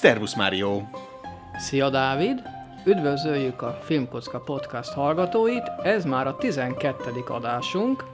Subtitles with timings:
[0.00, 0.82] Szervusz Mário!
[1.58, 2.42] Szia Dávid!
[2.86, 7.24] Üdvözöljük a Filmkocka Podcast hallgatóit, ez már a 12.
[7.28, 8.04] adásunk,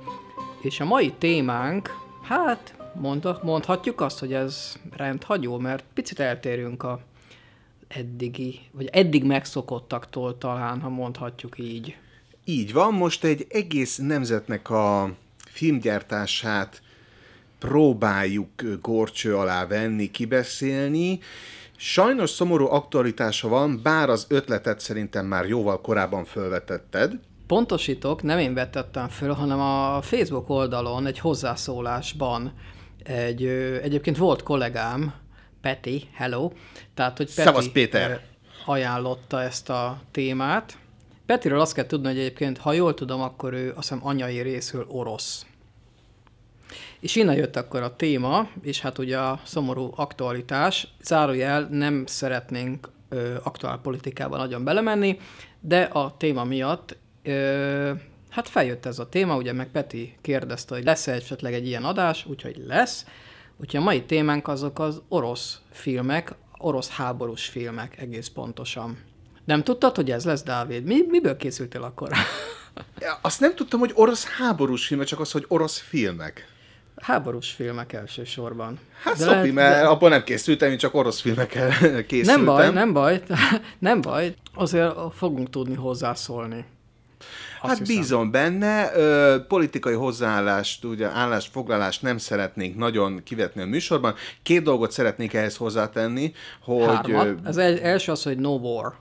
[0.62, 1.90] és a mai témánk,
[2.22, 7.00] hát mondha, mondhatjuk azt, hogy ez rendhagyó, mert picit eltérünk a
[7.88, 11.96] eddigi, vagy eddig megszokottaktól talán, ha mondhatjuk így.
[12.44, 16.82] Így van, most egy egész nemzetnek a filmgyártását
[17.58, 21.20] próbáljuk gorcső alá venni, kibeszélni.
[21.76, 27.12] Sajnos szomorú aktualitása van, bár az ötletet szerintem már jóval korábban felvetetted.
[27.46, 32.52] Pontosítok, nem én vetettem föl, hanem a Facebook oldalon egy hozzászólásban
[33.02, 33.44] egy,
[33.82, 35.14] egyébként volt kollégám,
[35.60, 36.50] Peti, hello,
[36.94, 38.20] tehát hogy Peti Szavasz, Péter.
[38.64, 40.78] ajánlotta ezt a témát.
[41.26, 44.86] Petiről azt kell tudni, hogy egyébként, ha jól tudom, akkor ő azt hiszem anyai részül
[44.88, 45.46] orosz.
[47.00, 50.88] És innen jött akkor a téma, és hát ugye a szomorú aktualitás.
[51.02, 55.18] Zárójel, nem szeretnénk ö, aktuál politikában nagyon belemenni,
[55.60, 57.92] de a téma miatt ö,
[58.30, 62.26] hát feljött ez a téma, ugye meg Peti kérdezte, hogy lesz-e esetleg egy ilyen adás,
[62.26, 63.06] úgyhogy lesz.
[63.56, 68.98] Úgyhogy a mai témánk azok az orosz filmek, orosz háborús filmek egész pontosan.
[69.44, 70.84] Nem tudtad, hogy ez lesz, Dávid?
[70.84, 72.10] Mi, miből készültél akkor?
[73.22, 76.55] Azt nem tudtam, hogy orosz háborús filmek, csak az, hogy orosz filmek.
[76.96, 78.78] Háborús filmek elsősorban.
[79.02, 79.86] Hát de szopi, lehet, mert de...
[79.86, 81.70] abban nem készültem, én csak orosz filmekkel
[82.08, 82.44] készültem.
[82.44, 83.22] Nem baj, nem baj,
[83.78, 84.34] nem baj.
[84.54, 86.64] Azért fogunk tudni hozzászólni.
[87.60, 87.96] Azt hát hiszem.
[87.96, 94.14] bízom benne, ö, politikai hozzáállást, ugye állásfoglalást nem szeretnénk nagyon kivetni a műsorban.
[94.42, 96.86] Két dolgot szeretnék ehhez hozzátenni, hogy...
[96.86, 97.38] Hármat.
[97.44, 98.94] Az első az, hogy no war.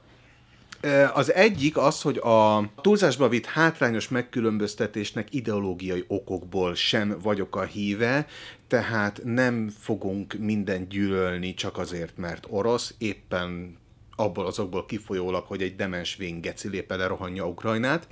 [1.13, 8.27] Az egyik az, hogy a túlzásba vitt hátrányos megkülönböztetésnek ideológiai okokból sem vagyok a híve,
[8.67, 13.77] tehát nem fogunk minden gyűlölni csak azért, mert orosz, éppen
[14.15, 18.07] abból azokból kifolyólag, hogy egy demens vén geci lépe lerohanja Ukrajnát.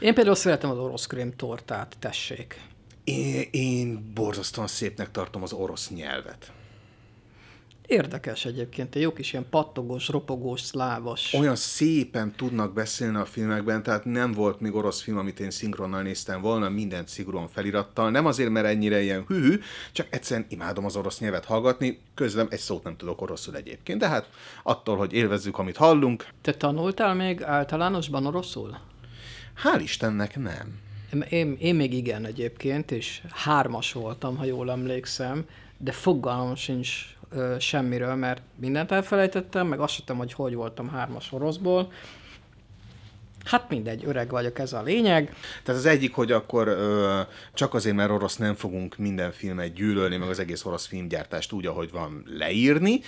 [0.00, 2.60] Én például szeretem az orosz krém tortát, tessék.
[3.04, 6.52] Én, én borzasztóan szépnek tartom az orosz nyelvet.
[7.90, 11.32] Érdekes egyébként, egy jó kis ilyen pattogós, ropogós, szlávos.
[11.32, 16.02] Olyan szépen tudnak beszélni a filmekben, tehát nem volt még orosz film, amit én szinkronnal
[16.02, 18.10] néztem volna, mindent szigorúan felirattal.
[18.10, 19.60] Nem azért, mert ennyire ilyen hű,
[19.92, 24.08] csak egyszerűen imádom az orosz nyelvet hallgatni, közlem egy szót nem tudok oroszul egyébként, de
[24.08, 24.30] hát
[24.62, 26.26] attól, hogy élvezzük, amit hallunk.
[26.42, 28.78] Te tanultál még általánosban oroszul?
[29.64, 30.78] Hál' Istennek nem.
[31.28, 35.44] Én, én még igen egyébként, és hármas voltam, ha jól emlékszem,
[35.78, 41.32] de fogalmam sincs ö, semmiről, mert mindent elfelejtettem, meg azt sem hogy hogy voltam hármas
[41.32, 41.92] oroszból.
[43.44, 45.34] Hát mindegy, öreg vagyok, ez a lényeg.
[45.62, 47.20] Tehát az egyik, hogy akkor ö,
[47.54, 51.66] csak azért, mert orosz nem fogunk minden filmet gyűlölni, meg az egész orosz filmgyártást úgy,
[51.66, 53.00] ahogy van leírni.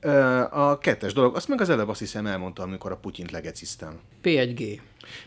[0.00, 0.10] Ö,
[0.50, 3.98] a kettes dolog, azt meg az előbb azt hiszem elmondtam, amikor a Putyint legeciztem.
[4.24, 4.80] P1G.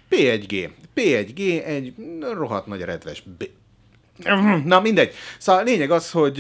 [0.10, 0.70] P1G.
[0.96, 1.94] P1G egy
[2.34, 3.44] rohadt nagy redves B.
[4.66, 5.14] Na mindegy.
[5.38, 6.40] Szóval a lényeg az, hogy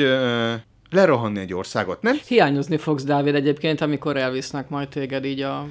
[0.93, 2.19] lerohanni egy országot, nem?
[2.27, 5.67] Hiányozni fogsz, Dávid, egyébként, amikor elvisznek majd téged így a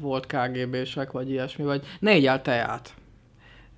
[0.00, 2.94] volt KGB-sek, vagy ilyesmi, vagy ne így el teát.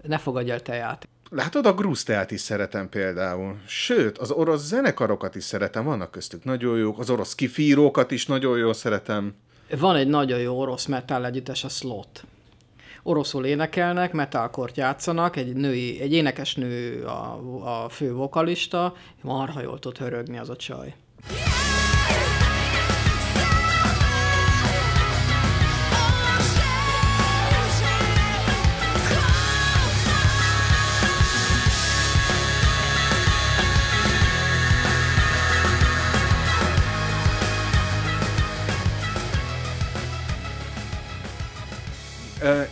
[0.03, 1.09] Ne fogadj el teát.
[1.31, 3.57] Látod, a grúz teát is szeretem például.
[3.67, 8.59] Sőt, az orosz zenekarokat is szeretem, vannak köztük nagyon jók, az orosz kifírókat is nagyon
[8.59, 9.35] jól szeretem.
[9.79, 12.25] Van egy nagyon jó orosz metal együttes, a Slot
[13.07, 19.99] oroszul énekelnek, metalkort játszanak, egy női, egy énekesnő a, a fő vokalista, marha jól tud
[19.99, 20.95] hörögni az a csaj.
[21.31, 21.66] Yeah!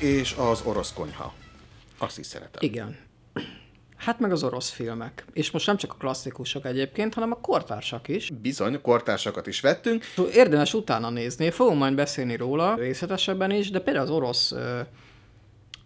[0.05, 1.35] És az orosz konyha.
[1.99, 2.63] Azt is szeretem.
[2.63, 2.97] Igen.
[3.97, 5.25] Hát meg az orosz filmek.
[5.33, 8.31] És most nem csak a klasszikusok egyébként, hanem a kortársak is.
[8.31, 10.05] Bizony, kortársakat is vettünk.
[10.33, 14.81] Érdemes utána nézni, fogunk majd beszélni róla részletesebben is, de például az orosz uh,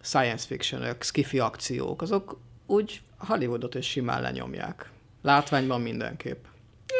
[0.01, 4.89] science fiction skifi akciók, azok úgy Hollywoodot is simán lenyomják.
[5.21, 6.45] Látványban mindenképp.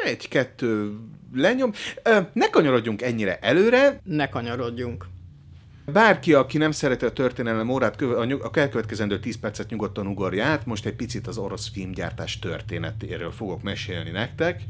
[0.04, 0.98] Egy-kettő
[1.34, 1.74] lenyom.
[2.34, 4.02] ne kanyarodjunk ennyire előre.
[4.04, 5.06] Ne kanyarodjunk.
[5.92, 10.86] Bárki, aki nem szereti a történelem órát, a elkövetkezendő 10 percet nyugodtan ugorja át, most
[10.86, 14.62] egy picit az orosz filmgyártás történetéről fogok mesélni nektek.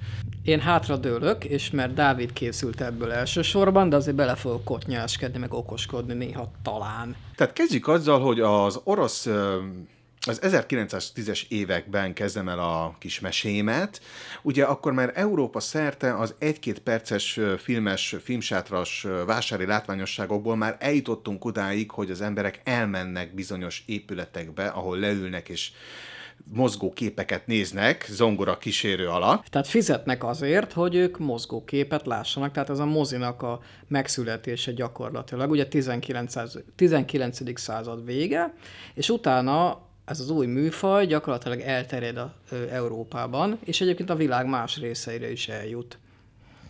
[0.44, 5.54] Én hátra dőlök, és mert Dávid készült ebből elsősorban, de azért bele fogok kotnyáskedni, meg
[5.54, 7.16] okoskodni néha talán.
[7.36, 9.30] Tehát kezdjük azzal, hogy az orosz
[10.28, 14.02] az 1910-es években kezdem el a kis mesémet,
[14.42, 21.92] ugye akkor már Európa szerte az egy-két perces filmes, filmsátras vásári látványosságokból már eljutottunk odáig,
[21.92, 25.72] hogy az emberek elmennek bizonyos épületekbe, ahol leülnek és
[26.54, 29.46] mozgó képeket néznek zongora kísérő alatt.
[29.46, 35.50] Tehát fizetnek azért, hogy ők mozgó képet lássanak, tehát ez a mozinak a megszületése gyakorlatilag,
[35.50, 36.34] ugye 19.
[36.76, 37.60] 19.
[37.60, 38.54] század vége,
[38.94, 44.48] és utána ez az új műfaj gyakorlatilag elterjed a, ö, Európában, és egyébként a világ
[44.48, 45.98] más részeire is eljut.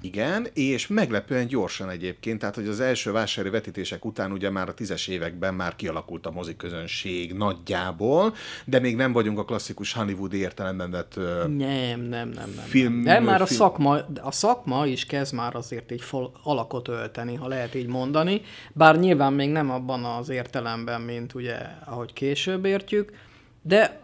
[0.01, 4.73] Igen, és meglepően gyorsan egyébként, tehát hogy az első vásári vetítések után ugye már a
[4.73, 8.33] tízes években már kialakult a moziközönség nagyjából,
[8.65, 12.65] de még nem vagyunk a klasszikus Hollywood értelemben vett Nem, nem, nem, nem.
[12.67, 16.87] Film- de már a film- szakma, a szakma is kezd már azért így fol, alakot
[16.87, 18.41] ölteni, ha lehet így mondani,
[18.73, 23.11] bár nyilván még nem abban az értelemben, mint ugye, ahogy később értjük,
[23.61, 23.99] de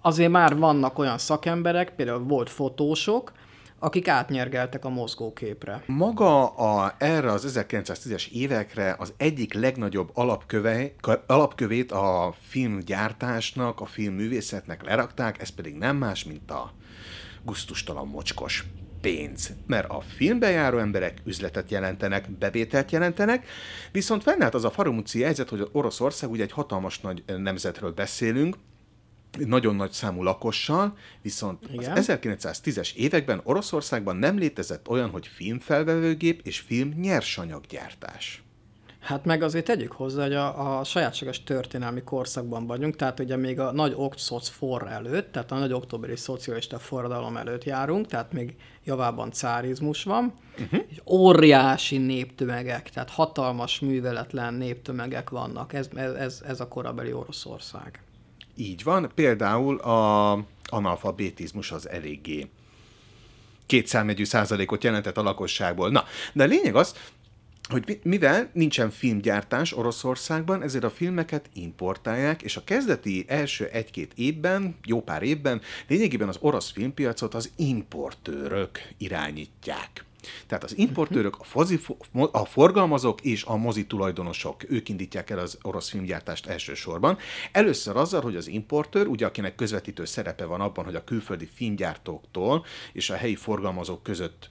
[0.00, 3.32] azért már vannak olyan szakemberek, például volt fotósok,
[3.78, 5.82] akik átnyergeltek a mozgóképre.
[5.86, 10.92] Maga a, erre az 1910-es évekre az egyik legnagyobb alapköve,
[11.26, 16.72] alapkövét a filmgyártásnak, a filmművészetnek lerakták, ez pedig nem más, mint a
[17.42, 18.64] guztustalan mocskos
[19.00, 19.52] pénz.
[19.66, 23.46] Mert a filmbe járó emberek üzletet jelentenek, bevételt jelentenek,
[23.92, 28.56] viszont fennállt az a faramúci helyzet, hogy Oroszország ugye egy hatalmas nagy nemzetről beszélünk,
[29.38, 31.96] nagyon nagy számú lakossal, viszont Igen.
[31.96, 38.45] az 1910-es években Oroszországban nem létezett olyan, hogy filmfelvevőgép és film nyersanyaggyártás.
[39.06, 43.60] Hát meg azért tegyük hozzá, hogy a, a sajátságos történelmi korszakban vagyunk, tehát ugye még
[43.60, 48.54] a nagy okszoc for előtt, tehát a nagy októberi szocialista forradalom előtt járunk, tehát még
[48.84, 50.80] javában cárizmus van, uh-huh.
[50.88, 58.02] és óriási néptömegek, tehát hatalmas műveletlen néptömegek vannak, ez, ez, ez, ez a korabeli Oroszország.
[58.56, 60.32] Így van, például a
[60.64, 62.48] analfabetizmus az eléggé
[63.66, 65.90] kétszámjegyű százalékot jelentett a lakosságból.
[65.90, 66.94] Na, de a lényeg az,
[67.68, 74.12] hogy mi- mivel nincsen filmgyártás Oroszországban, ezért a filmeket importálják, és a kezdeti első egy-két
[74.14, 80.04] évben, jó pár évben, lényegében az orosz filmpiacot az importőrök irányítják.
[80.46, 81.80] Tehát az importőrök, a, fozi,
[82.32, 87.18] a forgalmazók és a mozi tulajdonosok, ők indítják el az orosz filmgyártást elsősorban.
[87.52, 92.64] Először azzal, hogy az importőr, ugye akinek közvetítő szerepe van abban, hogy a külföldi filmgyártóktól
[92.92, 94.50] és a helyi forgalmazók között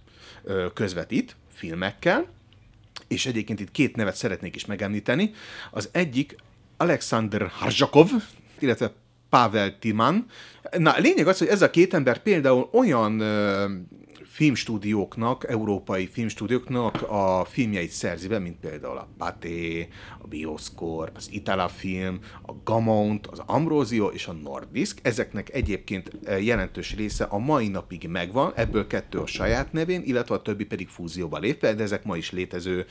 [0.74, 2.28] közvetít filmekkel,
[3.08, 5.32] és egyébként itt két nevet szeretnék is megemlíteni.
[5.72, 6.36] Az egyik
[6.78, 8.10] Alexander Harzsakov,
[8.60, 8.94] illetve
[9.30, 10.26] Pavel Timan.
[10.78, 13.24] Na, lényeg az, hogy ez a két ember például olyan
[14.36, 19.88] filmstúdióknak, európai filmstúdióknak a filmjeit szerzi be, mint például a Pathé,
[20.22, 25.00] a Bioscore, az Itala Film, a Gamont, az Ambrosio és a Nordisk.
[25.02, 30.36] Ezeknek egyébként eh, jelentős része a mai napig megvan, ebből kettő a saját nevén, illetve
[30.36, 32.86] a többi pedig fúzióba lépve, de ezek ma is létező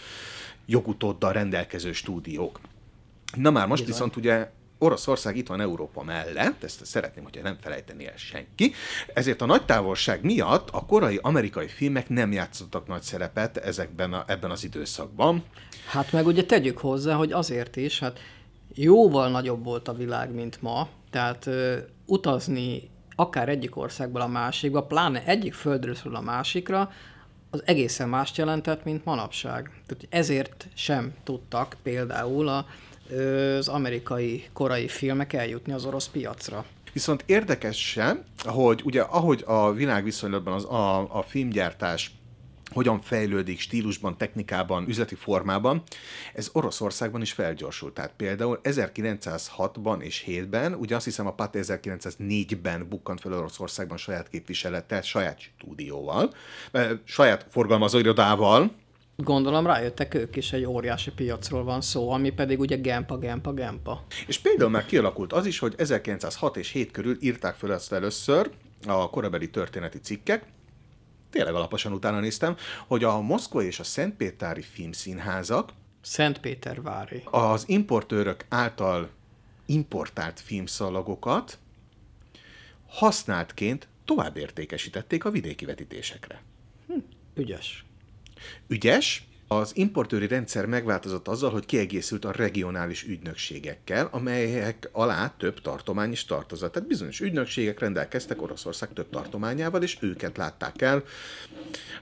[0.67, 2.61] jogutóddal rendelkező stúdiók.
[3.37, 3.97] Na már most Bizony.
[3.97, 4.51] viszont ugye
[4.85, 8.73] Oroszország itt van Európa mellett, ezt szeretném, hogyha nem felejteni el senki,
[9.15, 14.25] ezért a nagy távolság miatt a korai amerikai filmek nem játszottak nagy szerepet ezekben a,
[14.27, 15.45] ebben az időszakban.
[15.87, 18.19] Hát meg ugye tegyük hozzá, hogy azért is, hát
[18.75, 21.77] jóval nagyobb volt a világ, mint ma, tehát ö,
[22.07, 26.91] utazni akár egyik országból a másikba, pláne egyik földről a másikra,
[27.51, 29.71] az egészen mást jelentett, mint manapság.
[29.87, 32.67] Tehát ezért sem tudtak például a,
[33.59, 36.65] az amerikai korai filmek eljutni az orosz piacra.
[36.93, 42.11] Viszont érdekes sem, hogy ugye ahogy a világviszonylatban az, a, a filmgyártás
[42.75, 45.83] hogyan fejlődik stílusban, technikában, üzleti formában,
[46.35, 47.95] ez Oroszországban is felgyorsult.
[47.95, 54.29] Tehát például 1906-ban és 7-ben, ugye azt hiszem a Pathé 1904-ben bukkant fel Oroszországban saját
[54.29, 56.35] képviselettel, saját stúdióval,
[56.73, 58.71] eh, saját forgalmazóirodával,
[59.17, 64.05] Gondolom rájöttek ők is, egy óriási piacról van szó, ami pedig ugye gempa, gempa, gempa.
[64.27, 68.51] És például már kialakult az is, hogy 1906 és 7 körül írták fel ezt először
[68.87, 70.45] a korabeli történeti cikkek,
[71.31, 72.57] tényleg alaposan utána néztem,
[72.87, 77.23] hogy a moszkvai és a szentpétári filmszínházak Szentpétervári.
[77.31, 79.09] az importőrök által
[79.67, 81.59] importált filmszalagokat
[82.89, 86.43] használtként tovább értékesítették a vidéki vetítésekre.
[87.35, 87.85] Ügyes.
[88.69, 96.13] Ügyes, az importőri rendszer megváltozott azzal, hogy kiegészült a regionális ügynökségekkel, amelyek alá több tartomány
[96.13, 96.73] is tartozott.
[96.73, 101.05] Tehát bizonyos ügynökségek rendelkeztek Oroszország több tartományával, és őket látták el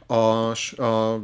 [0.06, 0.50] a,
[0.82, 1.22] a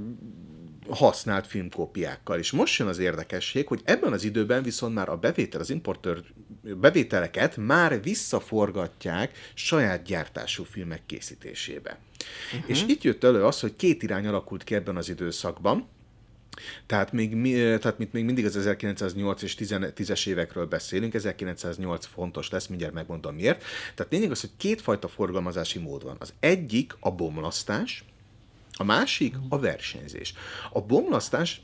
[0.89, 2.39] használt filmkópiákkal.
[2.39, 6.25] És most jön az érdekesség, hogy ebben az időben viszont már a bevétel, az importőr
[6.77, 11.99] bevételeket már visszaforgatják saját gyártású filmek készítésébe.
[12.55, 12.71] Uh-huh.
[12.71, 15.89] És itt jött elő az, hogy két irány alakult ki ebben az időszakban,
[16.87, 22.51] tehát még, mi, tehát mit még mindig az 1908 és 10-es évekről beszélünk, 1908 fontos
[22.51, 23.65] lesz, mindjárt megmondom miért.
[23.95, 26.17] Tehát lényeg az, hogy kétfajta forgalmazási mód van.
[26.19, 28.05] Az egyik a bomlasztás,
[28.73, 30.35] a másik a versenyzés.
[30.73, 31.61] A bomlasztás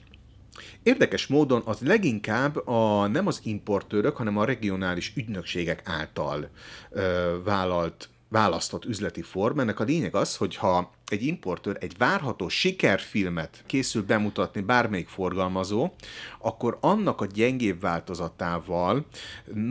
[0.82, 6.49] Érdekes módon az leginkább a, nem az importőrök, hanem a regionális ügynökségek által
[6.90, 9.61] ö, vállalt választott üzleti form.
[9.61, 15.92] Ennek a lényeg az, hogy ha egy importőr egy várható sikerfilmet készül bemutatni bármelyik forgalmazó,
[16.38, 19.06] akkor annak a gyengébb változatával,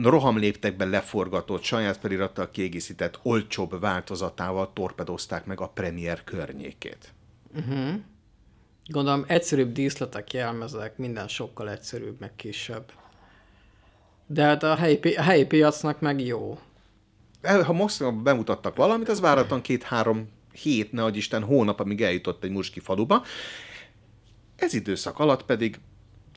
[0.02, 7.12] rohamléptekben leforgatott, saját felirattal kiegészített, olcsóbb változatával torpedozták meg a premier környékét.
[7.56, 7.94] Uh-huh.
[8.86, 12.92] Gondolom egyszerűbb díszletek, jelmezek, minden sokkal egyszerűbb, meg kisebb.
[14.26, 16.58] De hát a helyi, a helyi piacnak meg jó.
[17.42, 22.80] Ha most bemutattak valamit, az váratlan két-három hét, ne Isten, hónap, amíg eljutott egy muski
[22.80, 23.22] faluba.
[24.56, 25.80] Ez időszak alatt pedig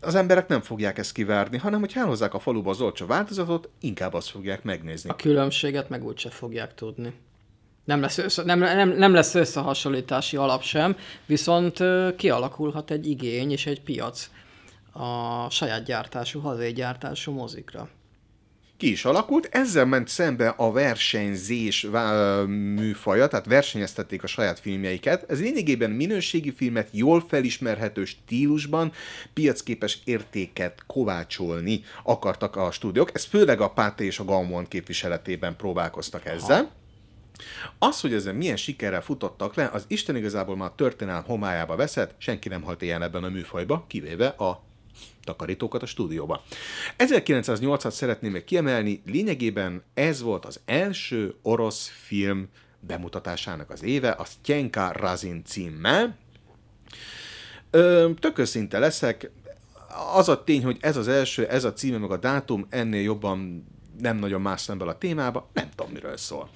[0.01, 4.13] az emberek nem fogják ezt kivárni, hanem hogy elhozzák a faluba az olcsó változatot, inkább
[4.13, 5.09] azt fogják megnézni.
[5.09, 7.13] A különbséget meg úgyse fogják tudni.
[7.87, 11.77] Nem lesz, össze, nem, nem, nem lesz összehasonlítási alap sem, viszont
[12.15, 14.29] kialakulhat egy igény és egy piac
[14.91, 17.89] a saját gyártású, hazai gyártású mozikra
[18.77, 21.87] ki is alakult, ezzel ment szembe a versenyzés
[22.47, 25.29] műfaja, tehát versenyeztették a saját filmjeiket.
[25.29, 28.91] Ez lényegében minőségi filmet jól felismerhető stílusban
[29.33, 33.09] piacképes értéket kovácsolni akartak a stúdiók.
[33.13, 36.59] Ez főleg a Páté és a Gaumon képviseletében próbálkoztak ezzel.
[36.59, 36.75] Aha.
[37.79, 42.15] Az, hogy ezen milyen sikerrel futottak le, az Isten igazából már a történelem homályába veszett,
[42.17, 44.63] senki nem halt ilyen ebben a műfajba, kivéve a
[45.23, 46.43] takarítókat a stúdióba.
[46.97, 52.47] 1908-at szeretném még kiemelni, lényegében ez volt az első orosz film
[52.79, 56.17] bemutatásának az éve, a Styenka Razin címmel.
[57.71, 59.31] Ö, tök őszinte leszek,
[60.13, 63.67] az a tény, hogy ez az első, ez a címe, meg a dátum, ennél jobban
[63.99, 66.49] nem nagyon más szemben a témába, nem tudom, miről szól.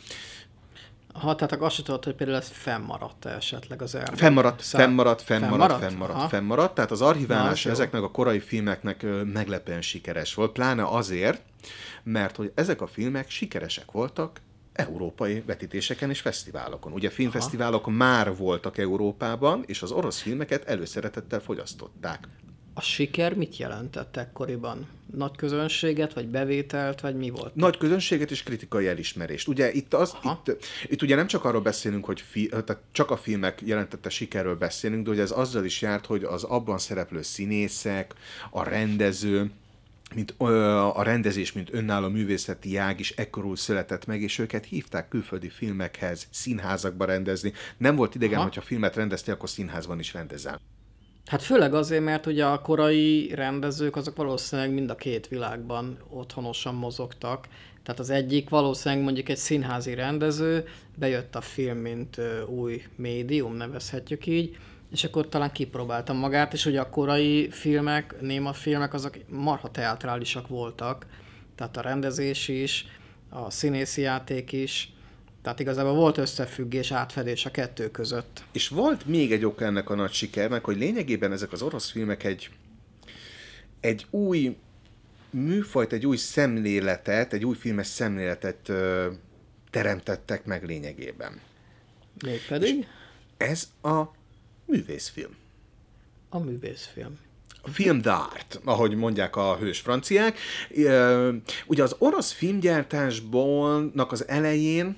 [1.13, 4.19] Ha, tehát azt sem tudod, hogy például ez fennmaradt esetleg az elmúlt.
[4.19, 4.77] Fennmaradt, szá...
[4.77, 6.75] fennmaradt, fennmaradt, fennmaradt, fennmaradt, fennmaradt.
[6.75, 11.41] Tehát az archiválás Na, ezeknek a korai filmeknek meglepően sikeres volt, pláne azért,
[12.03, 14.41] mert hogy ezek a filmek sikeresek voltak
[14.73, 16.91] európai vetítéseken és fesztiválokon.
[16.91, 17.95] Ugye filmfesztiválok Aha.
[17.95, 22.27] már voltak Európában, és az orosz filmeket előszeretettel fogyasztották.
[22.73, 24.87] A siker mit jelentett ekkoriban?
[25.15, 27.55] Nagy közönséget, vagy bevételt, vagy mi volt?
[27.55, 29.47] Nagy közönséget és kritikai elismerést.
[29.47, 33.17] Ugye itt, az, itt, itt ugye nem csak arról beszélünk, hogy fi, tehát csak a
[33.17, 38.13] filmek jelentette sikerről beszélünk, de hogy ez azzal is járt, hogy az abban szereplő színészek,
[38.49, 39.51] a rendező,
[40.15, 40.33] mint
[40.93, 46.27] a rendezés, mint önálló művészeti jág is ekkorul született meg, és őket hívták külföldi filmekhez,
[46.29, 47.53] színházakba rendezni.
[47.77, 48.43] Nem volt idegen, Aha.
[48.43, 50.59] hogyha filmet rendeztél, akkor színházban is rendezel.
[51.25, 56.75] Hát főleg azért, mert ugye a korai rendezők azok valószínűleg mind a két világban otthonosan
[56.75, 57.47] mozogtak.
[57.83, 64.25] Tehát az egyik valószínűleg mondjuk egy színházi rendező, bejött a film, mint új médium, nevezhetjük
[64.25, 64.57] így,
[64.91, 70.47] és akkor talán kipróbáltam magát, és ugye a korai filmek, néma filmek, azok marha teatrálisak
[70.47, 71.05] voltak,
[71.55, 72.85] tehát a rendezés is,
[73.29, 74.93] a színészi játék is,
[75.41, 78.43] tehát igazából volt összefüggés, átfedés a kettő között.
[78.51, 82.23] És volt még egy oka ennek a nagy sikernek, hogy lényegében ezek az orosz filmek
[82.23, 82.49] egy,
[83.79, 84.57] egy új
[85.29, 89.07] műfajt, egy új szemléletet, egy új filmes szemléletet ö,
[89.69, 91.39] teremtettek meg lényegében.
[92.23, 92.77] Mégpedig?
[92.77, 92.85] És
[93.37, 94.01] ez a
[94.65, 95.35] művészfilm.
[96.29, 97.19] A művészfilm.
[97.61, 100.37] A film d'art, ahogy mondják a hős franciák.
[101.67, 104.97] Ugye az orosz filmgyártásból az elején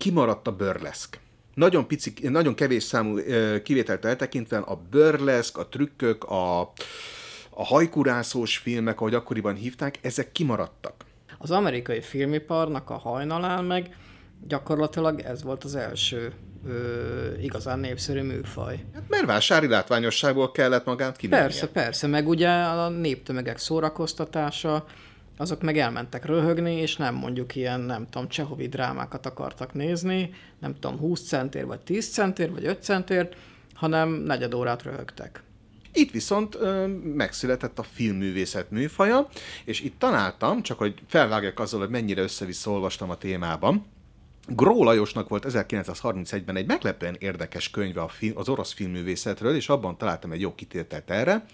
[0.00, 1.18] kimaradt a burleszk.
[1.54, 3.18] Nagyon, pici, nagyon kevés számú
[3.62, 6.60] kivételt eltekintve a burleszk, a trükkök, a,
[7.50, 10.94] a hajkurászós filmek, ahogy akkoriban hívták, ezek kimaradtak.
[11.38, 13.96] Az amerikai filmiparnak a hajnalán meg
[14.46, 16.32] gyakorlatilag ez volt az első
[16.66, 18.84] ö, igazán népszerű műfaj.
[18.94, 21.44] Hát mert vásári látványosságból kellett magát kimennie.
[21.44, 24.84] Persze, persze, meg ugye a néptömegek szórakoztatása,
[25.40, 30.74] azok meg elmentek röhögni, és nem mondjuk ilyen, nem tudom, csehovi drámákat akartak nézni, nem
[30.74, 33.28] tudom, 20 centér, vagy 10 centér, vagy 5 centér,
[33.74, 35.42] hanem negyed órát röhögtek.
[35.92, 39.28] Itt viszont ö, megszületett a filmművészet műfaja,
[39.64, 43.84] és itt találtam, csak hogy felvágjak azzal, hogy mennyire össze olvastam a témában,
[44.46, 50.40] Gró Lajosnak volt 1931-ben egy meglepően érdekes könyve az orosz filmművészetről, és abban találtam egy
[50.40, 51.44] jó kitételt erre.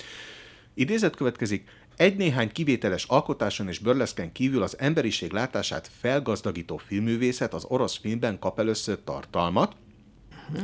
[0.75, 7.99] Idézet következik, Egy-néhány kivételes alkotáson és burleszken kívül az emberiség látását felgazdagító filmművészet az orosz
[7.99, 9.77] filmben kap először tartalmat,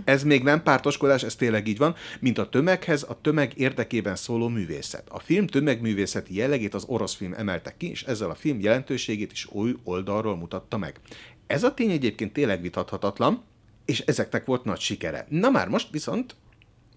[0.05, 4.49] ez még nem pártoskodás, ez tényleg így van, mint a tömeghez, a tömeg érdekében szóló
[4.49, 5.09] művészet.
[5.09, 9.47] A film tömegművészeti jellegét az orosz film emelte ki, és ezzel a film jelentőségét is
[9.51, 11.01] új oldalról mutatta meg.
[11.47, 13.43] Ez a tény egyébként tényleg vitathatatlan,
[13.85, 15.27] és ezeknek volt nagy sikere.
[15.29, 16.37] Na már most viszont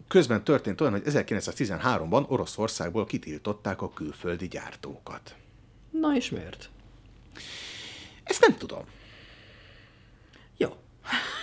[0.07, 5.35] közben történt olyan, hogy 1913-ban Oroszországból kitiltották a külföldi gyártókat.
[5.91, 6.69] Na és miért?
[8.23, 8.83] Ezt nem tudom.
[10.57, 10.69] Jó.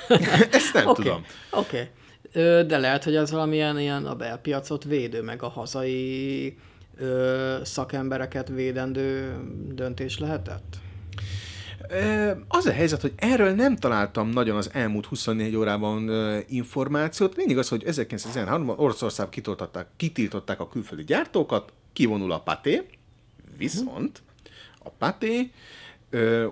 [0.51, 1.25] Ezt nem Oké, tudom.
[1.51, 1.91] Oké.
[2.67, 6.59] De lehet, hogy ez valamilyen ilyen a belpiacot védő, meg a hazai
[6.97, 9.37] ö, szakembereket védendő
[9.69, 10.77] döntés lehetett?
[12.49, 16.11] Az a helyzet, hogy erről nem találtam nagyon az elmúlt 24 órában
[16.49, 17.37] információt.
[17.37, 22.83] Lényeg az, hogy 1913-ban Oroszország kitiltották, kitiltották a külföldi gyártókat, kivonul a Paté,
[23.57, 24.23] viszont
[24.79, 25.51] a Paté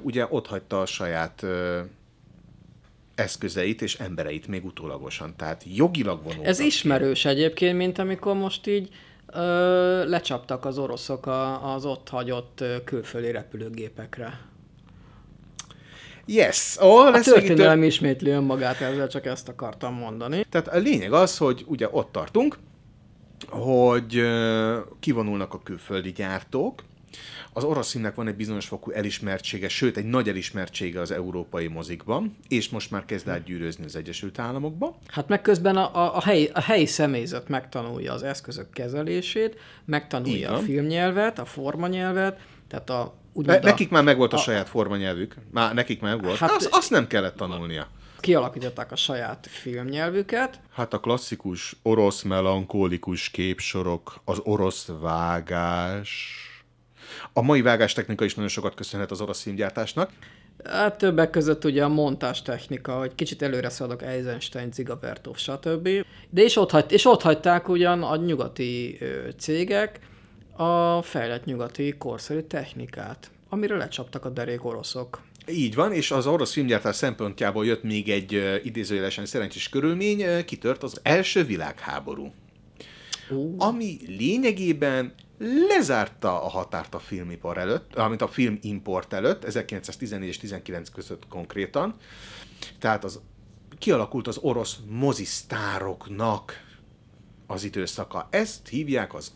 [0.02, 1.44] ugye ott hagyta a saját
[3.14, 5.34] eszközeit és embereit még utólagosan.
[5.36, 6.46] Tehát jogilag vonultak.
[6.46, 8.88] Ez ismerős egyébként, mint amikor most így
[9.26, 14.40] ö, lecsaptak az oroszok a, az ott hagyott külföldi repülőgépekre.
[16.32, 16.76] Yes!
[16.80, 20.44] Oh, A lesz itt történelem ismétli önmagát, ezzel csak ezt akartam mondani.
[20.50, 22.58] Tehát a lényeg az, hogy ugye ott tartunk,
[23.48, 24.22] hogy
[25.00, 26.82] kivonulnak a külföldi gyártók,
[27.52, 32.36] az orosz filmnek van egy bizonyos fokú elismertsége, sőt egy nagy elismertsége az európai mozikban,
[32.48, 34.98] és most már kezd átgyűrőzni az Egyesült Államokba.
[35.06, 40.48] Hát meg közben a, a, a, helyi, a helyi személyzet megtanulja az eszközök kezelését, megtanulja
[40.48, 40.62] a van.
[40.62, 45.34] filmnyelvet, a formanyelvet, tehát a, úgymond a, nekik már megvolt a, a- saját formanyelvük.
[45.50, 46.36] Már nekik már volt.
[46.36, 47.86] Hát- azt, azt nem kellett tanulnia.
[48.20, 56.34] kialakították a saját filmnyelvüket, Hát a klasszikus orosz melankólikus képsorok, az orosz vágás...
[57.32, 60.10] A mai vágástechnika is nagyon sokat köszönhet az orosz filmgyártásnak.
[60.64, 65.88] Hát többek között ugye a montás technika, hogy kicsit előre szaladok Eisenstein, Zigavertov, stb.
[66.30, 70.00] De és ott, hagy, és ott hagyták ugyan a nyugati ö, cégek
[70.60, 75.20] a fejlett nyugati korszerű technikát, amire lecsaptak a derék oroszok.
[75.48, 80.44] Így van, és az orosz filmgyártás szempontjából jött még egy uh, idézőjelesen szerencsés körülmény, uh,
[80.44, 82.32] kitört az első világháború.
[83.30, 83.54] Ú.
[83.58, 85.14] Ami lényegében
[85.68, 91.96] lezárta a határt a filmipar előtt, amit a filmimport előtt, 1914 és 19 között konkrétan.
[92.78, 93.20] Tehát az
[93.78, 96.52] kialakult az orosz mozisztároknak
[97.46, 98.28] az időszaka.
[98.30, 99.32] Ezt hívják az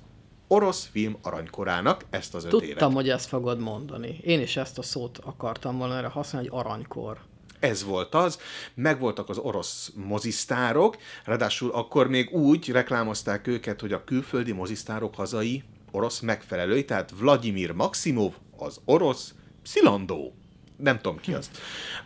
[0.49, 2.69] orosz film aranykorának, ezt az öt évet.
[2.69, 4.19] Tudtam, hogy ezt fogod mondani.
[4.23, 7.19] Én is ezt a szót akartam volna erre használni, hogy aranykor.
[7.61, 8.39] Ez volt az,
[8.75, 15.63] megvoltak az orosz mozisztárok, ráadásul akkor még úgy reklámozták őket, hogy a külföldi mozisztárok hazai
[15.91, 20.35] orosz megfelelői, tehát Vladimir Maximov, az orosz Szilandó.
[20.77, 21.51] Nem tudom ki az.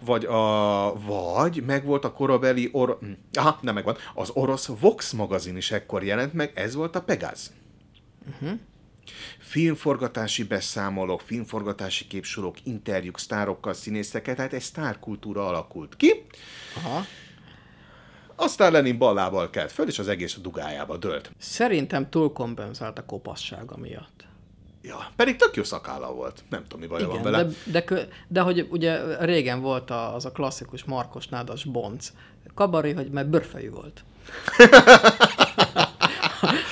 [0.00, 2.98] Vagy, a, vagy megvolt a korabeli or...
[3.00, 3.96] hm, Aha, nem megvan.
[4.14, 7.52] Az orosz Vox magazin is ekkor jelent meg, ez volt a Pegáz.
[9.38, 16.24] Filmforgatási beszámolók, filmforgatási képsorok, interjúk, sztárokkal, színészekkel, tehát egy sztárkultúra alakult ki.
[16.76, 17.04] Aha.
[18.36, 21.30] Aztán Lenin ballából kelt föl, és az egész a dugájába dőlt.
[21.38, 24.26] Szerintem túlkompenzált a kopassága miatt.
[24.82, 26.44] Ja, pedig tök jó szakálla volt.
[26.50, 27.44] Nem tudom, mi baja van vele.
[27.44, 32.12] de, de, de hogy ugye régen volt a, az a klasszikus Markos Nádas bonc
[32.54, 34.04] kabari, hogy mert bőrfejű volt.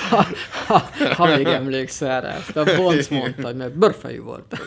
[0.08, 0.26] ha,
[0.66, 4.60] ha, ha, még emlékszel rá, ezt a bonc mondta, mert bőrfejű volt.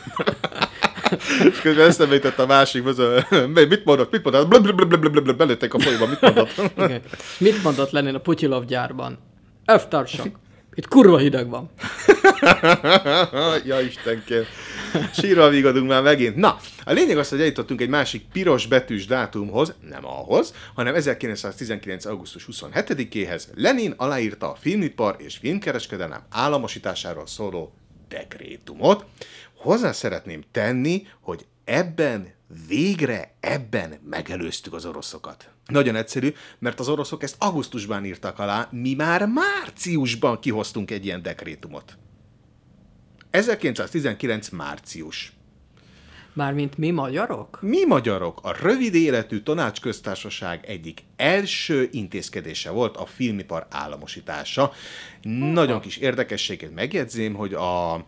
[1.52, 3.02] És közben eszembe jutott a másik, az
[3.54, 6.62] mit mondott, mit mondott, blablabla, belőttek a folyóba, mit mondott.
[6.78, 7.02] Igen.
[7.38, 9.18] Mit mondott Lenin a Putyilov gyárban?
[9.66, 10.40] Elvtársak,
[10.80, 11.70] itt kurva hideg van.
[13.70, 14.44] ja, Istenkém.
[15.14, 16.36] Sírva vigadunk már megint.
[16.36, 22.06] Na, a lényeg az, hogy eljutottunk egy másik piros betűs dátumhoz, nem ahhoz, hanem 1919.
[22.06, 27.74] augusztus 27-éhez Lenin aláírta a filmipar és filmkereskedelem államosításáról szóló
[28.08, 29.06] dekrétumot.
[29.56, 32.34] Hozzá szeretném tenni, hogy ebben
[32.68, 35.50] végre ebben megelőztük az oroszokat.
[35.66, 41.22] Nagyon egyszerű, mert az oroszok ezt augusztusban írtak alá, mi már márciusban kihoztunk egy ilyen
[41.22, 41.98] dekrétumot.
[43.32, 44.50] 1919.
[44.50, 45.34] március.
[46.34, 47.60] Mármint mi magyarok?
[47.62, 54.72] Mi magyarok a rövid életű tanácsköztársaság egyik első intézkedése volt a filmipar államosítása.
[55.22, 58.06] Nagyon kis érdekességet megjegyzém, hogy a,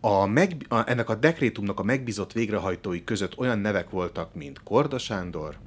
[0.00, 4.98] a, meg, a ennek a dekrétumnak a megbízott végrehajtói között olyan nevek voltak, mint Korda
[4.98, 5.58] Sándor,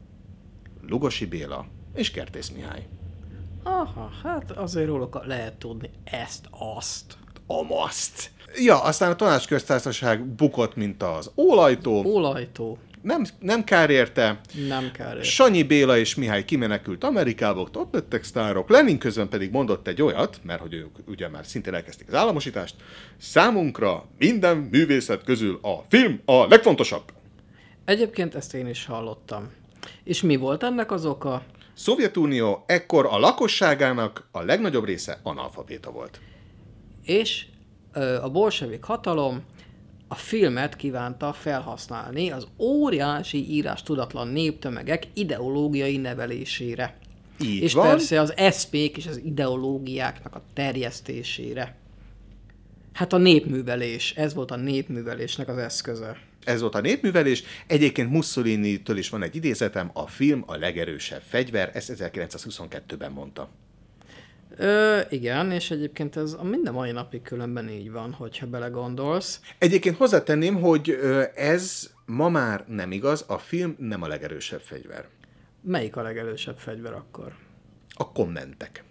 [0.87, 2.87] Lugosi Béla és Kertész Mihály.
[3.63, 7.17] Aha, hát azért róluk lehet tudni ezt, azt.
[7.47, 8.31] Amaszt!
[8.55, 12.03] Ja, aztán a tanácsköztársaság bukott, mint az ólajtó.
[12.05, 12.77] Ólajtó.
[13.03, 14.39] Nem, nem kár érte.
[14.67, 15.23] Nem kár érte.
[15.23, 18.69] Sanyi Béla és Mihály kimenekült Amerikába, ott, ott lettek sztárok.
[18.69, 22.75] Lenin közben pedig mondott egy olyat, mert hogy ők ugye már szintén elkezdték az államosítást,
[23.17, 27.03] számunkra minden művészet közül a film a legfontosabb.
[27.85, 29.51] Egyébként ezt én is hallottam.
[30.03, 31.43] És mi volt ennek az oka?
[31.73, 36.19] Szovjetunió ekkor a lakosságának a legnagyobb része analfabéta volt.
[37.03, 37.45] És
[37.93, 39.43] ö, a bolsevik hatalom
[40.13, 46.97] a filmet kívánta felhasználni az óriási írás tudatlan néptömegek ideológiai nevelésére.
[47.41, 47.87] Így és van.
[47.87, 51.75] persze az eszmék és az ideológiáknak a terjesztésére.
[52.93, 56.17] Hát a népművelés, ez volt a népművelésnek az eszköze.
[56.43, 57.43] Ez volt a népművelés.
[57.67, 63.49] Egyébként Mussolini-től is van egy idézetem, a film a legerősebb fegyver, ezt 1922-ben mondta.
[64.57, 69.41] Ö, igen, és egyébként ez a minden mai napig különben így van, hogyha belegondolsz.
[69.57, 70.99] Egyébként hozzátenném, hogy
[71.35, 75.07] ez ma már nem igaz, a film nem a legerősebb fegyver.
[75.61, 77.35] Melyik a legelősebb fegyver akkor?
[77.93, 78.83] A kommentek.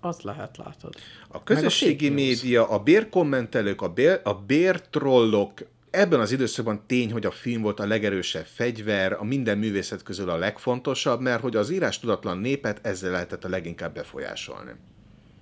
[0.00, 0.94] Azt lehet, látod.
[1.28, 2.20] A közösségi news.
[2.20, 5.60] média, a bérkommentelők, a, bér, a bértrollok,
[5.92, 10.30] ebben az időszakban tény, hogy a film volt a legerősebb fegyver, a minden művészet közül
[10.30, 14.70] a legfontosabb, mert hogy az írás tudatlan népet ezzel lehetett a leginkább befolyásolni.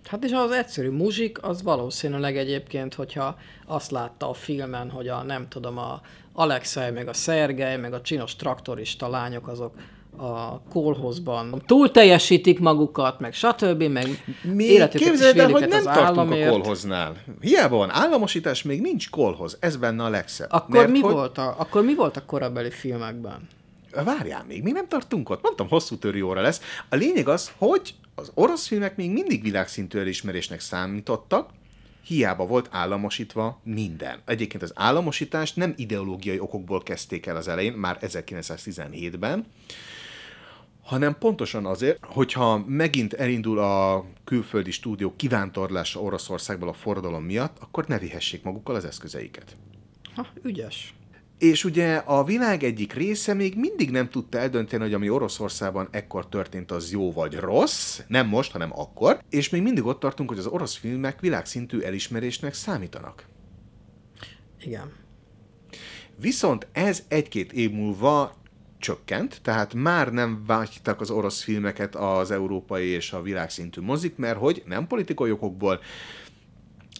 [0.04, 5.22] Hát és az egyszerű muzsik, az valószínűleg egyébként, hogyha azt látta a filmen, hogy a
[5.22, 6.00] nem tudom, a
[6.32, 9.74] Alexei, meg a Szergej, meg a csinos traktorista lányok, azok
[10.16, 15.98] a kolhozban túl teljesítik magukat, meg stb., meg Még életüket képzeld el, hogy nem tartunk
[15.98, 16.50] a államért.
[16.50, 17.16] kolhoznál.
[17.40, 19.56] Hiába van államosítás, még nincs kolhoz.
[19.60, 20.48] Ez benne a legszebb.
[20.52, 21.12] Akkor Mert mi, hogy...
[21.12, 23.48] volt a, akkor mi volt a korabeli filmekben?
[24.04, 25.42] Várjál még, mi nem tartunk ott?
[25.42, 26.60] Mondtam, hosszú törő óra lesz.
[26.88, 31.50] A lényeg az, hogy az orosz filmek még mindig világszintű elismerésnek számítottak,
[32.04, 34.20] hiába volt államosítva minden.
[34.24, 39.46] Egyébként az államosítást nem ideológiai okokból kezdték el az elején, már 1917-ben,
[40.90, 47.86] hanem pontosan azért, hogyha megint elindul a külföldi stúdió kivántorlása Oroszországból a forradalom miatt, akkor
[47.86, 49.56] ne vihessék magukkal az eszközeiket.
[50.14, 50.94] Ha, ügyes.
[51.38, 56.28] És ugye a világ egyik része még mindig nem tudta eldönteni, hogy ami Oroszországban ekkor
[56.28, 60.38] történt, az jó vagy rossz, nem most, hanem akkor, és még mindig ott tartunk, hogy
[60.38, 63.24] az orosz filmek világszintű elismerésnek számítanak.
[64.60, 64.92] Igen.
[66.16, 68.39] Viszont ez egy-két év múlva
[68.80, 74.38] csökkent, tehát már nem vágytak az orosz filmeket az európai és a világszintű mozik, mert
[74.38, 75.80] hogy nem politikai okokból,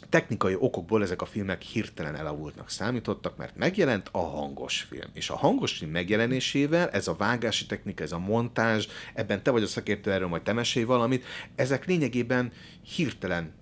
[0.09, 5.11] technikai okokból ezek a filmek hirtelen elavultnak számítottak, mert megjelent a hangos film.
[5.12, 9.62] És a hangos film megjelenésével ez a vágási technika, ez a montázs, ebben te vagy
[9.62, 12.53] a szakértő, erről majd te mesélj valamit, ezek lényegében
[12.95, 13.53] hirtelen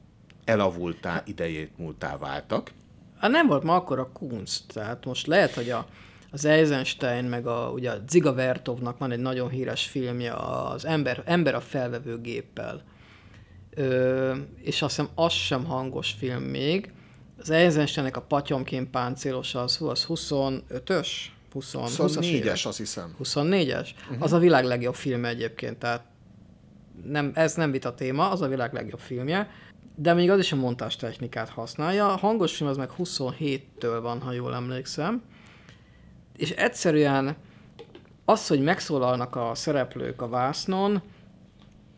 [0.44, 2.70] elavultá, idejét múltá váltak.
[3.18, 5.86] Hát nem volt ma akkor a kunst, tehát most lehet, hogy a,
[6.30, 11.22] az Eisenstein, meg a, ugye a Ziga Vertovnak van egy nagyon híres filmje, az Ember,
[11.24, 12.82] ember a felvevőgéppel.
[13.70, 16.92] Ö, és azt hiszem, az sem hangos film még.
[17.38, 21.08] Az Eisensteinnek a Patyomkén páncélos az, az 25-ös?
[21.52, 23.14] 20, 20 24-es, azt hiszem.
[23.22, 23.88] 24-es?
[24.02, 24.22] Uh-huh.
[24.22, 26.04] Az a világ legjobb filmje egyébként, tehát
[27.04, 29.50] nem, ez nem vita téma, az a világ legjobb filmje,
[29.94, 32.12] de még az is a montás technikát használja.
[32.12, 35.22] A hangos film az meg 27-től van, ha jól emlékszem.
[36.38, 37.36] És egyszerűen
[38.24, 41.02] az, hogy megszólalnak a szereplők a vásznon,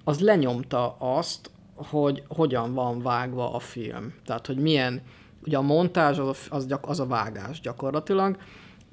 [0.05, 4.15] az lenyomta azt, hogy hogyan van vágva a film.
[4.25, 5.03] Tehát, hogy milyen,
[5.45, 8.37] ugye a montázs az a, az, gyak, az a vágás gyakorlatilag,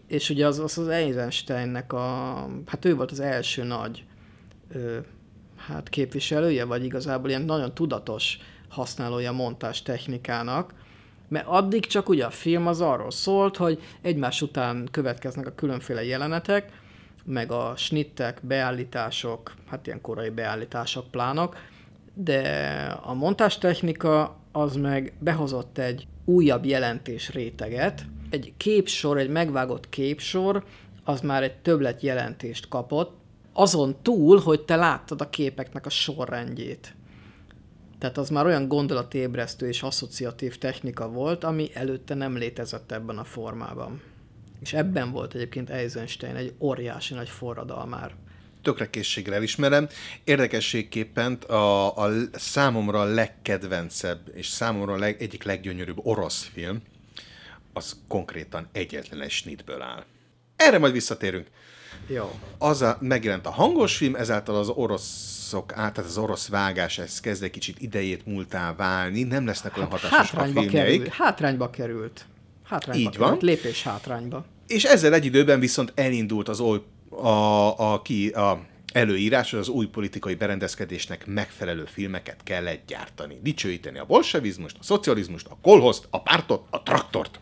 [0.08, 2.34] és ugye az az, az Eisensteinnek a,
[2.66, 4.06] hát ő volt az első nagy
[4.70, 4.98] ö,
[5.56, 8.38] hát képviselője, vagy igazából ilyen nagyon tudatos
[8.70, 10.74] használója montás technikának,
[11.28, 16.04] mert addig csak ugye a film az arról szólt, hogy egymás után következnek a különféle
[16.04, 16.72] jelenetek,
[17.26, 21.56] meg a snittek, beállítások, hát ilyen korai beállítások, plánok,
[22.14, 22.42] de
[23.02, 30.64] a montástechnika az meg behozott egy újabb jelentés réteget, egy képsor, egy megvágott képsor,
[31.04, 33.18] az már egy többlet jelentést kapott,
[33.54, 36.96] azon túl, hogy te láttad a képeknek a sorrendjét.
[38.00, 43.24] Tehát az már olyan gondolatébresztő és asszociatív technika volt, ami előtte nem létezett ebben a
[43.24, 44.02] formában.
[44.60, 48.16] És ebben volt egyébként Eisenstein egy óriási nagy forradalmár.
[48.62, 49.88] Tökre készséggel elismerem.
[50.24, 56.82] Érdekességképpen a, a számomra a legkedvencebb és számomra a leg, egyik leggyönyörűbb orosz film,
[57.74, 60.04] az konkrétan egyetlen egy snitből áll.
[60.56, 61.48] Erre majd visszatérünk.
[62.08, 62.40] Jó.
[62.58, 64.70] Az a, megjelent a hangos film, ezáltal az
[65.54, 69.78] oroszok át, tehát az orosz vágás, ez kezd egy kicsit idejét múltá válni, nem lesznek
[69.78, 70.98] olyan hatásos a Hátrányba filmjeik.
[70.98, 71.14] került.
[71.14, 72.26] Hátrányba került.
[72.64, 73.28] Hátrányba Így van.
[73.28, 73.42] került.
[73.42, 74.46] Lépés hátrányba.
[74.68, 79.68] És ezzel egy időben viszont elindult az oly, a, a, ki, a előírás, hogy az
[79.68, 83.40] új politikai berendezkedésnek megfelelő filmeket kellett gyártani.
[83.42, 87.40] Dicsőíteni a bolsevizmust, a szocializmust, a kolhozt, a pártot, a traktort.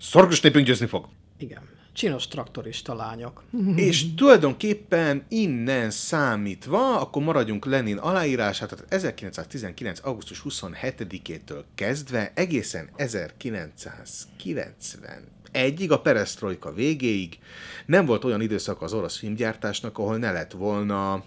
[0.00, 1.08] Szorgos népünk győzni fog.
[1.38, 1.71] Igen.
[1.92, 3.42] Csinos traktorista lányok.
[3.76, 10.00] És tulajdonképpen innen számítva, akkor maradjunk Lenin aláírását, tehát 1919.
[10.04, 17.38] augusztus 27-től kezdve egészen 1991-ig, a perestroika végéig
[17.86, 21.24] nem volt olyan időszak az orosz filmgyártásnak, ahol ne lett volna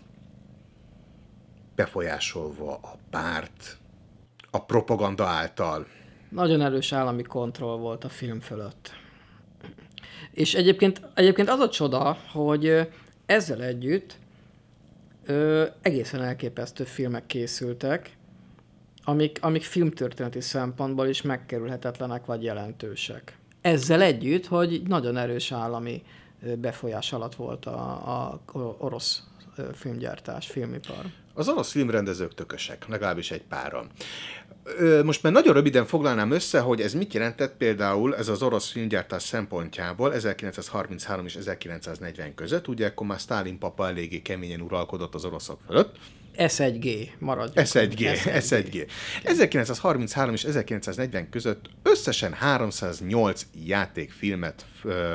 [1.75, 3.77] befolyásolva a párt
[4.51, 5.87] a propaganda által.
[6.29, 9.03] Nagyon erős állami kontroll volt a film fölött.
[10.31, 12.89] És egyébként, egyébként az a csoda, hogy
[13.25, 14.17] ezzel együtt
[15.25, 18.17] ö, egészen elképesztő filmek készültek,
[19.03, 23.37] amik, amik filmtörténeti szempontból is megkerülhetetlenek vagy jelentősek.
[23.61, 26.03] Ezzel együtt, hogy nagyon erős állami
[26.55, 27.89] befolyás alatt volt a,
[28.29, 28.41] a
[28.77, 29.23] orosz
[29.73, 31.05] filmgyártás, filmipar.
[31.33, 33.89] Az orosz filmrendezők tökösek, legalábbis egy páran.
[35.03, 39.23] Most már nagyon röviden foglalnám össze, hogy ez mit jelentett például ez az orosz filmgyártás
[39.23, 42.67] szempontjából 1933 és 1940 között.
[42.67, 45.97] Ugye akkor már Stalin papa eléggé keményen uralkodott az oroszok fölött.
[46.37, 47.67] S1G, maradjunk.
[47.67, 48.87] S1G, S1G.
[49.23, 54.65] 1933 és 1940 között összesen 308 játékfilmet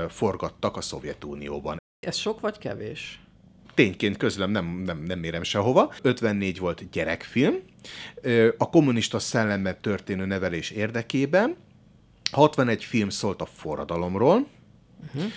[0.09, 1.79] forgattak a Szovjetunióban.
[2.07, 3.21] Ez sok vagy kevés?
[3.81, 5.93] Tényként közlöm, nem, nem, nem mérem sehova.
[6.03, 7.55] 54 volt gyerekfilm,
[8.59, 11.57] a kommunista szellemben történő nevelés érdekében.
[12.31, 14.47] 61 film szólt a forradalomról,
[15.15, 15.31] uh-huh.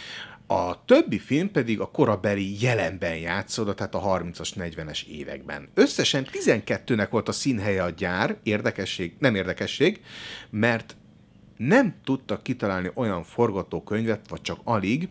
[0.60, 5.70] a többi film pedig a korabeli jelenben játszódott, tehát a 30-as, 40-es években.
[5.74, 10.02] Összesen 12-nek volt a színhelye a gyár, érdekesség, nem érdekesség,
[10.50, 10.96] mert
[11.58, 15.10] nem tudtak kitalálni olyan forgatókönyvet, vagy csak alig,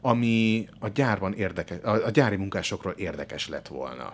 [0.00, 4.12] ami a gyárban érdekes, a, a gyári munkásokról érdekes lett volna.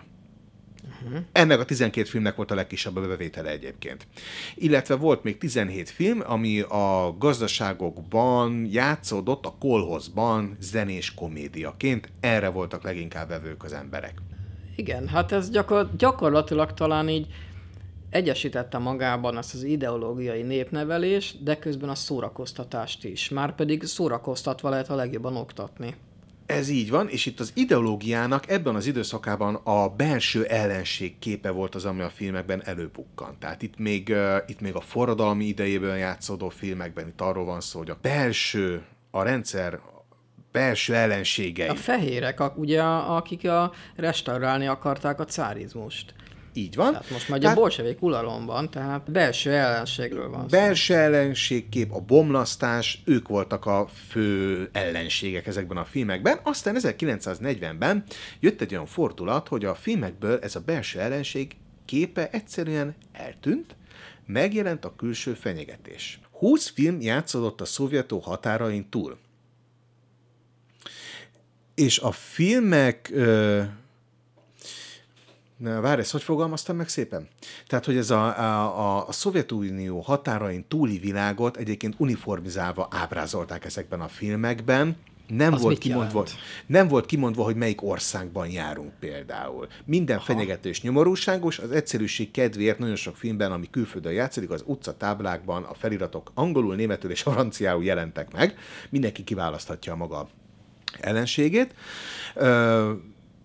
[1.03, 1.19] Uh-huh.
[1.31, 4.07] Ennek a 12 filmnek volt a legkisebb a bevétele egyébként.
[4.55, 12.09] Illetve volt még 17 film, ami a gazdaságokban játszódott, a kolhozban zenés komédiaként.
[12.19, 14.13] Erre voltak leginkább vevők az emberek.
[14.75, 17.27] Igen, hát ez gyakor- gyakorlatilag talán így
[18.09, 23.29] egyesítette magában azt az ideológiai népnevelést, de közben a szórakoztatást is.
[23.29, 25.95] Márpedig szórakoztatva lehet a legjobban oktatni.
[26.45, 31.75] Ez így van, és itt az ideológiának ebben az időszakában a belső ellenség képe volt
[31.75, 33.39] az, ami a filmekben előbukkant.
[33.39, 34.15] Tehát itt még,
[34.47, 39.23] itt még a forradalmi idejében játszódó filmekben itt arról van szó, hogy a belső, a
[39.23, 39.79] rendszer
[40.51, 41.67] belső ellenségei.
[41.67, 46.13] A fehérek, ugye, akik a restaurálni akarták a cárizmust.
[46.57, 46.91] Így van.
[46.91, 50.57] Tehát most már ugye a bolsevik uralomban, tehát belső ellenségről van szó.
[50.57, 56.39] Belső ellenségkép, a bomlasztás, ők voltak a fő ellenségek ezekben a filmekben.
[56.43, 58.03] Aztán 1940-ben
[58.39, 63.75] jött egy olyan fordulat, hogy a filmekből ez a belső ellenség képe egyszerűen eltűnt,
[64.25, 66.19] megjelent a külső fenyegetés.
[66.31, 69.17] 20 film játszódott a szovjetó határain túl.
[71.75, 73.61] És a filmek ö,
[75.57, 77.27] várj, ezt hogy fogalmaztam meg szépen?
[77.67, 84.07] Tehát, hogy ez a, a, a, Szovjetunió határain túli világot egyébként uniformizálva ábrázolták ezekben a
[84.07, 84.97] filmekben.
[85.27, 86.37] Nem Az volt, kimondva, jelent?
[86.65, 89.67] nem volt kimondva, hogy melyik országban járunk például.
[89.85, 95.63] Minden fenyegető és nyomorúságos, az egyszerűség kedvéért nagyon sok filmben, ami külföldön játszódik, az utcatáblákban
[95.63, 98.55] a feliratok angolul, németül és franciául jelentek meg.
[98.89, 100.29] Mindenki kiválaszthatja a maga
[100.99, 101.73] ellenségét.
[102.35, 102.91] Ö,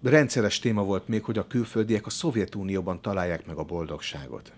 [0.03, 4.53] rendszeres téma volt még, hogy a külföldiek a Szovjetunióban találják meg a boldogságot.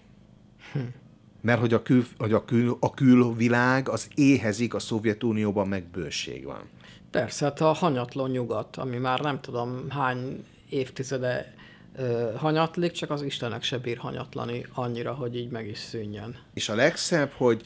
[1.40, 6.44] Mert hogy a, kül, hogy a, kül, a külvilág az éhezik, a Szovjetunióban meg bőség
[6.44, 6.62] van.
[7.10, 11.54] Persze, hát a hanyatló nyugat, ami már nem tudom hány évtizede
[11.96, 16.36] ö, hanyatlik, csak az Istenek se bír hanyatlani annyira, hogy így meg is szűnjön.
[16.54, 17.62] És a legszebb, hogy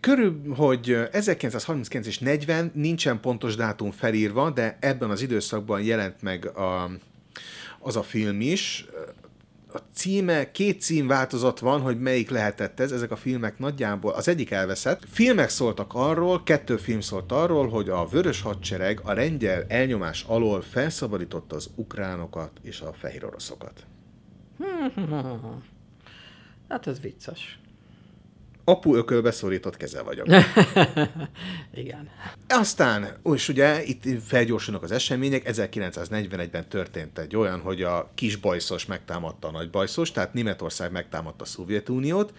[0.00, 6.46] körül, hogy 1939 és 40 nincsen pontos dátum felírva, de ebben az időszakban jelent meg
[6.46, 6.90] a,
[7.80, 8.86] az a film is.
[9.72, 11.12] A címe, két cím
[11.60, 15.04] van, hogy melyik lehetett ez, ezek a filmek nagyjából, az egyik elveszett.
[15.08, 20.60] Filmek szóltak arról, kettő film szólt arról, hogy a vörös hadsereg a lengyel elnyomás alól
[20.60, 23.86] felszabadította az ukránokat és a fehér oroszokat.
[26.68, 27.60] Hát ez vicces.
[28.70, 30.26] Apu ökölbe szorított keze vagyok.
[31.74, 32.08] Igen.
[32.48, 38.86] Aztán, és ugye itt felgyorsulnak az események, 1941-ben történt egy olyan, hogy a kis bajszos
[38.86, 42.32] megtámadta a nagy bajszos, tehát Németország megtámadta a Szovjetuniót,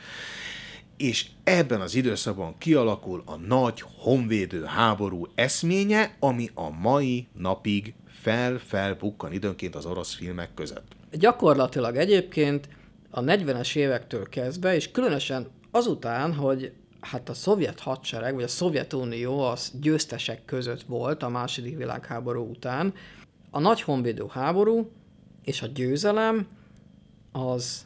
[0.98, 9.34] és ebben az időszakban kialakul a nagy honvédő háború eszménye, ami a mai napig fel-felbukkan
[9.34, 10.92] időnként az orosz filmek között.
[11.12, 12.70] Gyakorlatilag egyébként
[13.10, 19.40] a 40-es évektől kezdve, és különösen azután, hogy hát a szovjet hadsereg, vagy a Szovjetunió
[19.40, 22.94] az győztesek között volt a második világháború után,
[23.50, 24.92] a nagy honvédő háború
[25.44, 26.48] és a győzelem
[27.32, 27.86] az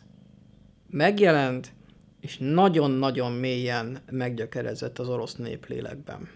[0.89, 1.73] megjelent,
[2.19, 6.29] és nagyon-nagyon mélyen meggyökerezett az orosz néplélekben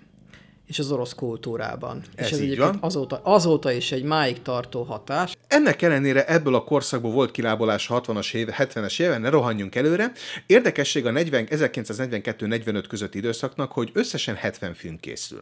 [0.69, 2.01] és az orosz kultúrában.
[2.15, 2.77] Ez és ez így van.
[2.82, 5.38] azóta, azóta is egy máig tartó hatás.
[5.47, 10.12] Ennek ellenére ebből a korszakból volt kilábalás a 60-as éve, 70-es éve, ne rohanjunk előre.
[10.45, 15.41] Érdekesség a 40, 1942-45 közötti időszaknak, hogy összesen 70 film készül.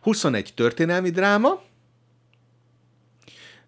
[0.00, 1.62] 21 történelmi dráma,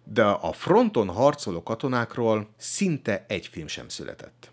[0.03, 4.48] de a fronton harcoló katonákról szinte egy film sem született.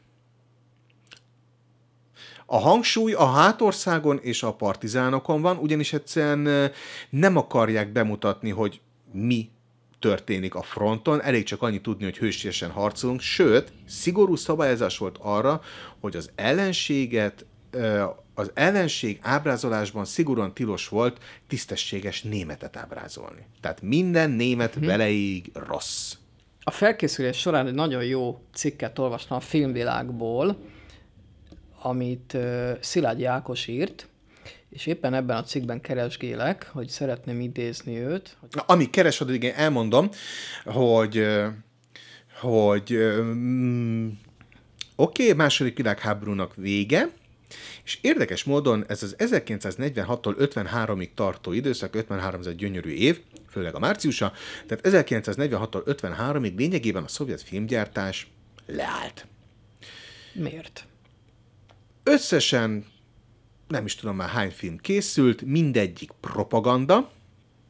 [2.46, 6.70] A hangsúly a hátországon és a partizánokon van, ugyanis egyszerűen
[7.10, 8.80] nem akarják bemutatni, hogy
[9.12, 9.50] mi
[9.98, 15.60] történik a fronton, elég csak annyi tudni, hogy hősiesen harcolunk, sőt, szigorú szabályozás volt arra,
[16.00, 17.44] hogy az ellenséget,
[18.34, 23.46] az ellenség ábrázolásban szigorúan tilos volt tisztességes németet ábrázolni.
[23.60, 26.14] Tehát minden német beleig rossz.
[26.60, 30.56] A felkészülés során egy nagyon jó cikket olvastam a filmvilágból,
[31.88, 32.36] amit
[32.80, 34.08] Szilágyi Ákos írt,
[34.68, 38.36] és éppen ebben a cikkben keresgélek, hogy szeretném idézni őt.
[38.40, 40.10] Hogy Na, Amíg keres, addig én elmondom,
[40.64, 41.26] hogy,
[42.40, 44.08] hogy mm,
[44.96, 47.08] oké, okay, második világháborúnak vége,
[47.84, 53.20] és érdekes módon ez az 1946-tól 53-ig tartó időszak, 53 ez egy gyönyörű év,
[53.50, 54.32] főleg a márciusa,
[54.66, 58.26] tehát 1946-tól 53-ig lényegében a szovjet filmgyártás
[58.66, 59.26] leállt.
[60.32, 60.86] miért?
[62.08, 62.86] Összesen
[63.68, 67.10] nem is tudom már hány film készült, mindegyik propaganda,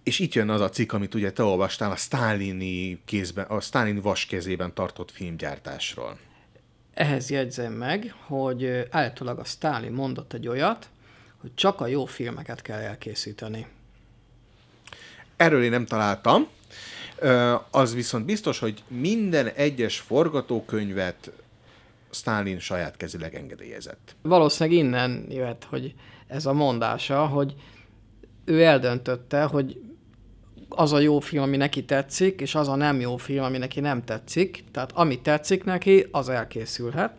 [0.03, 4.01] és itt jön az a cikk, amit ugye te olvastál a sztálini, kézben, a sztálini
[4.01, 6.19] vas kezében tartott filmgyártásról.
[6.95, 10.89] Ehhez jegyzem meg, hogy állítólag a Stalin mondott egy olyat,
[11.37, 13.67] hogy csak a jó filmeket kell elkészíteni.
[15.37, 16.49] Erről én nem találtam.
[17.71, 21.31] Az viszont biztos, hogy minden egyes forgatókönyvet
[22.11, 24.17] Stalin saját kezileg engedélyezett.
[24.23, 25.95] Valószínűleg innen jöhet, hogy
[26.27, 27.55] ez a mondása, hogy
[28.45, 29.81] ő eldöntötte, hogy
[30.69, 33.81] az a jó film, ami neki tetszik, és az a nem jó film, ami neki
[33.81, 34.65] nem tetszik.
[34.73, 37.19] Tehát ami tetszik neki, az elkészülhet.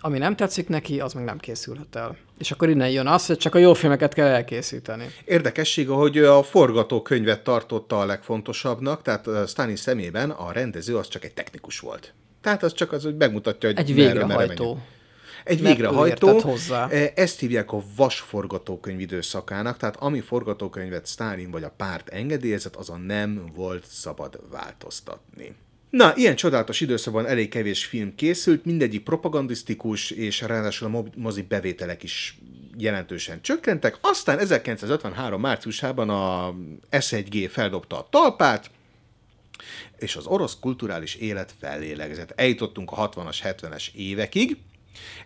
[0.00, 2.16] Ami nem tetszik neki, az meg nem készülhet el.
[2.38, 5.06] És akkor innen jön az, hogy csak a jó filmeket kell elkészíteni.
[5.24, 11.34] Érdekesség, hogy a forgatókönyvet tartotta a legfontosabbnak, tehát Stalin szemében a rendező az csak egy
[11.34, 12.14] technikus volt.
[12.42, 14.64] Tehát az csak az, hogy megmutatja, hogy Egy merre- merre végrehajtó.
[14.64, 14.82] menjen.
[15.44, 16.38] Egy Mert végrehajtó.
[16.38, 16.88] hozzá.
[16.88, 22.76] E, Ezt hívják a vas forgatókönyv időszakának, tehát ami forgatókönyvet Stalin vagy a párt engedélyezett,
[22.76, 25.54] azon nem volt szabad változtatni.
[25.90, 32.02] Na, ilyen csodálatos időszakban elég kevés film készült, mindegyik propagandisztikus, és ráadásul a mozi bevételek
[32.02, 32.38] is
[32.78, 33.98] jelentősen csökkentek.
[34.00, 35.40] Aztán 1953.
[35.40, 36.54] márciusában a
[36.90, 38.70] S1G feldobta a talpát,
[40.02, 42.32] és az orosz kulturális élet fellélegzett.
[42.36, 44.56] Eljutottunk a 60-as, 70-es évekig,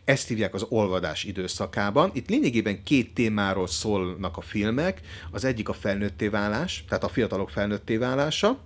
[0.05, 2.11] ezt hívják az olvadás időszakában.
[2.15, 5.01] Itt lényegében két témáról szólnak a filmek.
[5.31, 8.59] Az egyik a felnőtté válás, tehát a fiatalok felnőtté válása,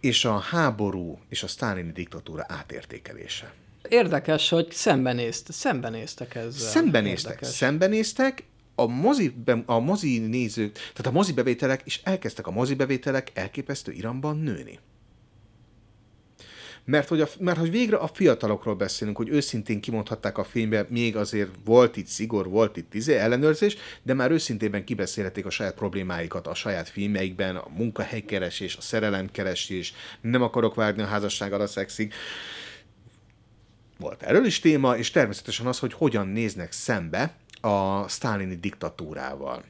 [0.00, 3.52] és a háború és a sztálini diktatúra átértékelése.
[3.88, 6.68] Érdekes, hogy szembenézt, szembenéztek ezzel.
[6.70, 7.54] Szembenéztek, Érdekes.
[7.54, 8.44] szembenéztek,
[8.78, 13.30] a mozi, be, a mozi nézők, tehát a mozi bevételek, és elkezdtek a mozi bevételek
[13.34, 14.78] elképesztő iramban nőni.
[16.84, 21.16] Mert hogy, a, mert hogy végre a fiatalokról beszélünk, hogy őszintén kimondhatták a filmben, még
[21.16, 26.46] azért volt itt szigor, volt itt izé, ellenőrzés, de már őszintében kibeszélhették a saját problémáikat
[26.46, 32.12] a saját filmeikben, a munkahelykeresés, a szerelemkeresés, nem akarok várni a házassággal a szexig.
[33.98, 39.62] Volt erről is téma, és természetesen az, hogy hogyan néznek szembe a sztálini diktatúrával.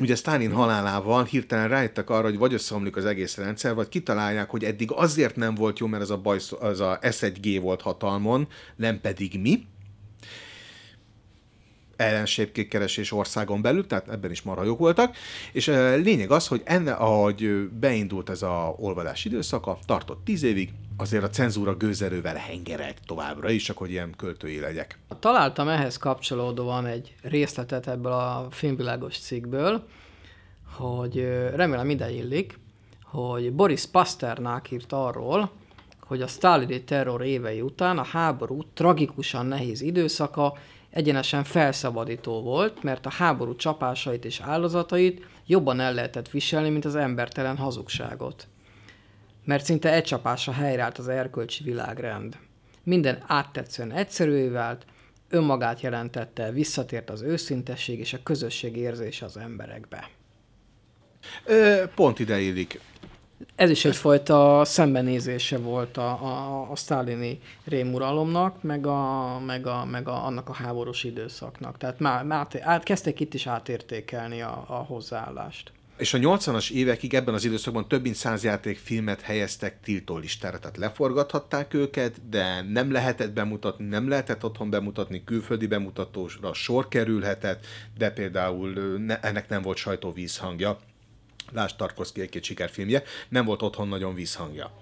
[0.00, 4.64] Ugye Stalin halálával hirtelen rájöttek arra, hogy vagy összeomlik az egész rendszer, vagy kitalálják, hogy
[4.64, 9.00] eddig azért nem volt jó, mert az a, bajsz, az a S1G volt hatalmon, nem
[9.00, 9.66] pedig mi.
[11.96, 15.16] ellenségkékeresés országon belül, tehát ebben is marha voltak,
[15.52, 15.66] és
[16.02, 21.28] lényeg az, hogy enne, ahogy beindult ez a olvadás időszaka, tartott tíz évig, azért a
[21.28, 24.98] cenzúra gőzerővel hengerelt továbbra is, csak hogy ilyen költői legyek.
[25.20, 29.86] Találtam ehhez kapcsolódóan egy részletet ebből a filmvilágos cikkből,
[30.76, 31.16] hogy
[31.54, 32.58] remélem ide illik,
[33.04, 35.50] hogy Boris Pasternák írt arról,
[36.00, 40.56] hogy a sztálini terror évei után a háború tragikusan nehéz időszaka
[40.90, 46.96] egyenesen felszabadító volt, mert a háború csapásait és áldozatait jobban el lehetett viselni, mint az
[46.96, 48.46] embertelen hazugságot.
[49.50, 52.38] Mert szinte egy csapásra helyreállt az erkölcsi világrend.
[52.82, 54.84] Minden áttetszően egyszerűvé vált,
[55.28, 60.10] önmagát jelentette, visszatért az őszintesség és a közösség érzése az emberekbe.
[61.44, 62.80] Ö, pont ide illik.
[63.54, 70.08] Ez is egyfajta szembenézése volt a, a, a sztálini rémuralomnak, meg, a, meg, a, meg
[70.08, 71.78] a, annak a háborús időszaknak.
[71.78, 75.72] Tehát már, már át, kezdték itt is átértékelni a, a hozzáállást.
[76.00, 80.76] És a 80-as évekig ebben az időszakban több mint száz játékfilmet helyeztek tiltó listára, tehát
[80.76, 87.66] leforgathatták őket, de nem lehetett bemutatni, nem lehetett otthon bemutatni, külföldi bemutatósra sor kerülhetett,
[87.98, 90.78] de például ne, ennek nem volt sajtóvízhangja.
[91.52, 94.72] Lásd Tarkovsky egy-két sikerfilmje, nem volt otthon nagyon vízhangja.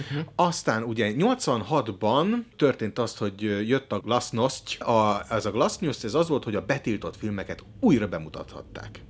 [0.00, 0.26] Uh-huh.
[0.34, 6.28] Aztán ugye 86-ban történt az, hogy jött a Glasnost, a, ez a Glasnost, ez az
[6.28, 9.00] volt, hogy a betiltott filmeket újra bemutathatták.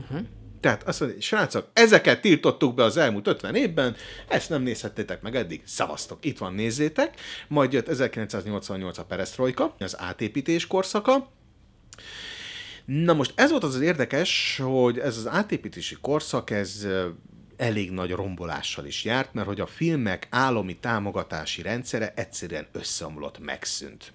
[0.00, 0.26] Uh-huh.
[0.62, 3.96] Tehát azt mondja, srácok, ezeket tiltottuk be az elmúlt 50 évben,
[4.28, 7.20] ezt nem nézhettétek meg eddig, szavaztok, itt van, nézzétek.
[7.48, 11.30] Majd jött 1988 a perestroika, az átépítés korszaka,
[12.84, 16.86] Na most ez volt az az érdekes, hogy ez az átépítési korszak, ez
[17.56, 24.12] elég nagy rombolással is járt, mert hogy a filmek állami támogatási rendszere egyszerűen összeomlott, megszűnt.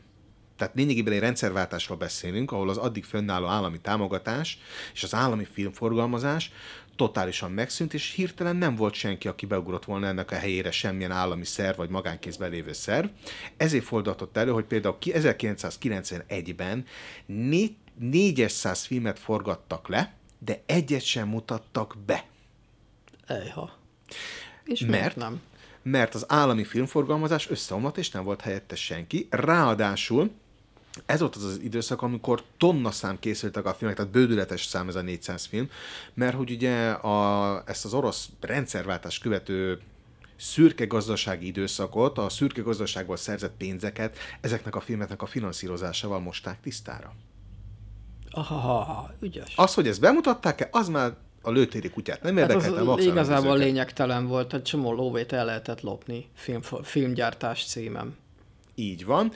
[0.58, 4.60] Tehát lényegében egy rendszerváltásról beszélünk, ahol az addig fönnálló állami támogatás
[4.94, 6.52] és az állami filmforgalmazás
[6.96, 11.46] totálisan megszűnt, és hirtelen nem volt senki, aki beugrott volna ennek a helyére semmilyen állami
[11.46, 13.08] szerv vagy magánkézben lévő szerv.
[13.58, 16.86] Ezért fordított elő, hogy például 1991-ben
[18.00, 22.26] 400 filmet forgattak le, de egyet sem mutattak be.
[23.28, 23.78] Ejha.
[24.64, 25.42] És mert nem?
[25.82, 29.28] Mert az állami filmforgalmazás összeomlott, és nem volt helyette senki.
[29.30, 30.32] Ráadásul
[31.06, 34.96] ez volt az az időszak, amikor tonna szám készültek a filmek, tehát bődületes szám ez
[34.96, 35.70] a 400 film,
[36.14, 39.80] mert hogy ugye a, ezt az orosz rendszerváltás követő
[40.36, 47.14] szürke gazdasági időszakot, a szürke gazdaságból szerzett pénzeket ezeknek a filmeknek a finanszírozásával mosták tisztára.
[48.32, 49.54] Aha, ügyes.
[49.56, 52.78] Az, hogy ezt bemutatták-e, az már a lőtéri kutyát nem érdekelte.
[52.78, 58.16] Hát az igazából lényegtelen volt, egy csomó lóvét el lehetett lopni film, filmgyártás címem.
[58.76, 59.32] Így van.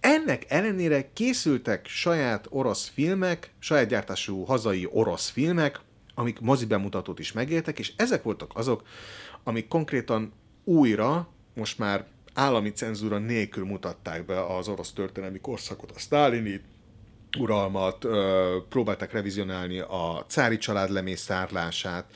[0.00, 5.80] Ennek ellenére készültek saját orosz filmek, saját gyártású hazai orosz filmek,
[6.14, 8.82] amik mozi bemutatót is megéltek, és ezek voltak azok,
[9.44, 10.32] amik konkrétan
[10.64, 16.62] újra, most már állami cenzúra nélkül mutatták be az orosz történelmi korszakot, a sztálinit,
[17.38, 18.06] uralmat,
[18.68, 22.12] próbálták revizionálni a cári család lemészárlását.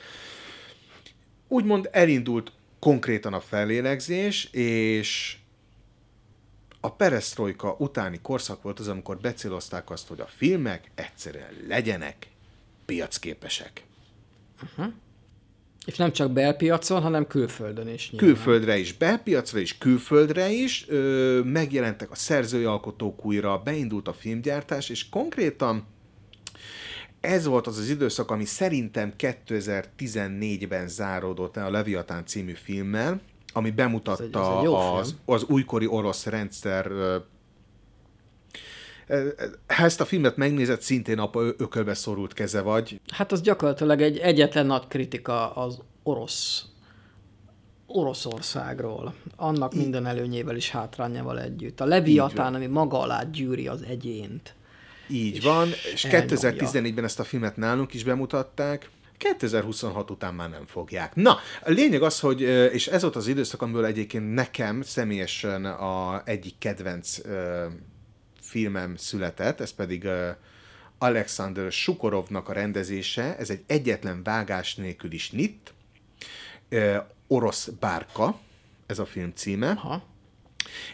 [1.47, 5.37] Úgymond elindult konkrétan a fellélegzés, és
[6.85, 12.27] a perestroika utáni korszak volt az, amikor becélozták azt, hogy a filmek egyszerűen legyenek
[12.85, 13.83] piacképesek.
[14.63, 14.93] Uh-huh.
[15.85, 18.11] És nem csak belpiacon, hanem külföldön is.
[18.11, 18.29] Nyilván.
[18.29, 20.85] Külföldre is, belpiacra is, külföldre is.
[20.87, 25.87] Ö, megjelentek a szerzői alkotók újra, beindult a filmgyártás, és konkrétan
[27.19, 33.21] ez volt az az időszak, ami szerintem 2014-ben záródott el a Leviatán című filmmel,
[33.53, 36.91] ami bemutatta ez egy, ez egy az, az újkori orosz rendszer
[39.67, 43.01] ha ezt a filmet megnézed, szintén apa ökölbe szorult keze vagy.
[43.13, 46.65] Hát az gyakorlatilag egy egyetlen nagy kritika az orosz
[47.95, 51.79] Oroszországról, annak minden előnyével és hátrányával együtt.
[51.79, 54.55] A Leviatán, ami maga alá gyűri az egyént.
[55.09, 58.89] Így és van, és 2014-ben ezt a filmet nálunk is bemutatták,
[59.23, 61.15] 2026 után már nem fogják.
[61.15, 62.41] Na, a lényeg az, hogy,
[62.73, 67.17] és ez volt az időszak, amiből egyébként nekem személyesen a egyik kedvenc
[68.41, 70.07] filmem született, ez pedig
[70.97, 75.73] Alexander Sukorovnak a rendezése, ez egy egyetlen vágás nélkül is nit,
[77.27, 78.39] orosz bárka,
[78.85, 79.69] ez a film címe.
[79.69, 80.03] Aha.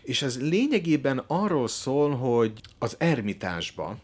[0.02, 3.98] És ez lényegében arról szól, hogy az ermitásba.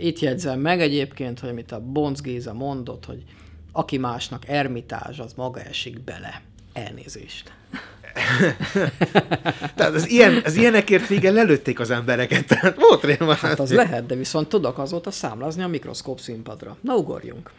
[0.00, 3.22] Itt jegyzem meg egyébként, hogy amit a Bonc Géza mondott, hogy
[3.72, 6.42] aki másnak ermitás, az maga esik bele.
[6.72, 7.52] Elnézést.
[9.76, 13.36] Tehát az, ilyen, az ilyenekért régen lelőtték az embereket, tehát volt rémán.
[13.36, 16.76] Hát az lehet, de viszont tudok azóta számlázni a mikroszkóp színpadra.
[16.80, 17.50] Na, ugorjunk.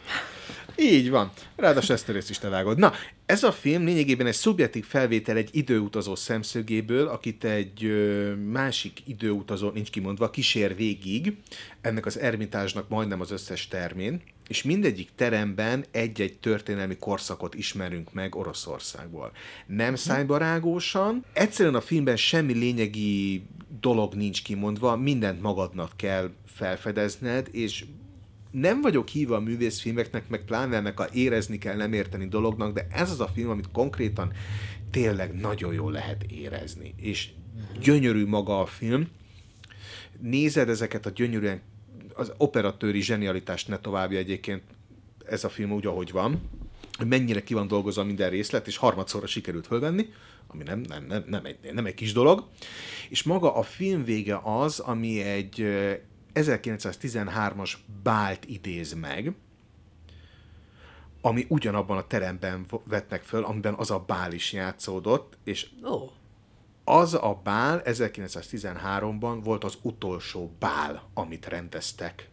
[0.80, 1.30] Így van.
[1.56, 2.78] Ráadásul ezt a részt is te vágod.
[2.78, 2.92] Na,
[3.26, 9.70] ez a film lényegében egy szubjektív felvétel egy időutazó szemszögéből, akit egy ö, másik időutazó,
[9.70, 11.36] nincs kimondva, kísér végig,
[11.80, 18.34] ennek az ermitásnak majdnem az összes termén, és mindegyik teremben egy-egy történelmi korszakot ismerünk meg
[18.34, 19.32] Oroszországból.
[19.66, 23.42] Nem szájbarágósan, egyszerűen a filmben semmi lényegi
[23.80, 27.84] dolog nincs kimondva, mindent magadnak kell felfedezned, és
[28.50, 32.86] nem vagyok híva a művészfilmeknek, meg pláne ennek a érezni kell, nem érteni dolognak, de
[32.90, 34.32] ez az a film, amit konkrétan
[34.90, 36.94] tényleg nagyon jól lehet érezni.
[36.96, 37.28] És
[37.80, 39.08] gyönyörű maga a film.
[40.20, 41.60] Nézed ezeket a gyönyörűen,
[42.14, 44.62] az operatőri zsenialitást ne továbbja egyébként
[45.24, 46.40] ez a film úgy, ahogy van,
[47.06, 50.06] mennyire ki van dolgozva minden részlet, és harmadszorra sikerült fölvenni,
[50.46, 52.48] ami nem, nem, nem, nem, egy, nem egy kis dolog.
[53.08, 55.66] És maga a film vége az, ami egy
[56.34, 57.72] 1913-as
[58.02, 59.32] bált idéz meg,
[61.20, 66.10] ami ugyanabban a teremben vetnek föl, amiben az a bál is játszódott, és Ó,
[66.84, 72.28] az a bál 1913-ban volt az utolsó bál, amit rendeztek.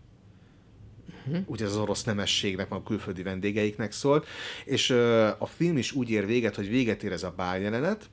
[1.27, 1.43] Uh-huh.
[1.45, 4.27] Ugye ez az orosz nemességnek, meg a külföldi vendégeiknek szólt,
[4.65, 8.09] és ö, a film is úgy ér véget, hogy véget ér ez a bál jelenet,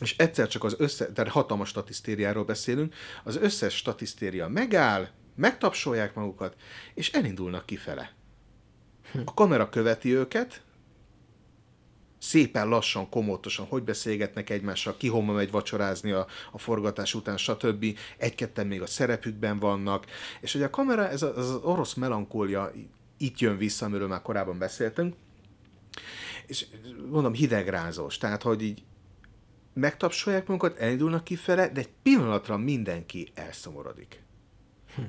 [0.00, 2.94] és egyszer csak az össze, tehát hatalmas statisztériáról beszélünk,
[3.24, 6.56] az összes statisztéria megáll, megtapsolják magukat,
[6.94, 8.12] és elindulnak kifele.
[9.24, 10.62] A kamera követi őket,
[12.18, 17.98] szépen lassan, komótosan, hogy beszélgetnek egymással, ki hova megy vacsorázni a, a forgatás után, stb.
[18.16, 20.06] Egy-ketten még a szerepükben vannak,
[20.40, 22.72] és hogy a kamera, ez, a, ez az orosz melankólia
[23.16, 25.14] itt jön vissza, amiről már korábban beszéltünk,
[26.46, 26.66] és
[27.10, 28.82] mondom, hidegrázós, tehát, hogy így
[29.78, 34.22] megtapsolják magukat, elindulnak kifele, de egy pillanatra mindenki elszomorodik.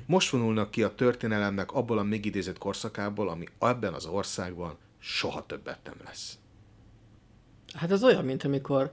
[0.06, 5.46] Most vonulnak ki a történelemnek abból a még idézett korszakából, ami ebben az országban soha
[5.46, 6.38] többet nem lesz.
[7.72, 8.90] hát ez olyan, mint amikor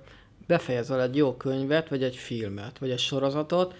[0.47, 3.75] befejezel egy jó könyvet, vagy egy filmet, vagy egy sorozatot,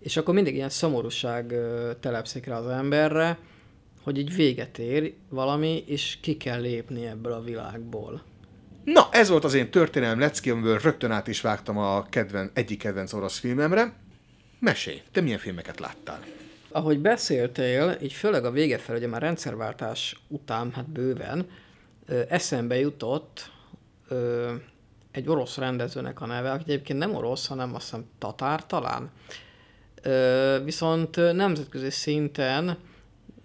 [0.00, 1.54] és akkor mindig ilyen szomorúság
[2.00, 3.38] telepszik rá az emberre,
[4.02, 8.22] hogy így véget ér valami, és ki kell lépni ebből a világból.
[8.92, 12.78] Na, ez volt az én történelem lecki, amiből rögtön át is vágtam a kedven, egyik
[12.78, 13.92] kedvenc orosz filmemre.
[14.58, 16.20] Mesélj, te milyen filmeket láttál?
[16.68, 21.46] Ahogy beszéltél, így főleg a vége fel, ugye már rendszerváltás után, hát bőven,
[22.28, 23.50] eszembe jutott
[24.08, 24.52] ö,
[25.10, 29.10] egy orosz rendezőnek a neve, aki egyébként nem orosz, hanem azt hiszem tatár talán.
[30.02, 32.78] Ö, viszont nemzetközi szinten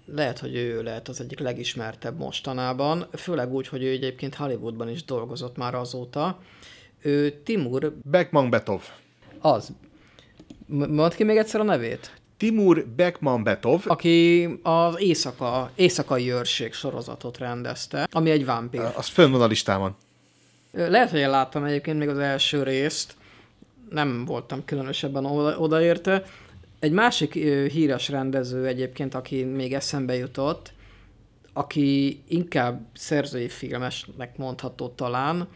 [0.06, 5.04] lehet, hogy ő lehet az egyik legismertebb mostanában, főleg úgy, hogy ő egyébként Hollywoodban is
[5.06, 6.40] dolgozott már azóta.
[7.02, 8.82] Ő Timur, Bekmambetov.
[9.40, 9.72] az.
[10.68, 12.14] Mondd ki még egyszer a nevét?
[12.38, 13.82] Timur Bekmambetov.
[13.86, 18.82] aki az éjszaka, éjszakai őrség sorozatot rendezte, ami egy vámpír.
[18.96, 19.96] Az fönn van a listámon.
[20.72, 23.16] Lehet, hogy én láttam egyébként még az első részt,
[23.90, 26.24] nem voltam különösebben oda, odaérte.
[26.84, 27.34] Egy másik
[27.72, 30.74] híres rendező egyébként, aki még eszembe jutott,
[31.54, 35.48] aki inkább szerzői filmesnek mondható talán,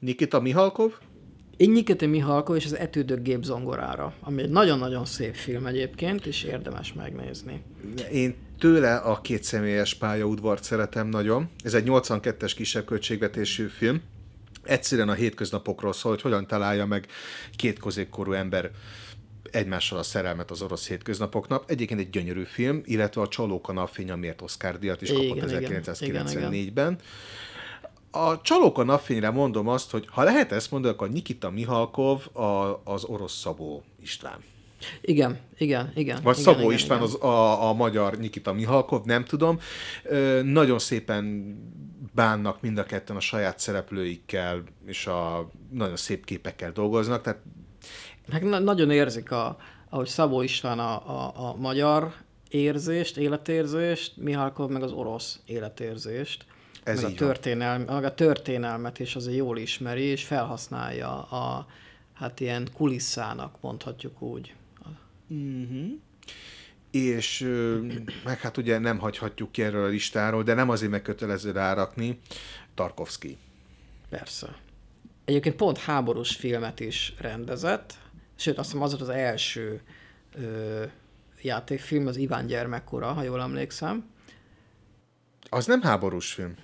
[0.00, 0.92] Nikita Mihalkov.
[1.56, 7.62] Innyikete Mihalkov és az Etődök gépzongorára, ami egy nagyon-nagyon szép film egyébként, és érdemes megnézni.
[8.12, 11.50] Én tőle a két személyes pályaudvart szeretem nagyon.
[11.64, 14.00] Ez egy 82-es kisebb költségvetésű film.
[14.62, 17.06] Egyszerűen a hétköznapokról szól, hogy hogyan találja meg
[17.56, 18.70] két középkorú ember
[19.50, 21.64] egymással a szerelmet az orosz hétköznapoknak.
[21.70, 25.82] Egyébként egy gyönyörű film, illetve a Csalók a amiért Oscar díjat is kapott Igen, igen.
[25.84, 26.98] 1994-ben.
[28.10, 32.80] A Csalók a napfényre mondom azt, hogy ha lehet ezt mondani, akkor Nikita Mihalkov a,
[32.84, 34.38] az orosz Szabó István.
[35.00, 36.20] Igen, igen, igen.
[36.22, 37.10] Vagy igen, Szabó igen, István igen.
[37.10, 39.58] Az, a, a magyar Nikita Mihalkov, nem tudom.
[40.04, 41.24] Ö, nagyon szépen
[42.14, 47.42] bánnak mind a ketten a saját szereplőikkel, és a nagyon szép képekkel dolgoznak, tehát
[48.30, 49.56] Meg na- nagyon érzik, a,
[49.88, 52.14] ahogy Szabó István a, a, a magyar
[52.48, 56.44] érzést, életérzést, Mihalkov meg az orosz életérzést.
[56.84, 61.66] Ez meg, a történelm, meg a történelmet is azért jól ismeri, és felhasználja a,
[62.12, 64.54] hát ilyen kulisszának, mondhatjuk úgy.
[66.90, 67.86] és ö,
[68.24, 72.20] meg hát ugye nem hagyhatjuk ki erről a listáról, de nem azért megkötelező rárakni,
[72.74, 73.36] Tarkovsky.
[74.08, 74.56] Persze.
[75.24, 77.98] Egyébként pont háborús filmet is rendezett,
[78.42, 79.80] sőt azt hiszem az volt az első
[80.34, 80.84] ö,
[81.42, 84.10] játékfilm, az Iván gyermekkora, ha jól emlékszem.
[85.50, 86.54] Az nem háborús film.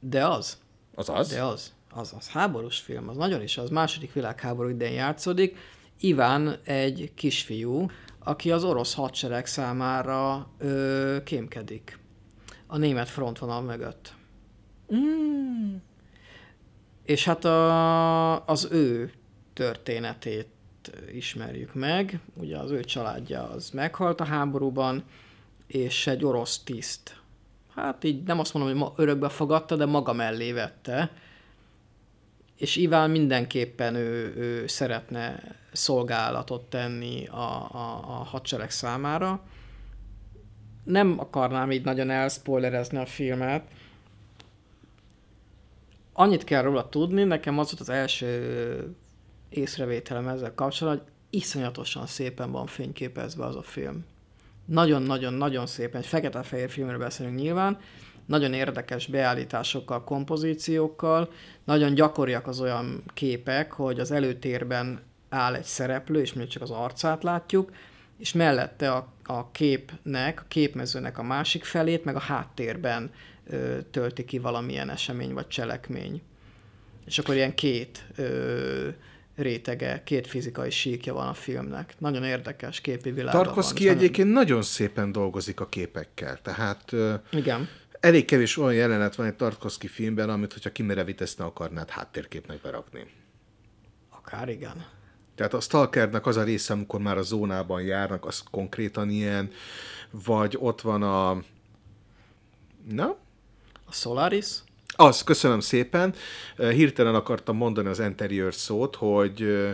[0.00, 0.58] De az.
[0.94, 1.28] Az az?
[1.28, 1.72] De az.
[1.90, 3.70] Az, az háborús film, az nagyon is az.
[3.70, 5.56] Második világháború idején játszódik.
[6.00, 11.98] Iván egy kisfiú, aki az orosz hadsereg számára ö, kémkedik.
[12.66, 14.14] A német frontvonal mögött.
[14.94, 15.76] Mm.
[17.04, 19.12] És hát a, az ő
[19.52, 20.48] történetét
[21.12, 22.20] ismerjük meg.
[22.34, 25.04] Ugye az ő családja az meghalt a háborúban,
[25.66, 27.16] és egy orosz tiszt.
[27.74, 31.10] Hát így nem azt mondom, hogy ma örökbe fogadta, de maga mellé vette.
[32.56, 39.42] És Iván mindenképpen ő, ő szeretne szolgálatot tenni a, a, a hadsereg számára.
[40.84, 43.62] Nem akarnám így nagyon elspoilerezni a filmet.
[46.12, 48.96] Annyit kell róla tudni, nekem az volt az első
[49.48, 54.04] észrevételem ezzel kapcsolatban, hogy iszonyatosan szépen van fényképezve az a film.
[54.64, 57.78] Nagyon-nagyon-nagyon szépen, egy fekete-fehér filmről beszélünk nyilván,
[58.26, 61.32] nagyon érdekes beállításokkal, kompozíciókkal,
[61.64, 66.70] nagyon gyakoriak az olyan képek, hogy az előtérben áll egy szereplő, és még csak az
[66.70, 67.72] arcát látjuk,
[68.18, 73.10] és mellette a, a képnek, a képmezőnek a másik felét, meg a háttérben
[73.46, 76.22] ö, tölti ki valamilyen esemény vagy cselekmény.
[77.06, 78.88] És akkor ilyen két ö,
[79.38, 81.94] rétege, két fizikai síkja van a filmnek.
[81.98, 83.34] Nagyon érdekes képi világ.
[83.34, 84.42] Tarkovsky van, egyébként nagyon...
[84.42, 86.92] nagyon szépen dolgozik a képekkel, tehát
[87.32, 87.68] Igen.
[88.00, 93.06] elég kevés olyan jelenet van egy Tarkovsky filmben, amit hogyha kimerevíteszne akarnád háttérképnek berakni.
[94.10, 94.86] Akár igen.
[95.34, 99.50] Tehát a Stalkernek az a része, amikor már a zónában járnak, az konkrétan ilyen,
[100.10, 101.42] vagy ott van a...
[102.90, 103.16] Na?
[103.84, 104.46] A Solaris?
[105.00, 106.14] Az, köszönöm szépen.
[106.56, 109.66] Hirtelen akartam mondani az interior szót, hogy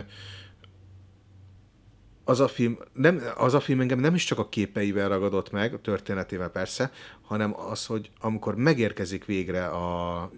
[2.23, 5.73] az a film, nem, az a film engem nem is csak a képeivel ragadott meg,
[5.73, 10.31] a történetével persze, hanem az, hogy amikor megérkezik végre a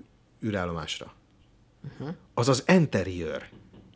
[0.45, 1.13] űrállomásra,
[1.83, 2.15] uh-huh.
[2.33, 3.43] az az interior.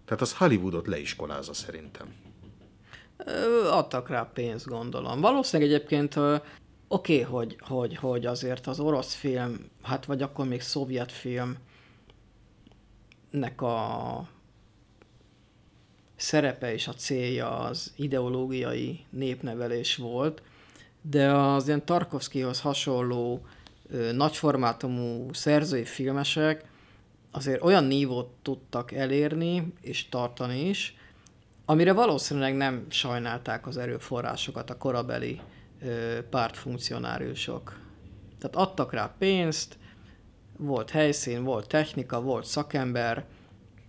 [0.06, 2.08] Tehát az Hollywoodot leiskolázza szerintem.
[3.70, 5.22] Adtak rá pénzt, gondolom.
[5.22, 6.16] Valószínűleg egyébként
[6.92, 11.58] oké, okay, hogy, hogy, hogy azért az orosz film, hát vagy akkor még szovjet film
[13.30, 14.28] nek a
[16.16, 20.42] szerepe és a célja az ideológiai népnevelés volt,
[21.02, 23.46] de az ilyen Tarkovskyhoz hasonló
[23.90, 26.66] ö, nagyformátumú szerzői filmesek
[27.32, 30.96] azért olyan nívót tudtak elérni és tartani is,
[31.66, 35.42] amire valószínűleg nem sajnálták az erőforrásokat a korabeli
[36.30, 37.80] pártfunkcionáriusok.
[38.40, 39.78] Tehát adtak rá pénzt,
[40.58, 43.26] volt helyszín, volt technika, volt szakember,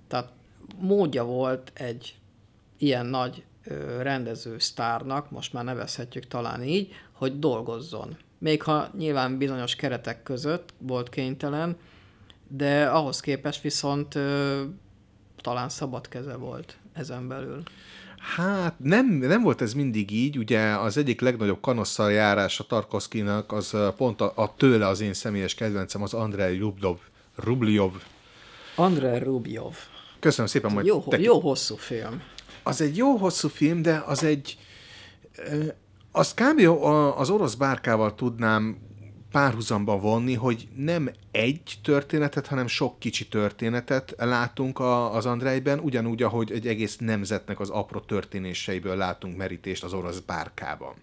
[0.08, 0.32] tehát
[0.76, 2.18] módja volt egy
[2.78, 3.44] ilyen nagy
[4.00, 8.16] rendező sztárnak, most már nevezhetjük talán így, hogy dolgozzon.
[8.38, 11.76] Még ha nyilván bizonyos keretek között volt kénytelen,
[12.48, 14.62] de ahhoz képest viszont ö,
[15.36, 17.62] talán szabad keze volt ezen belül.
[18.22, 23.52] Hát nem, nem volt ez mindig így, ugye az egyik legnagyobb kanosszal járás a Tarkovszkinak
[23.52, 26.98] az pont a, a tőle az én személyes kedvencem, az Andrei Rublov.
[27.34, 27.92] Rubljov.
[28.76, 29.74] Andrei Rubjov.
[30.20, 31.18] Köszönöm szépen, majd jó, te...
[31.18, 32.22] jó hosszú film.
[32.62, 34.58] Az egy jó hosszú film, de az egy...
[36.12, 36.68] Az kb.
[37.16, 38.78] az orosz bárkával tudnám
[39.32, 46.22] párhuzamba vonni, hogy nem egy történetet, hanem sok kicsi történetet látunk a, az Andrejben, ugyanúgy,
[46.22, 50.94] ahogy egy egész nemzetnek az apró történéseiből látunk merítést az orosz bárkában.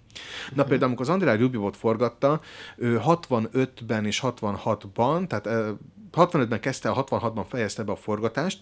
[0.53, 2.41] Na például, amikor az Andrei Rubjovot forgatta,
[2.77, 5.75] ő 65-ben és 66-ban, tehát
[6.13, 8.59] 65-ben kezdte, a 66-ban fejezte be a forgatást,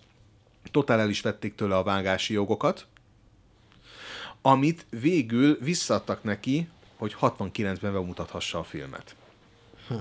[0.71, 2.85] totál el is vették tőle a vágási jogokat,
[4.41, 9.15] amit végül visszaadtak neki, hogy 69-ben bemutathassa a filmet.
[9.87, 9.95] Hm.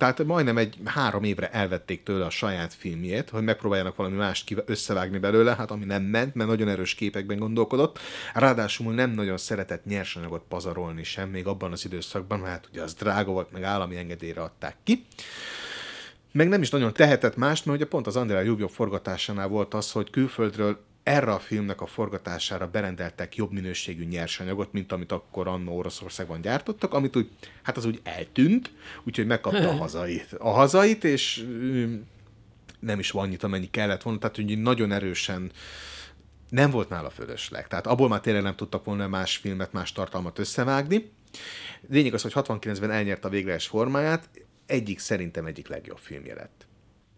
[0.00, 5.18] Tehát majdnem egy három évre elvették tőle a saját filmjét, hogy megpróbáljanak valami mást összevágni
[5.18, 7.98] belőle, hát ami nem ment, mert nagyon erős képekben gondolkodott.
[8.34, 12.94] Ráadásul nem nagyon szeretett nyersanyagot pazarolni sem, még abban az időszakban, mert hát ugye az
[12.94, 15.06] drága volt, meg állami engedélyre adták ki.
[16.32, 19.92] Meg nem is nagyon tehetett mást, mert ugye pont az Andrea Jubjó forgatásánál volt az,
[19.92, 20.80] hogy külföldről
[21.10, 26.94] erre a filmnek a forgatására berendeltek jobb minőségű nyersanyagot, mint amit akkor annó Oroszországban gyártottak,
[26.94, 27.30] amit úgy,
[27.62, 28.70] hát az úgy eltűnt,
[29.04, 30.32] úgyhogy megkapta a hazait.
[30.38, 31.46] A hazait, és
[32.80, 35.50] nem is van annyit, amennyi kellett volna, tehát úgy nagyon erősen
[36.48, 37.68] nem volt nála fölösleg.
[37.68, 41.10] Tehát abból már tényleg nem tudtak volna más filmet, más tartalmat összevágni.
[41.88, 44.28] Lényeg az, hogy 69-ben elnyerte a végleges formáját,
[44.66, 46.66] egyik szerintem egyik legjobb filmje lett.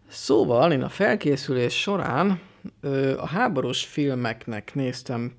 [0.07, 2.39] Szóval én a felkészülés során
[3.17, 5.33] a háborús filmeknek néztem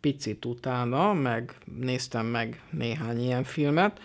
[0.00, 4.00] picit utána, meg néztem meg néhány ilyen filmet,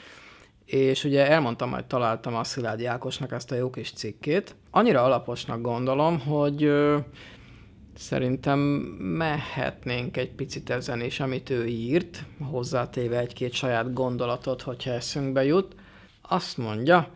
[0.66, 4.55] és ugye elmondtam, hogy találtam a Szilágyi Ákosnak ezt a jó kis cikkét.
[4.72, 6.72] Annyira alaposnak gondolom, hogy
[7.95, 8.60] szerintem
[8.99, 15.76] mehetnénk egy picit ezen is, amit ő írt, hozzátéve egy-két saját gondolatot, hogyha eszünkbe jut.
[16.22, 17.14] Azt mondja,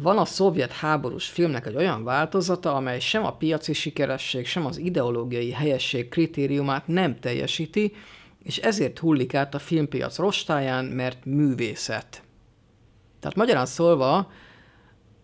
[0.00, 4.76] van a szovjet háborús filmnek egy olyan változata, amely sem a piaci sikeresség, sem az
[4.76, 7.94] ideológiai helyesség kritériumát nem teljesíti,
[8.42, 12.22] és ezért hullik át a filmpiac rostáján, mert művészet.
[13.20, 14.32] Tehát magyarán szólva,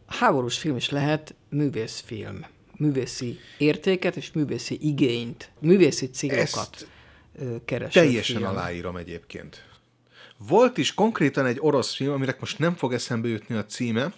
[0.06, 2.46] háborús film is lehet művészfilm.
[2.76, 6.88] Művészi értéket és művészi igényt, művészi célokat
[7.64, 8.48] kereső Teljesen film.
[8.48, 9.64] aláírom egyébként.
[10.48, 14.12] Volt is konkrétan egy orosz film, aminek most nem fog eszembe jutni a címe,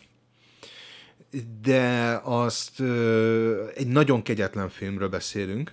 [1.62, 5.72] de azt ö, egy nagyon kegyetlen filmről beszélünk.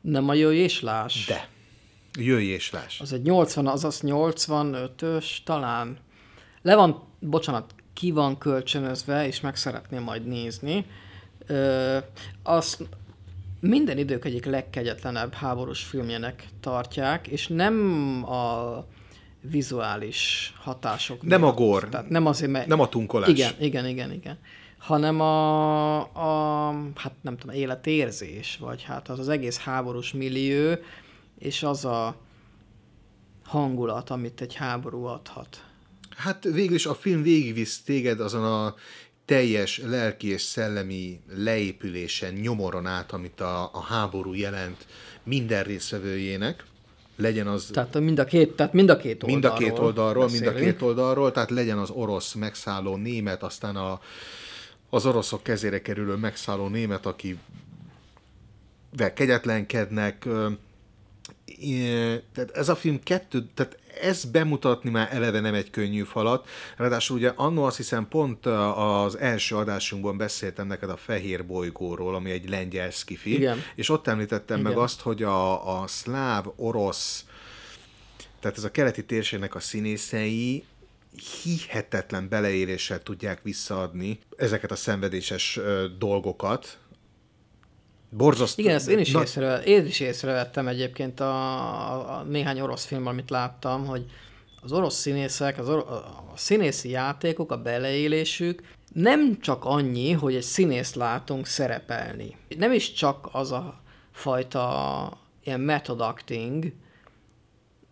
[0.00, 1.26] Nem a jöjj és láss.
[1.26, 1.48] De.
[2.18, 3.00] Jöjj és láss.
[3.00, 5.98] Az egy 80, azaz 85-ös talán.
[6.62, 10.86] Le van, bocsánat, ki van kölcsönözve, és meg szeretném majd nézni.
[11.46, 11.98] Ö,
[12.42, 12.82] azt
[13.60, 17.74] minden idők egyik legkegyetlenebb háborús filmjének tartják, és nem
[18.24, 18.84] a
[19.50, 21.52] vizuális hatások Nem miatt.
[21.52, 21.88] a gore.
[21.88, 22.66] Tehát nem azért, mert...
[22.66, 23.28] Nem a tunkolás.
[23.28, 24.38] Igen, igen, igen, igen.
[24.78, 30.74] Hanem a, a hát nem tudom, életérzés, vagy hát az az egész háborús millió,
[31.38, 32.16] és az a
[33.44, 35.64] hangulat, amit egy háború adhat.
[36.16, 38.74] Hát végül is a film végigvisz téged azon a
[39.24, 44.86] teljes lelki és szellemi leépülésen, nyomoron át, amit a, a háború jelent
[45.22, 46.64] minden részvevőjének.
[47.16, 50.28] Legyen az Tehát mind a két, tehát mind a két mind oldalról a két oldalról,
[50.28, 54.00] mind a két oldalról, tehát legyen az orosz megszálló német, aztán a,
[54.90, 57.38] az oroszok kezére kerülő megszálló német, aki
[58.96, 60.28] vel kegyetlenkednek.
[62.32, 66.48] Tehát ez a film kettő, tehát ez bemutatni már eleve nem egy könnyű falat.
[66.76, 72.30] Ráadásul ugye annó azt hiszem pont az első adásunkban beszéltem neked a Fehér bolygóról, ami
[72.30, 73.62] egy lengyel skifi, Igen.
[73.74, 74.84] és ott említettem meg Igen.
[74.84, 77.24] azt, hogy a, a szláv, orosz,
[78.40, 80.64] tehát ez a keleti térségnek a színészei
[81.42, 85.60] hihetetlen beleéléssel tudják visszaadni ezeket a szenvedéses
[85.98, 86.78] dolgokat.
[88.16, 88.62] Borzasztó.
[88.62, 91.34] Igen, ezt én is, Na- észre, én is észrevettem egyébként a,
[91.92, 94.04] a, a néhány orosz film, amit láttam, hogy
[94.62, 98.62] az orosz színészek, az or, a színészi játékok, a beleélésük
[98.92, 102.36] nem csak annyi, hogy egy színészt látunk szerepelni.
[102.58, 103.80] Nem is csak az a
[104.12, 106.72] fajta ilyen method acting,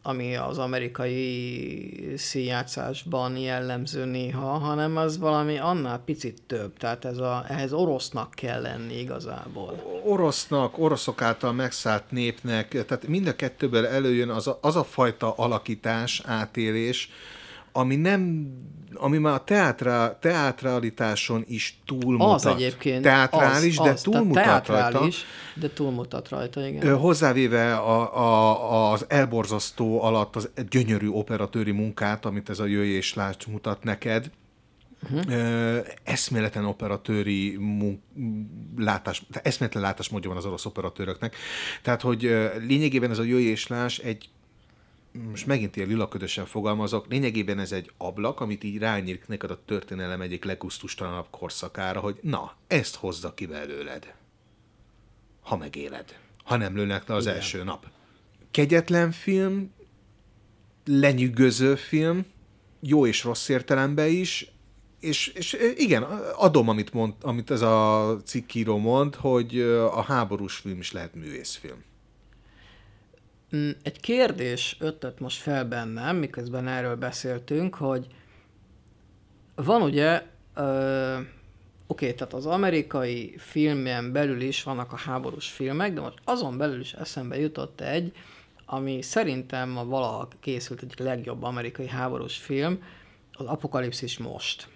[0.07, 6.77] ami az amerikai színjátszásban jellemző néha, hanem az valami annál picit több.
[6.77, 10.01] Tehát ez a, ehhez orosznak kell lenni igazából.
[10.05, 15.33] orosznak, oroszok által megszállt népnek, tehát mind a kettőből előjön az a, az a fajta
[15.37, 17.11] alakítás, átélés,
[17.77, 18.53] ami nem,
[18.95, 22.35] ami már a teátra, teátralitáson is túlmutat.
[22.35, 23.03] Az egyébként.
[23.03, 24.73] Teátrális, az, de az, túlmutat rajta.
[24.73, 26.97] teátrális, de túlmutat rajta, igen.
[26.97, 33.15] Hozzávéve a, a, az elborzasztó alatt az gyönyörű operatőri munkát, amit ez a Jöjj és
[33.15, 34.31] Lásd mutat neked,
[35.03, 35.87] uh-huh.
[36.05, 38.01] eszméletlen operatőri munk,
[38.77, 41.37] látás, tehát eszméletlen látásmódja van az orosz operatőröknek.
[41.83, 42.23] Tehát, hogy
[42.67, 43.69] lényegében ez a Jöjj és
[43.99, 44.29] egy
[45.31, 50.21] most megint ilyen lilaködösen fogalmazok, lényegében ez egy ablak, amit így rányírt neked a történelem
[50.21, 54.15] egyik legusztustalanabb korszakára, hogy na, ezt hozza ki belőled
[55.45, 56.19] ha megéled.
[56.45, 57.37] Ha nem lőnek le az Igen.
[57.37, 57.87] első nap.
[58.51, 59.73] Kegyetlen film,
[60.85, 62.25] lenyűgöző film,
[62.81, 64.53] jó és rossz értelemben is,
[65.01, 66.03] és, és igen,
[66.37, 69.61] adom, amit, mond, amit ez a cikkíró mond, hogy
[69.91, 71.85] a háborús film is lehet művészfilm.
[73.55, 78.07] Mm, Egy kérdés ötlet most fel bennem, miközben erről beszéltünk, hogy
[79.55, 80.23] van ugye,
[80.55, 81.19] ö,
[81.87, 86.81] oké, tehát az amerikai filmen belül is vannak a háborús filmek, de most azon belül
[86.81, 88.13] is eszembe jutott egy,
[88.67, 92.83] ami szerintem a valaha készült egyik legjobb amerikai háborús film,
[93.33, 94.69] az Apokalipszis most.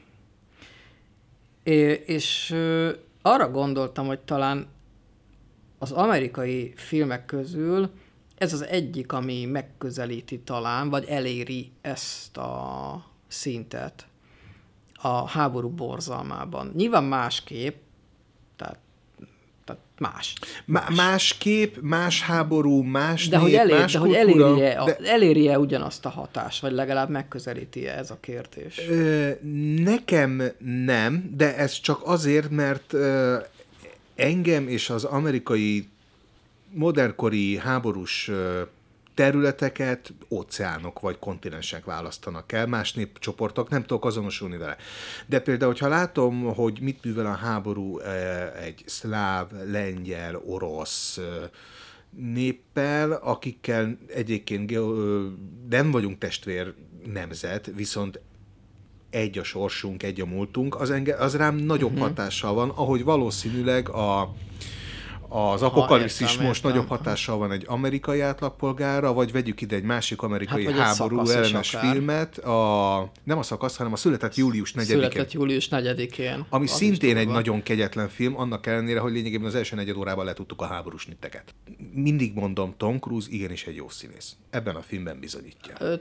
[1.62, 2.57] É, és
[3.22, 4.66] arra gondoltam, hogy talán
[5.79, 7.91] az amerikai filmek közül
[8.39, 14.07] ez az egyik, ami megközelíti talán, vagy eléri ezt a szintet
[15.03, 16.72] a háború borzalmában.
[16.76, 17.76] Nyilván másképp,
[18.57, 18.78] tehát,
[19.64, 20.34] tehát más.
[20.64, 24.78] Má- más kép, más háború, más De nép, hogy, elér, más de hogy kultúra, elérje,
[24.78, 28.89] a, de- elérje ugyanazt a hatást, vagy legalább megközelíti ez a kérdés.
[28.89, 29.30] Ö,
[29.82, 30.43] nekem
[30.84, 33.36] nem, de ez csak azért, mert ö,
[34.14, 35.89] engem és az amerikai
[36.73, 38.31] modernkori háborús
[39.14, 44.77] területeket óceánok vagy kontinensek választanak el, más népcsoportok, nem tudok azonosulni vele.
[45.27, 47.99] De például, hogyha látom, hogy mit művel a háború
[48.62, 51.21] egy szláv, lengyel, orosz
[52.11, 54.71] néppel, akikkel egyébként
[55.69, 56.75] nem vagyunk testvér
[57.12, 58.21] nemzet, viszont
[59.11, 62.07] egy a sorsunk, egy a múltunk, az, enge, az rám nagyobb uh-huh.
[62.07, 64.35] hatással van, ahogy valószínűleg a,
[65.29, 66.70] az apokalipszis ha, most értem.
[66.70, 71.70] nagyobb hatással van egy amerikai átlagpolgára, vagy vegyük ide egy másik amerikai hát, háború ellenes
[71.70, 74.85] filmet, a, nem a szakasz, hanem a Született július 4-én.
[74.85, 76.47] Született július 4-én.
[76.49, 80.24] Ami az szintén egy nagyon kegyetlen film, annak ellenére, hogy lényegében az első negyed órában
[80.24, 81.55] letudtuk a háborús nitteket.
[81.93, 84.37] Mindig mondom, Tom Cruise igenis egy jó színész.
[84.51, 85.74] Ebben a filmben bizonyítja.
[85.79, 85.95] Ö,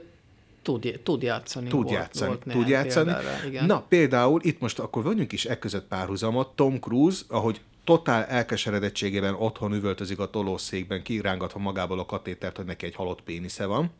[0.62, 1.68] tud, tud játszani.
[1.68, 3.12] Tud volt, játszani, volt tud játszani.
[3.12, 3.66] Példára, igen.
[3.66, 6.48] Na, például itt most akkor vonjunk is e között párhuzamot.
[6.48, 12.86] Tom Cruise, ahogy totál elkeseredettségében otthon üvöltözik a tolószékben, kirángatva magából a katétert, hogy neki
[12.86, 13.90] egy halott pénisze van,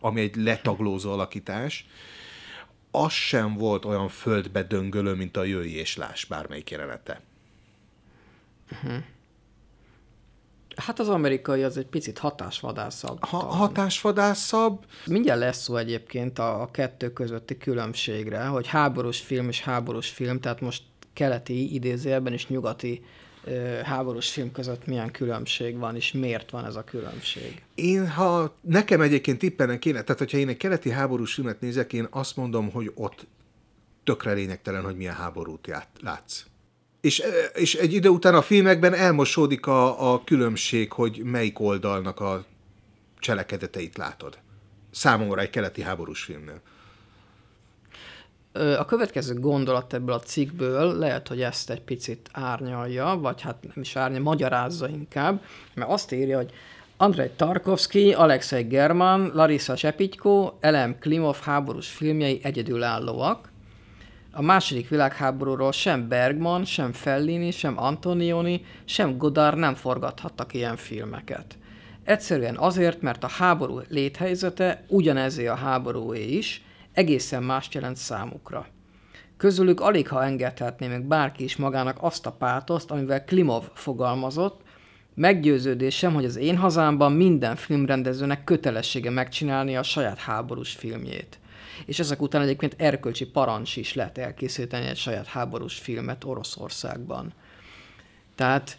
[0.00, 1.86] ami egy letaglózó alakítás.
[2.90, 7.20] Az sem volt olyan földbe döngölő, mint a jöjj és láss bármelyik jelenete.
[8.72, 9.02] Uh-huh.
[10.76, 13.24] Hát az amerikai az egy picit hatásvadászabb.
[13.24, 14.84] Ha, hatásvadászabb.
[15.06, 20.40] Mindjárt lesz szó egyébként a, a kettő közötti különbségre, hogy háborús film és háborús film,
[20.40, 20.82] tehát most
[21.12, 23.04] keleti idézőjelben és nyugati
[23.84, 27.62] háborús film között milyen különbség van, és miért van ez a különbség?
[27.74, 32.06] Én, ha nekem egyébként tippelnek kéne, tehát hogyha én egy keleti háborús filmet nézek, én
[32.10, 33.26] azt mondom, hogy ott
[34.04, 36.44] tökre lényegtelen, hogy milyen háborút ját, látsz.
[37.00, 37.22] És,
[37.54, 42.44] és egy idő után a filmekben elmosódik a, a különbség, hogy melyik oldalnak a
[43.18, 44.38] cselekedeteit látod.
[44.90, 46.60] Számomra egy keleti háborús filmnél.
[48.54, 53.80] A következő gondolat ebből a cikkből lehet, hogy ezt egy picit árnyalja, vagy hát nem
[53.80, 55.42] is árnyalja, magyarázza inkább,
[55.74, 56.50] mert azt írja, hogy
[56.96, 63.52] Andrei Tarkovsky, Alexei German, Larissa Sepitko, Elem Klimov háborús filmjei egyedülállóak.
[64.32, 71.58] A második világháborúról sem Bergman, sem Fellini, sem Antonioni, sem Godard nem forgathattak ilyen filmeket.
[72.04, 76.63] Egyszerűen azért, mert a háború léthelyzete ugyanezé a háborúé is,
[76.94, 78.66] egészen mást jelent számukra.
[79.36, 84.60] Közülük alig ha engedhetné meg bárki is magának azt a pátoszt, amivel Klimov fogalmazott,
[85.14, 91.38] meggyőződésem, hogy az én hazámban minden filmrendezőnek kötelessége megcsinálni a saját háborús filmjét.
[91.86, 97.32] És ezek után egyébként erkölcsi parancs is lehet elkészíteni egy saját háborús filmet Oroszországban.
[98.34, 98.78] Tehát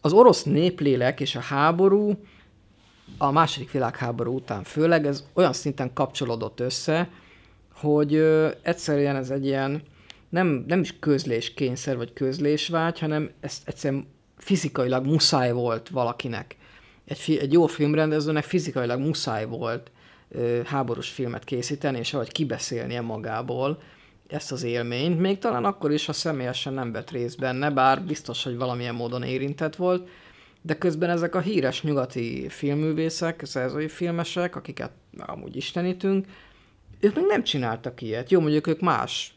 [0.00, 2.18] az orosz néplélek és a háború
[3.18, 7.08] a második világháború után főleg ez olyan szinten kapcsolódott össze,
[7.74, 9.82] hogy ö, egyszerűen ez egy ilyen
[10.28, 14.06] nem, nem is közléskényszer vagy közlésvágy, hanem ez egyszerűen
[14.36, 16.56] fizikailag muszáj volt valakinek.
[17.04, 19.90] Egy, fi, egy jó filmrendezőnek fizikailag muszáj volt
[20.28, 23.78] ö, háborús filmet készíteni, és ahogy kibeszélnie magából
[24.28, 28.44] ezt az élményt, még talán akkor is, ha személyesen nem vett részt benne, bár biztos,
[28.44, 30.08] hogy valamilyen módon érintett volt,
[30.62, 36.26] de közben ezek a híres nyugati filmművészek, szerzői filmesek, akiket amúgy istenítünk,
[37.00, 38.30] ők még nem csináltak ilyet.
[38.30, 39.34] Jó, mondjuk ők más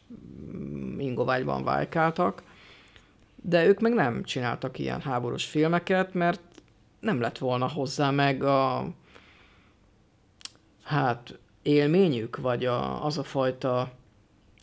[0.98, 2.42] ingovágyban vájkáltak,
[3.42, 6.40] de ők meg nem csináltak ilyen háborús filmeket, mert
[7.00, 8.88] nem lett volna hozzá meg a
[10.82, 13.92] hát élményük, vagy a, az a fajta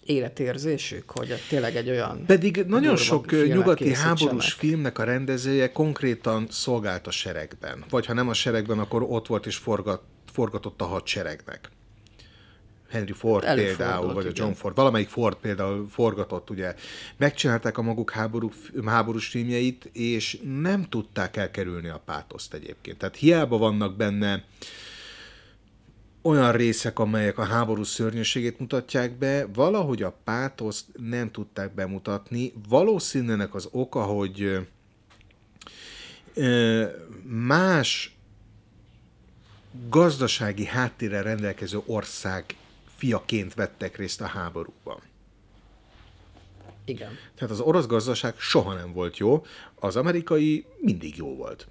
[0.06, 2.26] életérzésük, hogy tényleg egy olyan...
[2.26, 7.84] Pedig nagyon sok nyugati háborús filmnek a rendezője konkrétan szolgált a seregben.
[7.90, 10.02] Vagy ha nem a seregben, akkor ott volt és forgat,
[10.32, 11.70] forgatott a hadseregnek.
[12.90, 14.54] Henry Ford például, vagy a John igen.
[14.54, 16.76] Ford, valamelyik Ford például forgatott, ugye,
[17.18, 18.52] megcsinálták a maguk háború,
[18.86, 22.98] háborús filmjeit, és nem tudták elkerülni a pátoszt egyébként.
[22.98, 24.42] Tehát hiába vannak benne uh,
[26.24, 32.54] olyan részek, amelyek a háború szörnyűségét mutatják be, valahogy a pátoszt nem tudták bemutatni.
[32.68, 34.68] Valószínűleg az oka, hogy
[37.24, 38.16] más
[39.90, 42.56] gazdasági háttérre rendelkező ország
[42.96, 45.02] fiaként vettek részt a háborúban.
[46.86, 47.18] Igen.
[47.36, 49.46] Tehát az orosz gazdaság soha nem volt jó,
[49.76, 51.68] az amerikai mindig jó volt.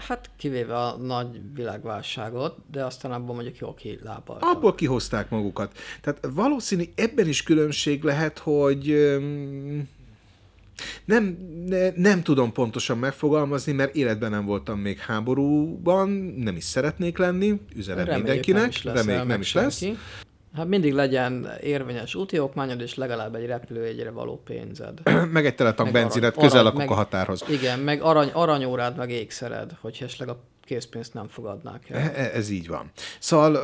[0.00, 4.50] Hát kivéve a nagy világválságot, de aztán abból mondjuk jól kilábaltak.
[4.50, 5.78] Abból kihozták magukat.
[6.00, 8.94] Tehát valószínű ebben is különbség lehet, hogy
[11.04, 17.18] nem, ne, nem tudom pontosan megfogalmazni, mert életben nem voltam még háborúban, nem is szeretnék
[17.18, 19.84] lenni, üzenem Reméljük mindenkinek, nem is lesz reméljük nem is lesz.
[20.56, 25.00] Hát mindig legyen érvényes úti okmányod, és legalább egy repülőjegyre való pénzed.
[25.32, 27.44] meg egy teletank benzinet, közel lakok meg, a határhoz.
[27.48, 31.98] Igen, meg arany, aranyórád, meg ékszered, hogy esetleg a készpénzt nem fogadnák el.
[31.98, 32.90] E, ez így van.
[33.18, 33.58] Szóval,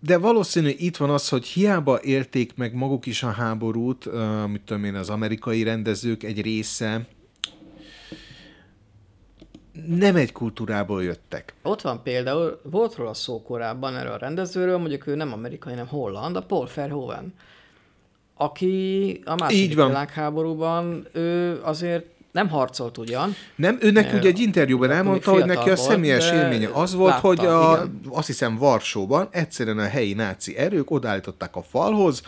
[0.00, 4.08] de valószínű itt van az, hogy hiába élték meg maguk is a háborút,
[4.48, 7.06] mit tudom én, az amerikai rendezők egy része,
[9.86, 11.54] nem egy kultúrából jöttek.
[11.62, 15.86] Ott van például, volt róla szó korábban erről a rendezőről, mondjuk ő nem amerikai, nem
[15.86, 17.34] holland, a Paul Verhoeven,
[18.34, 23.34] aki a második világháborúban ő azért nem harcolt ugyan.
[23.56, 27.26] Nem, őnek ugye egy interjúban elmondta, hogy neki a személyes volt, élménye az volt, látta,
[27.26, 32.22] hogy a, azt hiszem Varsóban egyszerűen a helyi náci erők odállították a falhoz,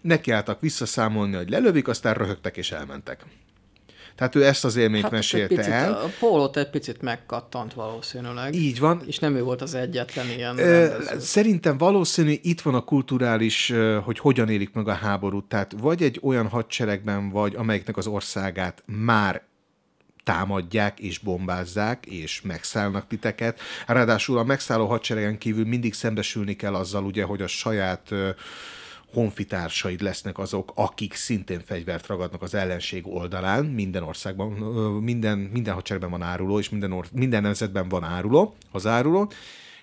[0.00, 3.24] nekiálltak visszaszámolni, hogy lelövik, aztán röhögtek és elmentek.
[4.18, 5.92] Tehát ő ezt az élményt hát mesélte picit, el.
[5.92, 8.54] A pólót egy picit megkattant valószínűleg.
[8.54, 9.02] Így van.
[9.06, 13.72] És nem ő volt az egyetlen ilyen Ö, Szerintem valószínű itt van a kulturális,
[14.04, 15.44] hogy hogyan élik meg a háborút.
[15.44, 19.42] Tehát vagy egy olyan hadseregben vagy, amelyiknek az országát már
[20.24, 23.60] támadják és bombázzák, és megszállnak titeket.
[23.86, 28.10] Ráadásul a megszálló hadseregen kívül mindig szembesülni kell azzal, ugye, hogy a saját
[29.12, 34.50] honfitársaid lesznek azok, akik szintén fegyvert ragadnak az ellenség oldalán, minden országban,
[35.02, 39.30] minden, minden hadseregben van áruló, és minden, or, minden nemzetben van áruló, az áruló,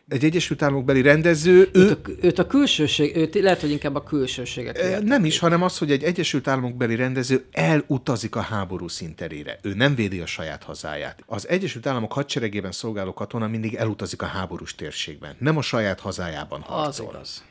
[0.08, 1.60] egy Egyesült Államok beli rendező...
[1.60, 5.04] Őt, ő, a, őt a külsőség, őt lehet, hogy inkább a külsőségek.
[5.04, 9.60] Nem is, hanem az, hogy egy Egyesült Államok beli rendező elutazik a háború szinterére.
[9.62, 11.24] Ő nem védi a saját hazáját.
[11.26, 16.62] Az Egyesült Államok hadseregében szolgáló katona mindig elutazik a háborús térségben, nem a saját hazájában
[16.62, 17.08] harcol.
[17.08, 17.44] Az igaz.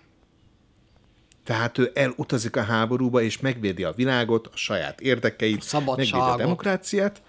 [1.44, 6.36] Tehát ő elutazik a háborúba, és megvédi a világot, a saját érdekeit, a megvédi a
[6.36, 7.22] demokráciát.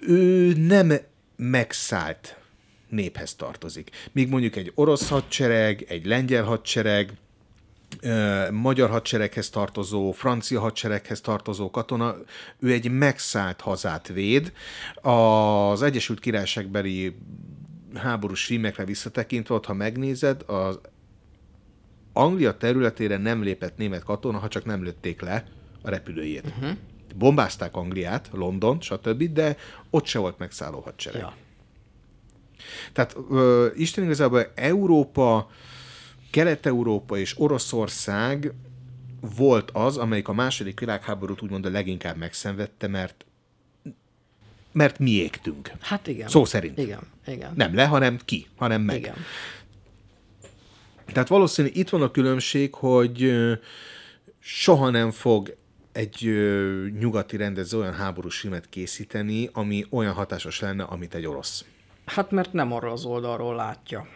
[0.00, 0.92] Ő nem
[1.36, 2.36] megszállt
[2.88, 3.90] néphez tartozik.
[4.12, 7.12] Míg mondjuk egy orosz hadsereg, egy lengyel hadsereg,
[8.50, 12.16] magyar hadsereghez tartozó, francia hadsereghez tartozó katona,
[12.58, 14.52] ő egy megszállt hazát véd.
[15.02, 17.16] Az Egyesült Királyságbeli
[17.94, 20.78] háborús filmekre visszatekintve, ott, ha megnézed, az
[22.12, 25.44] Anglia területére nem lépett német katona, ha csak nem lőtték le
[25.82, 26.44] a repülőjét.
[26.46, 26.76] Uh-huh.
[27.16, 29.56] Bombázták Angliát, London, stb., de
[29.90, 31.20] ott se volt megszálló hadsereg.
[31.20, 31.34] Ja.
[32.92, 35.50] Tehát ö, Isten igazából Európa,
[36.30, 38.52] Kelet-Európa és Oroszország
[39.36, 43.26] volt az, amelyik a második világháborút úgymond a leginkább megszenvedte, mert
[44.72, 45.72] mert mi égtünk.
[45.80, 46.28] Hát igen.
[46.28, 46.78] Szó szerint.
[46.78, 47.52] Igen, igen.
[47.54, 48.96] Nem le, hanem ki, hanem meg.
[48.96, 49.14] Igen.
[51.12, 53.32] Tehát valószínű itt van a különbség, hogy
[54.38, 55.56] soha nem fog
[55.92, 56.20] egy
[56.98, 61.64] nyugati rendező olyan háborús filmet készíteni, ami olyan hatásos lenne, amit egy orosz.
[62.04, 64.08] Hát mert nem arról az oldalról látja,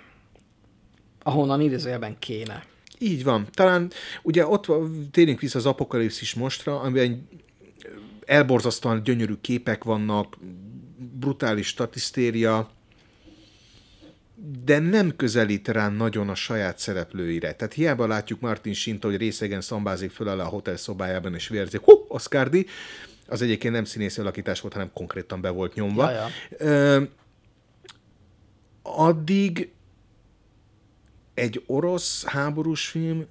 [1.23, 2.65] ahonnan idézőjelben kéne.
[2.99, 3.47] Így van.
[3.51, 3.91] Talán
[4.23, 4.67] ugye ott
[5.11, 7.29] térjünk vissza az apokalipszis mostra, amiben
[8.25, 10.37] elborzasztóan gyönyörű képek vannak,
[11.13, 12.71] brutális statisztéria,
[14.65, 17.53] de nem közelít rá nagyon a saját szereplőire.
[17.55, 22.05] Tehát hiába látjuk Martin Sint, hogy részegen szambázik föl a hotel szobájában, és vérzik, hú,
[22.09, 22.67] Oscardi,
[23.27, 26.11] az egyébként nem színész alakítás volt, hanem konkrétan be volt nyomva.
[26.11, 27.09] Jaja.
[28.83, 29.73] addig
[31.35, 33.27] egy orosz háborús film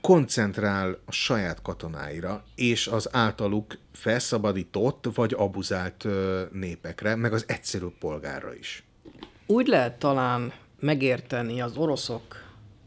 [0.00, 6.06] koncentrál a saját katonáira, és az általuk felszabadított vagy abuzált
[6.52, 8.84] népekre, meg az egyszerű polgárra is
[9.52, 12.22] úgy lehet talán megérteni az oroszok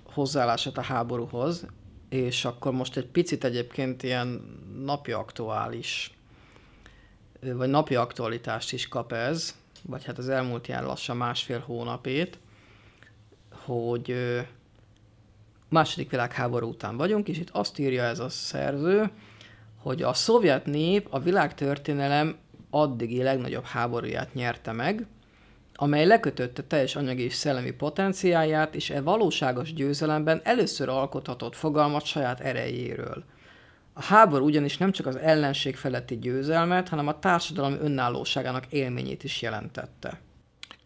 [0.04, 1.66] hozzáállását a háborúhoz,
[2.10, 4.28] és akkor most egy picit egyébként ilyen
[4.84, 6.18] napi aktuális,
[7.42, 12.40] vagy napi aktualitást is kap ez, vagy hát az elmúlt ilyen lassan másfél hónapét,
[13.52, 14.16] hogy
[15.70, 19.12] második világháború után vagyunk, és itt azt írja ez a szerző,
[19.78, 22.38] hogy a szovjet nép a világtörténelem
[22.70, 25.08] addigi legnagyobb háborúját nyerte meg,
[25.76, 32.40] amely lekötötte teljes anyagi és szellemi potenciáját, és e valóságos győzelemben először alkothatott fogalmat saját
[32.40, 33.24] erejéről.
[33.94, 39.42] A háború ugyanis nem csak az ellenség feletti győzelmet, hanem a társadalom önállóságának élményét is
[39.42, 40.20] jelentette.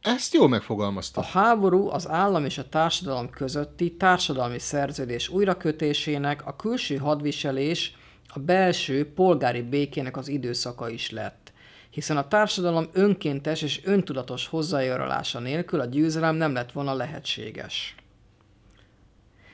[0.01, 1.21] Ezt jól megfogalmazta.
[1.21, 7.95] A háború az állam és a társadalom közötti társadalmi szerződés újrakötésének, a külső hadviselés,
[8.27, 11.48] a belső polgári békének az időszaka is lett
[11.89, 17.95] hiszen a társadalom önkéntes és öntudatos hozzájárulása nélkül a győzelem nem lett volna lehetséges.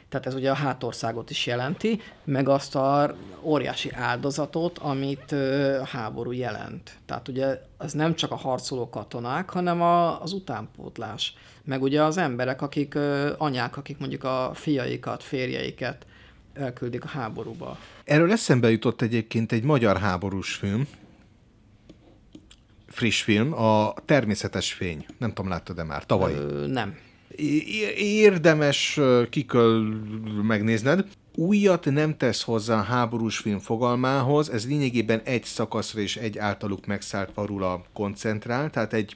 [0.10, 5.32] Tehát ez ugye a hátországot is jelenti, meg azt a óriási áldozatot, amit
[5.82, 6.98] a háború jelent.
[7.06, 11.34] Tehát ugye ez nem csak a harcoló katonák, hanem a, az utánpótlás.
[11.64, 12.98] Meg ugye az emberek, akik
[13.38, 16.06] anyák, akik mondjuk a fiaikat, férjeiket
[16.54, 17.78] elküldik a háborúba.
[18.04, 20.88] Erről eszembe jutott egyébként egy magyar háborús film,
[22.88, 25.06] friss film, a Természetes Fény.
[25.18, 26.06] Nem tudom, láttad-e már?
[26.06, 26.34] Tavaly.
[26.34, 26.96] Ö, nem.
[27.98, 29.82] Érdemes kiköl
[30.44, 31.08] megnézned.
[31.36, 36.86] Újat nem tesz hozzá a háborús film fogalmához, ez lényegében egy szakaszra és egy általuk
[36.86, 39.16] megszállt varula koncentrál, tehát egy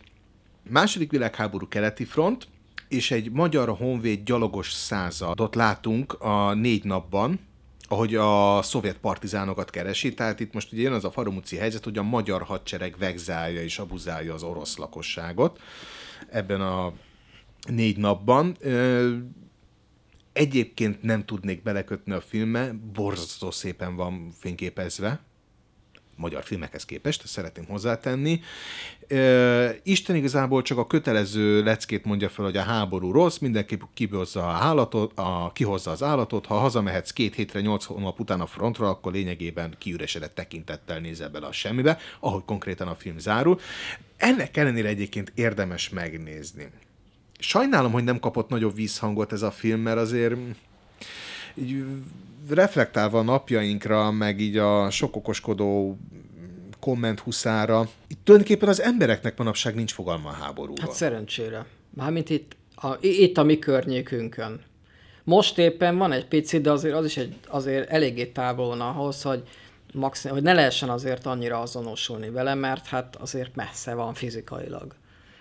[0.70, 2.47] Második világháború keleti front,
[2.88, 7.39] és egy magyar honvéd gyalogos századot látunk a négy napban,
[7.90, 11.98] ahogy a szovjet partizánokat keresi, tehát itt most ugye jön az a farumuci helyzet, hogy
[11.98, 15.60] a magyar hadsereg vegzálja és abuzálja az orosz lakosságot
[16.30, 16.94] ebben a
[17.68, 18.58] négy napban.
[20.34, 25.20] Egyébként nem tudnék belekötni a filmbe, borzasztó szépen van fényképezve,
[26.20, 28.41] magyar filmekhez képest, szeretném hozzátenni.
[29.84, 34.51] Isten igazából csak a kötelező leckét mondja fel, hogy a háború rossz, mindenki kihozza, a
[34.51, 39.11] állatot, a, kihozza az állatot, ha hazamehetsz két hétre, nyolc hónap után a frontra, akkor
[39.11, 43.59] lényegében kiüresedett tekintettel nézel bele a semmibe, ahogy konkrétan a film zárul.
[44.17, 46.70] Ennek ellenére egyébként érdemes megnézni.
[47.39, 50.36] Sajnálom, hogy nem kapott nagyobb vízhangot ez a film, mert azért
[52.50, 55.97] reflektálva a napjainkra, meg így a sok okoskodó
[56.80, 60.78] komment huszára, itt tulajdonképpen az embereknek manapság nincs fogalma a háborúról.
[60.82, 61.66] Hát szerencsére.
[61.89, 64.62] Mármint itt a, itt a mi környékünkön.
[65.24, 69.22] Most éppen van egy pici, de azért az is egy, azért eléggé távol van ahhoz,
[69.22, 69.43] hogy,
[69.93, 74.95] maxim, hogy ne lehessen azért annyira azonosulni vele, mert hát azért messze van fizikailag.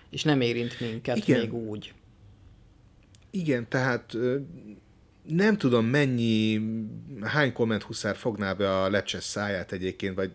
[0.09, 1.39] És nem érint minket Igen.
[1.39, 1.93] még úgy.
[3.31, 4.17] Igen, tehát
[5.29, 6.61] nem tudom mennyi,
[7.21, 10.31] hány komment huszár fogná be a lecses száját egyébként, vagy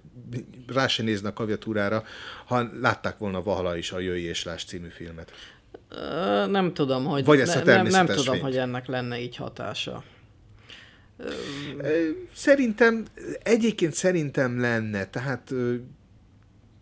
[0.66, 2.05] rá se nézne a klaviatúrára,
[2.47, 5.32] ha látták volna Vahala is a Jöjj és Láss című filmet.
[6.49, 10.05] Nem tudom, hogy, vagy ezt a nem, nem tudom, hogy ennek lenne így hatása.
[12.34, 13.05] Szerintem,
[13.42, 15.53] egyébként szerintem lenne, tehát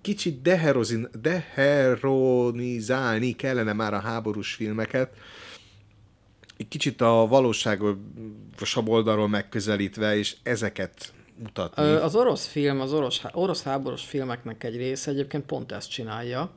[0.00, 5.14] kicsit deherozin, deheronizálni kellene már a háborús filmeket,
[6.56, 11.82] egy kicsit a valóságosabb oldalról megközelítve, és ezeket mutatni.
[11.82, 16.50] Az orosz film, az orosz, orosz háborús filmeknek egy része egyébként pont ezt csinálja,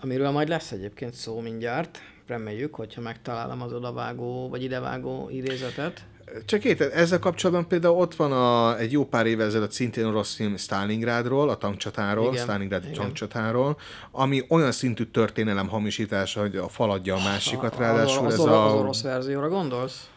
[0.00, 1.98] amiről majd lesz egyébként szó mindjárt.
[2.26, 6.04] Reméljük, hogyha megtalálom az odavágó vagy idevágó idézetet.
[6.44, 10.34] Csak érted, ezzel kapcsolatban például ott van a, egy jó pár évvel ezelőtt szintén orosz
[10.34, 13.00] film Stalingrádról, a tankcsatáról, igen, Stalingrádi igen.
[13.00, 13.76] tankcsatáról,
[14.10, 18.66] ami olyan szintű történelem hamisítása, hogy a faladja a másikat, ráadásul az, az, ez a...
[18.66, 20.08] Az orosz verzióra gondolsz?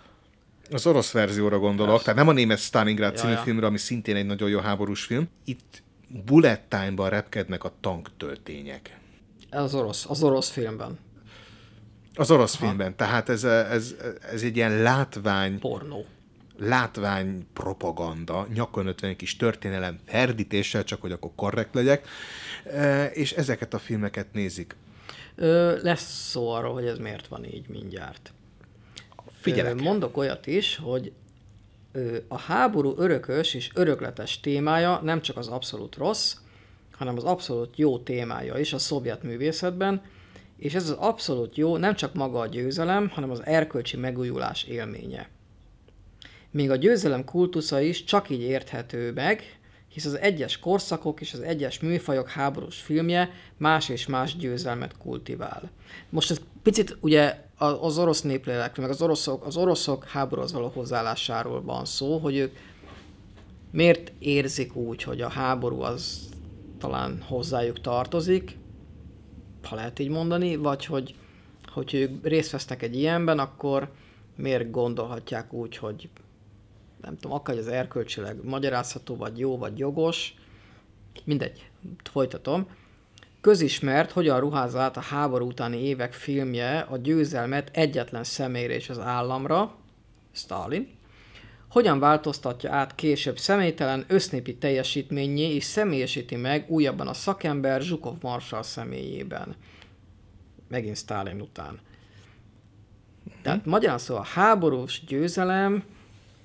[0.71, 2.03] Az orosz verzióra gondolok, Persze.
[2.03, 3.43] tehát nem a német Stalingrád című ja, ja.
[3.43, 5.29] filmre, ami szintén egy nagyon jó háborús film.
[5.45, 5.83] Itt
[6.25, 8.97] bullet time-ban repkednek a tanktöltények.
[9.49, 10.99] Ez az orosz, az orosz filmben.
[12.15, 12.65] Az orosz Aha.
[12.65, 13.95] filmben, tehát ez, ez,
[14.31, 15.59] ez egy ilyen látvány...
[15.59, 16.05] Pornó.
[16.57, 22.07] Látvány propaganda, nyakon ötven kis történelem ferdítéssel, csak hogy akkor korrekt legyek,
[22.65, 24.75] e, és ezeket a filmeket nézik.
[25.35, 28.33] Ö, lesz szó arról, hogy ez miért van így mindjárt.
[29.39, 29.79] Figyelek.
[29.79, 31.11] Ö, mondok olyat is, hogy
[32.27, 36.35] a háború örökös és örökletes témája nem csak az abszolút rossz,
[36.91, 40.01] hanem az abszolút jó témája is a szovjet művészetben,
[40.57, 45.29] és ez az abszolút jó, nem csak maga a győzelem, hanem az erkölcsi megújulás élménye.
[46.51, 51.39] Még a győzelem kultusza is csak így érthető meg, hisz az egyes korszakok és az
[51.39, 55.69] egyes műfajok háborús filmje más és más győzelmet kultivál.
[56.09, 61.61] Most ez picit ugye az orosz néplélek, meg az oroszok, az oroszok háborúhoz való hozzáállásáról
[61.61, 62.57] van szó, hogy ők
[63.71, 66.29] miért érzik úgy, hogy a háború az
[66.79, 68.57] talán hozzájuk tartozik,
[69.65, 71.15] ha lehet így mondani, vagy hogy,
[71.65, 73.91] hogy ők részt vesznek egy ilyenben, akkor
[74.35, 76.09] miért gondolhatják úgy, hogy
[77.01, 80.33] nem tudom, akár az erkölcsileg magyarázható, vagy jó, vagy jogos,
[81.23, 81.69] mindegy,
[82.03, 82.67] folytatom.
[83.41, 88.99] Közismert, hogyan ruházza át a háború utáni évek filmje a győzelmet egyetlen személyre és az
[88.99, 89.75] államra,
[90.31, 90.94] Stalin,
[91.75, 98.63] hogyan változtatja át később személytelen össznépi teljesítményé és személyesíti meg újabban a szakember Zsukov Marsal
[98.63, 99.55] személyében.
[100.67, 101.79] Megint Stalin után.
[103.41, 103.71] Tehát hmm.
[103.71, 105.83] magyarán szóval a háborús győzelem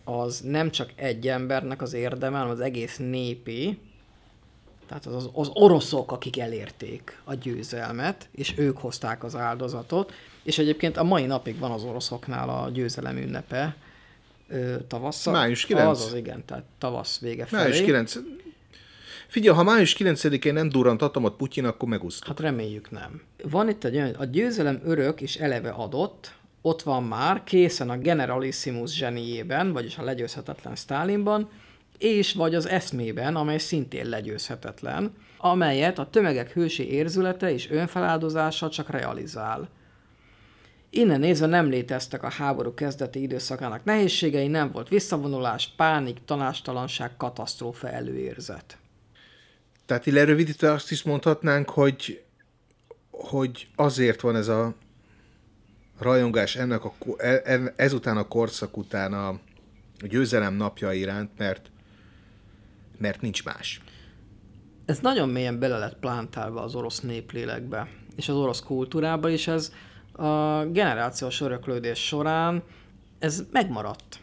[0.04, 3.78] az nem csak egy embernek az érdeme, hanem az egész népi,
[4.86, 10.12] tehát az, az oroszok, akik elérték a győzelmet, és ők hozták az áldozatot,
[10.42, 13.76] és egyébként a mai napig van az oroszoknál a győzelem ünnepe,
[14.88, 15.32] tavasszal.
[15.32, 15.88] Május 9.
[15.88, 17.62] Az az, igen, tehát tavasz vége felé.
[17.62, 18.16] Május 9.
[19.26, 22.26] Figyelj, ha május 9-én nem durrant atomat Putyin, akkor megúsztuk.
[22.26, 23.22] Hát reméljük nem.
[23.42, 26.32] Van itt egy olyan, a győzelem örök és eleve adott,
[26.62, 31.48] ott van már, készen a Generalissimus zseniében, vagyis a legyőzhetetlen Stalinban,
[31.98, 38.90] és vagy az eszmében, amely szintén legyőzhetetlen, amelyet a tömegek hősi érzülete és önfeláldozása csak
[38.90, 39.68] realizál.
[40.90, 47.90] Innen nézve nem léteztek a háború kezdeti időszakának nehézségei, nem volt visszavonulás, pánik, tanástalanság, katasztrófa
[47.90, 48.78] előérzet.
[49.86, 52.22] Tehát így lerövidítve azt is mondhatnánk, hogy
[53.20, 54.74] hogy azért van ez a
[55.98, 59.40] rajongás ennek a, e, ezután a korszak után a
[60.08, 61.70] győzelem napja iránt, mert,
[62.98, 63.80] mert nincs más.
[64.84, 69.72] Ez nagyon mélyen bele lett plántálva az orosz néplélekbe, és az orosz kultúrába, és ez
[70.20, 72.62] a generációs öröklődés során
[73.18, 74.18] ez megmaradt.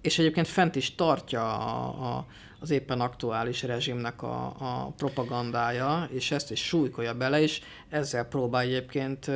[0.00, 2.26] És egyébként fent is tartja a, a,
[2.60, 8.62] az éppen aktuális rezsimnek a, a propagandája, és ezt is súlykolja bele, és ezzel próbál
[8.62, 9.30] egyébként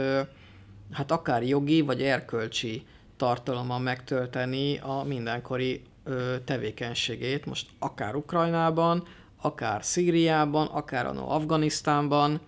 [0.92, 2.86] hát akár jogi vagy erkölcsi
[3.16, 9.06] tartalommal megtölteni a mindenkori ö, tevékenységét, most akár Ukrajnában,
[9.40, 12.40] akár Szíriában, akár anno Afganisztánban,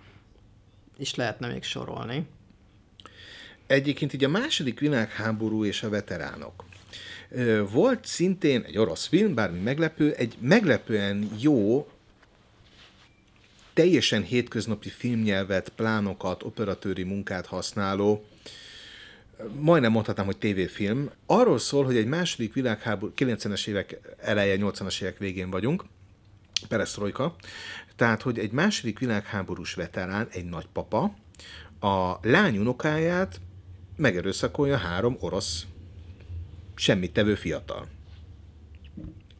[0.98, 2.26] és lehetne még sorolni.
[3.66, 6.64] Egyébként így a második világháború és a veteránok.
[7.70, 11.88] Volt szintén egy orosz film, bármi meglepő, egy meglepően jó,
[13.72, 18.24] teljesen hétköznapi filmnyelvet, plánokat, operatőri munkát használó,
[19.60, 21.10] majdnem mondhatnám, hogy tévéfilm.
[21.26, 25.84] Arról szól, hogy egy második világháború, 90-es évek eleje, 80-as évek végén vagyunk,
[26.68, 27.36] perestroika,
[27.96, 31.14] tehát, hogy egy második világháborús veterán, egy nagypapa,
[31.80, 33.40] a lány unokáját
[33.96, 35.66] megerőszakolja három orosz
[36.74, 37.86] semmit tevő fiatal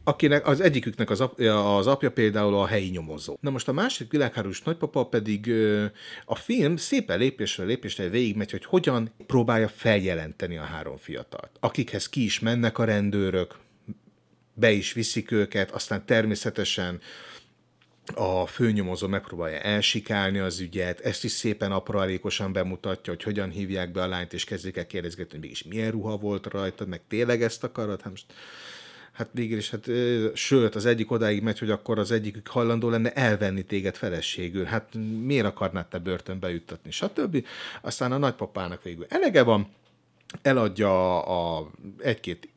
[0.07, 3.37] akinek az egyiküknek az, apja, az apja például a helyi nyomozó.
[3.41, 5.51] Na most a másik világháborús nagypapa pedig
[6.25, 12.23] a film szépen lépésre lépésre végigmegy, hogy hogyan próbálja feljelenteni a három fiatalt, akikhez ki
[12.23, 13.55] is mennek a rendőrök,
[14.53, 17.01] be is viszik őket, aztán természetesen
[18.15, 24.01] a főnyomozó megpróbálja elsikálni az ügyet, ezt is szépen aprólékosan bemutatja, hogy hogyan hívják be
[24.01, 27.63] a lányt, és kezdik el kérdezgetni, hogy mégis milyen ruha volt rajta, meg tényleg ezt
[27.63, 28.01] akarod?
[28.01, 28.25] Hát most
[29.11, 29.89] hát végül is, hát,
[30.33, 34.63] sőt, az egyik odáig megy, hogy akkor az egyikük hajlandó lenne elvenni téged feleségül.
[34.63, 37.45] Hát miért akarnád te börtönbe juttatni, stb.
[37.81, 39.67] Aztán a nagypapának végül elege van,
[40.41, 42.49] eladja a, a egy-két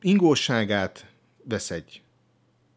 [0.00, 1.06] ingóságát,
[1.44, 2.00] vesz egy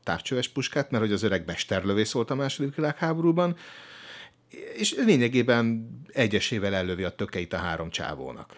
[0.10, 3.56] távcsöves puskát, mert hogy az öreg mesterlövész volt a második világháborúban,
[4.76, 8.56] és lényegében egyesével ellövi a tökeit a három csávónak.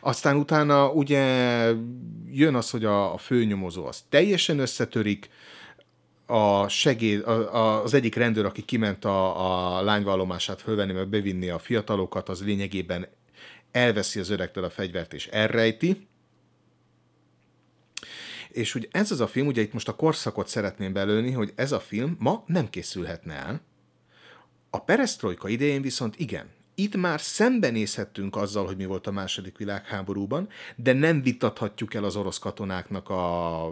[0.00, 1.24] Aztán utána ugye
[2.30, 5.28] jön az, hogy a, a főnyomozó az teljesen összetörik,
[6.26, 11.58] a segéd, a, az egyik rendőr, aki kiment a, a lányvallomását fölvenni, meg bevinni a
[11.58, 13.08] fiatalokat, az lényegében
[13.72, 16.06] elveszi az öregtől a fegyvert és elrejti.
[18.52, 21.72] És ugye ez az a film, ugye itt most a korszakot szeretném belőni, hogy ez
[21.72, 23.60] a film ma nem készülhetne el.
[24.70, 30.48] A perestroika idején viszont igen, itt már szembenézhettünk azzal, hogy mi volt a második világháborúban,
[30.76, 33.64] de nem vitathatjuk el az orosz katonáknak a,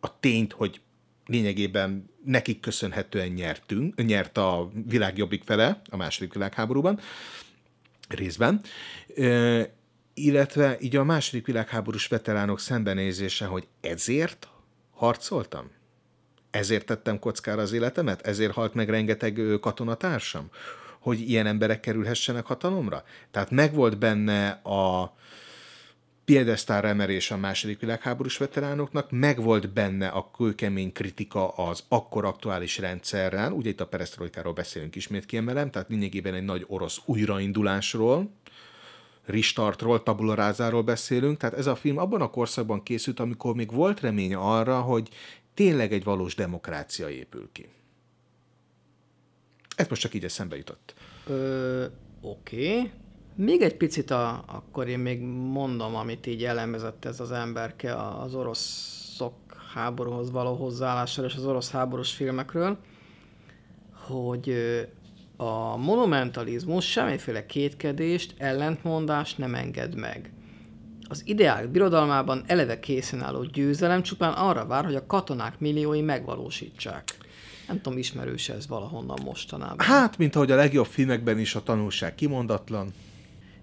[0.00, 0.80] a tényt, hogy
[1.26, 7.00] lényegében nekik köszönhetően nyertünk, nyert a világ jobbik fele a második világháborúban,
[8.08, 8.60] részben,
[10.24, 14.48] illetve így a második világháborús veteránok szembenézése, hogy ezért
[14.90, 15.70] harcoltam?
[16.50, 18.26] Ezért tettem kockára az életemet?
[18.26, 20.50] Ezért halt meg rengeteg katonatársam?
[21.08, 23.04] hogy ilyen emberek kerülhessenek hatalomra?
[23.30, 25.16] Tehát megvolt benne a
[26.24, 33.52] piedesztára emelés a második világháborús veteránoknak, megvolt benne a kőkemény kritika az akkor aktuális rendszerrel,
[33.52, 38.30] ugye itt a perestroikáról beszélünk ismét kiemelem, tehát lényegében egy nagy orosz újraindulásról,
[39.28, 44.34] restartról, tabularázáról beszélünk, tehát ez a film abban a korszakban készült, amikor még volt remény
[44.34, 45.08] arra, hogy
[45.54, 47.68] tényleg egy valós demokrácia épül ki.
[49.76, 50.94] Ez most csak így eszembe jutott.
[52.20, 52.76] Oké.
[52.76, 52.90] Okay.
[53.34, 55.20] Még egy picit a, akkor én még
[55.52, 59.34] mondom, amit így elemezett ez az emberke az oroszok
[59.74, 62.78] háborúhoz való hozzáállásról és az orosz háborús filmekről,
[63.92, 64.54] hogy
[65.40, 70.32] a monumentalizmus semmiféle kétkedést, ellentmondást nem enged meg.
[71.08, 77.04] Az ideál birodalmában eleve készen álló győzelem csupán arra vár, hogy a katonák milliói megvalósítsák.
[77.68, 79.86] Nem tudom, ismerős ez valahonnan mostanában.
[79.86, 82.88] Hát, mint ahogy a legjobb filmekben is a tanulság kimondatlan.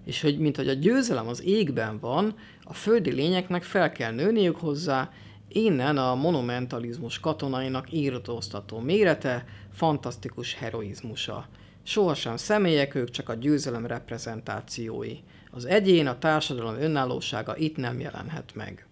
[0.06, 4.56] És hogy mint hogy a győzelem az égben van, a földi lényeknek fel kell nőniük
[4.56, 5.12] hozzá,
[5.48, 11.48] innen a monumentalizmus katonainak írtóztató mérete, fantasztikus heroizmusa.
[11.88, 15.18] Sohasem személyek, ők csak a győzelem reprezentációi.
[15.52, 18.86] Az egyén, a társadalom önállósága itt nem jelenhet meg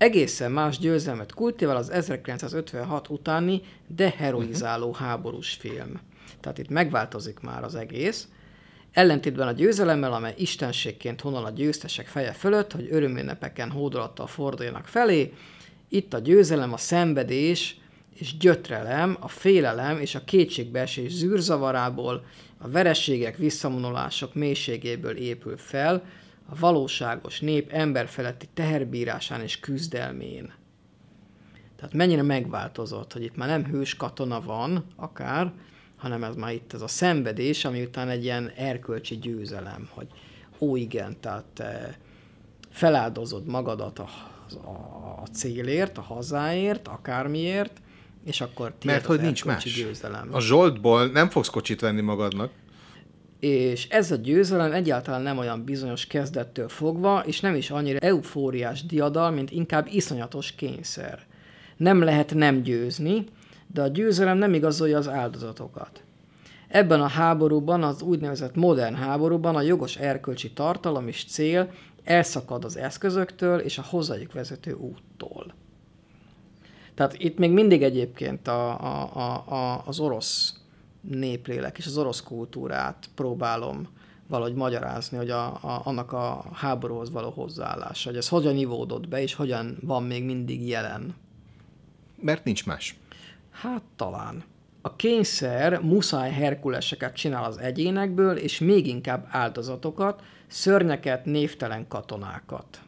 [0.00, 5.06] egészen más győzelmet kultivál az 1956 utáni deheroizáló uh-huh.
[5.06, 6.00] háborús film.
[6.40, 8.28] Tehát itt megváltozik már az egész.
[8.92, 15.32] Ellentétben a győzelemmel, amely istenségként honol a győztesek feje fölött, hogy örömünnepeken hódolattal forduljanak felé,
[15.88, 17.80] itt a győzelem a szenvedés
[18.20, 22.24] és gyötrelem, a félelem és a kétségbeesés zűrzavarából,
[22.58, 26.04] a verességek, visszamonulások mélységéből épül fel,
[26.48, 30.52] a valóságos nép emberfeletti teherbírásán és küzdelmén.
[31.76, 35.52] Tehát mennyire megváltozott, hogy itt már nem hős katona van, akár,
[35.96, 40.06] hanem ez már itt ez a szenvedés, ami után egy ilyen erkölcsi győzelem, hogy
[40.58, 41.98] ó igen, tehát te
[42.70, 44.08] feláldozod magadat a,
[44.64, 44.70] a,
[45.22, 47.80] a célért, a hazáért, akármiért,
[48.24, 49.74] és akkor Mert hogy nincs más.
[49.74, 50.28] Győzelem.
[50.32, 52.50] A Zsoltból nem fogsz kocsit venni magadnak.
[53.40, 58.86] És ez a győzelem egyáltalán nem olyan bizonyos kezdettől fogva, és nem is annyira eufóriás
[58.86, 61.26] diadal, mint inkább iszonyatos kényszer.
[61.76, 63.24] Nem lehet nem győzni,
[63.66, 66.02] de a győzelem nem igazolja az áldozatokat.
[66.68, 71.72] Ebben a háborúban, az úgynevezett modern háborúban a jogos erkölcsi tartalom és cél
[72.04, 75.54] elszakad az eszközöktől és a hozzájuk vezető úttól.
[77.00, 80.54] Tehát itt még mindig egyébként a, a, a, a, az orosz
[81.00, 83.88] néplélek és az orosz kultúrát próbálom
[84.28, 89.22] valahogy magyarázni, hogy a, a, annak a háborúhoz való hozzáállása, hogy ez hogyan ivódott be,
[89.22, 91.14] és hogyan van még mindig jelen.
[92.16, 92.98] Mert nincs más.
[93.50, 94.44] Hát talán.
[94.80, 102.80] A kényszer muszáj herkuleseket csinál az egyénekből, és még inkább áldozatokat, szörnyeket, névtelen katonákat.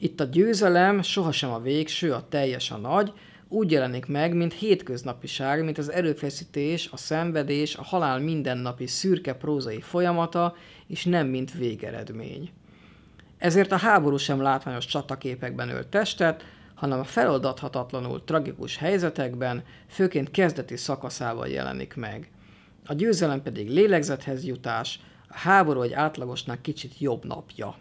[0.00, 3.12] Itt a győzelem sohasem a végső, a teljes, a nagy,
[3.48, 9.80] úgy jelenik meg, mint hétköznapiság, mint az erőfeszítés, a szenvedés, a halál mindennapi szürke prózai
[9.80, 10.54] folyamata,
[10.86, 12.50] és nem mint végeredmény.
[13.38, 16.44] Ezért a háború sem látványos csataképekben ölt testet,
[16.74, 22.30] hanem a feloldathatatlanul tragikus helyzetekben, főként kezdeti szakaszával jelenik meg.
[22.86, 27.76] A győzelem pedig lélegzethez jutás, a háború egy átlagosnál kicsit jobb napja.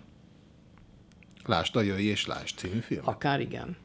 [1.48, 3.02] Lásd a Jöjj és Lásd című film.
[3.03, 3.78] Akár igen.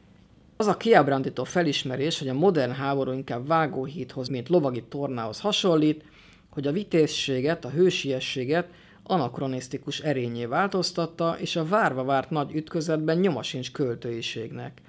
[0.57, 6.03] Az a kiábrándító felismerés, hogy a modern háború inkább vágóhíthoz, mint lovagi tornához hasonlít,
[6.49, 8.67] hogy a vitézséget, a hősiességet
[9.03, 14.81] anakronisztikus erényé változtatta, és a várva várt nagy ütközetben nyoma sincs költőiségnek.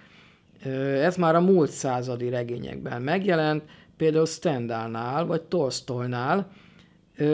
[1.03, 3.63] Ez már a múlt századi regényekben megjelent,
[3.97, 6.51] például Stendhalnál vagy Tolstoynál,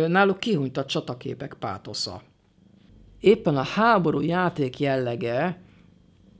[0.07, 2.23] náluk kihunyt a csataképek pátosza.
[3.21, 5.59] Éppen a háború játék jellege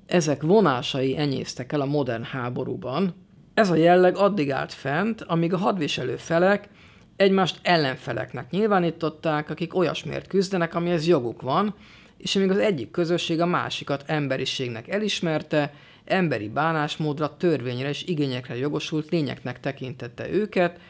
[0.07, 3.15] ezek vonásai enyésztek el a modern háborúban.
[3.55, 6.69] Ez a jelleg addig állt fent, amíg a hadviselő felek
[7.17, 11.75] egymást ellenfeleknek nyilvánították, akik olyasmért küzdenek, amihez joguk van,
[12.17, 15.73] és amíg az egyik közösség a másikat emberiségnek elismerte,
[16.05, 20.81] emberi bánásmódra, törvényre és igényekre jogosult lényeknek tekintette őket,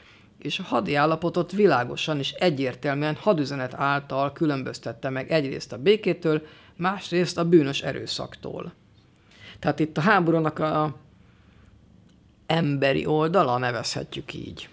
[0.42, 6.42] és a hadi állapotot világosan és egyértelműen hadüzenet által különböztette meg egyrészt a békétől,
[6.76, 8.72] másrészt a bűnös erőszaktól.
[9.58, 10.96] Tehát itt a háborúnak a
[12.46, 14.68] emberi oldala, nevezhetjük így.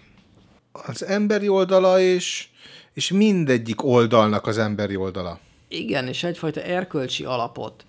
[0.72, 2.48] Az emberi oldala, és,
[2.92, 5.38] és mindegyik oldalnak az emberi oldala.
[5.68, 7.86] Igen, és egyfajta erkölcsi alapot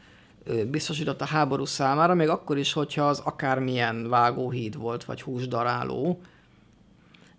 [0.67, 6.21] biztosított a háború számára, még akkor is, hogyha az akármilyen vágóhíd volt, vagy húsdaráló.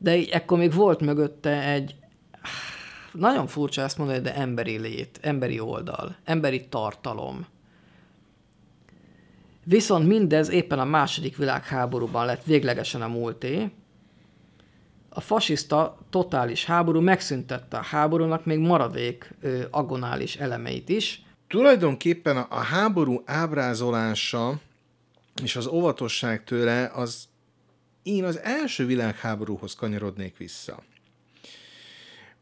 [0.02, 1.94] De ekkor még volt mögötte egy,
[3.12, 7.47] nagyon furcsa ezt mondani, de emberi lét, emberi oldal, emberi tartalom.
[9.64, 13.70] Viszont mindez éppen a második világháborúban lett véglegesen a múlté.
[15.09, 21.22] A fasiszta totális háború megszüntette a háborúnak még maradék ö, agonális elemeit is.
[21.48, 24.60] Tulajdonképpen a, a háború ábrázolása
[25.43, 27.30] és az óvatosság tőle az
[28.11, 30.82] én az első világháborúhoz kanyarodnék vissza.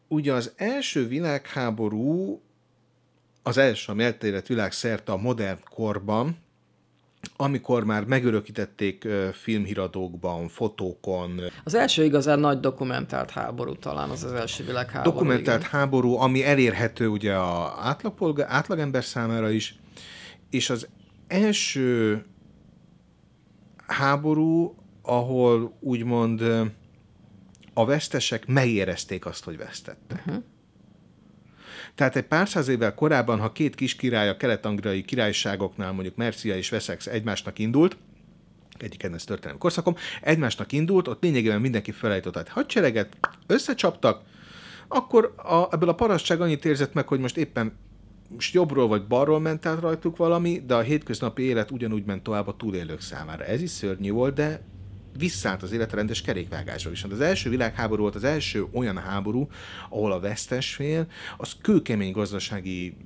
[0.08, 2.40] Ugye az első világháború
[3.42, 6.36] az első, ami elterjedt világ szerte a modern korban,
[7.36, 11.40] amikor már megörökítették filmhíradókban, fotókon.
[11.64, 15.12] Az első igazán nagy dokumentált háború talán az az első világháború.
[15.12, 15.70] Dokumentált igen.
[15.70, 19.78] háború, ami elérhető ugye a átlagpolgár, átlagember számára is,
[20.50, 20.88] és az
[21.26, 22.24] első
[23.86, 24.74] háború,
[25.08, 26.40] ahol úgymond
[27.74, 30.22] a vesztesek megérezték azt, hogy vesztettek.
[30.26, 30.42] Uh-huh.
[31.94, 36.56] Tehát egy pár száz évvel korábban, ha két kis király a kelet-angliai királyságoknál, mondjuk Mercia
[36.56, 37.96] és Wessex egymásnak indult,
[38.78, 43.16] egyik ez történelmi korszakom, egymásnak indult, ott lényegében mindenki felejtott egy hadsereget,
[43.46, 44.22] összecsaptak,
[44.88, 47.76] akkor a, ebből a parasztság annyit érzett meg, hogy most éppen
[48.28, 52.48] most jobbról vagy balról ment át rajtuk valami, de a hétköznapi élet ugyanúgy ment tovább
[52.48, 53.44] a túlélők számára.
[53.44, 54.60] Ez is szörnyű volt, de
[55.18, 56.90] visszállt az életrendes kerékvágásra.
[56.90, 59.48] Viszont az első világháború volt az első olyan háború,
[59.88, 62.96] ahol a vesztes fél az kőkemény gazdasági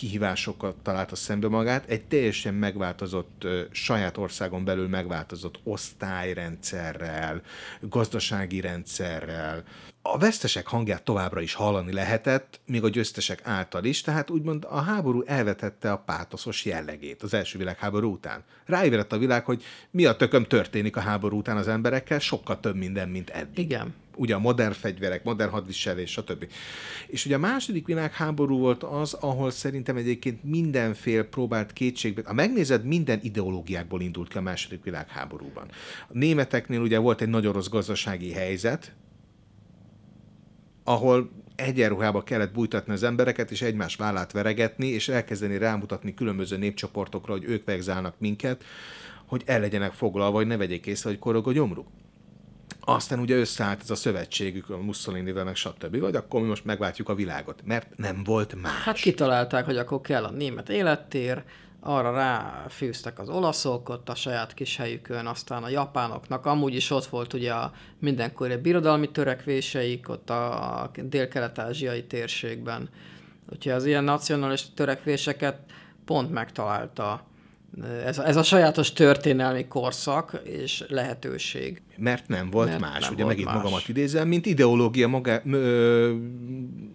[0.00, 7.42] kihívásokat találta szembe magát, egy teljesen megváltozott, saját országon belül megváltozott osztályrendszerrel,
[7.80, 9.62] gazdasági rendszerrel.
[10.02, 14.80] A vesztesek hangját továbbra is hallani lehetett, még a győztesek által is, tehát úgymond a
[14.80, 18.44] háború elvetette a pátoszos jellegét az első világháború után.
[18.64, 22.76] Ráébredt a világ, hogy mi a tököm történik a háború után az emberekkel, sokkal több
[22.76, 23.64] minden, mint eddig.
[23.64, 26.46] Igen ugye a modern fegyverek, modern hadviselés, stb.
[27.06, 32.84] És ugye a második világháború volt az, ahol szerintem egyébként mindenfél próbált kétségbe, ha megnézed,
[32.84, 35.70] minden ideológiákból indult ki a második világháborúban.
[36.08, 38.92] A németeknél ugye volt egy nagyon rossz gazdasági helyzet,
[40.84, 47.32] ahol egyenruhába kellett bújtatni az embereket, és egymás vállát veregetni, és elkezdeni rámutatni különböző népcsoportokra,
[47.32, 48.64] hogy ők vegzálnak minket,
[49.26, 51.86] hogy el legyenek foglalva, hogy ne vegyék észre, hogy korog a gyomruk
[52.94, 56.00] aztán ugye összeállt ez a szövetségük a Mussolinivel, meg stb.
[56.00, 58.82] Vagy akkor mi most megváltjuk a világot, mert nem volt más.
[58.82, 61.42] Hát kitalálták, hogy akkor kell a német élettér,
[61.80, 67.06] arra ráfűztek az olaszok ott a saját kis helyükön, aztán a japánoknak, amúgy is ott
[67.06, 72.88] volt ugye a mindenkori birodalmi törekvéseik ott a dél-kelet-ázsiai térségben.
[73.52, 75.58] Úgyhogy az ilyen nacionalista törekvéseket
[76.04, 77.26] pont megtalálta
[78.04, 81.82] ez a, ez a sajátos történelmi korszak és lehetőség.
[81.96, 83.00] Mert nem volt Mert más.
[83.00, 83.62] Nem Ugye volt megint más.
[83.62, 86.14] magamat idézem, mint ideológia, maga, ö,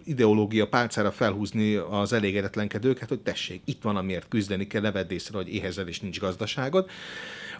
[0.04, 5.54] ideológia pálcára felhúzni az elégedetlenkedőket, hogy tessék, itt van, amiért küzdeni kell, levedd észre, hogy
[5.54, 6.90] éhezel és nincs gazdaságod.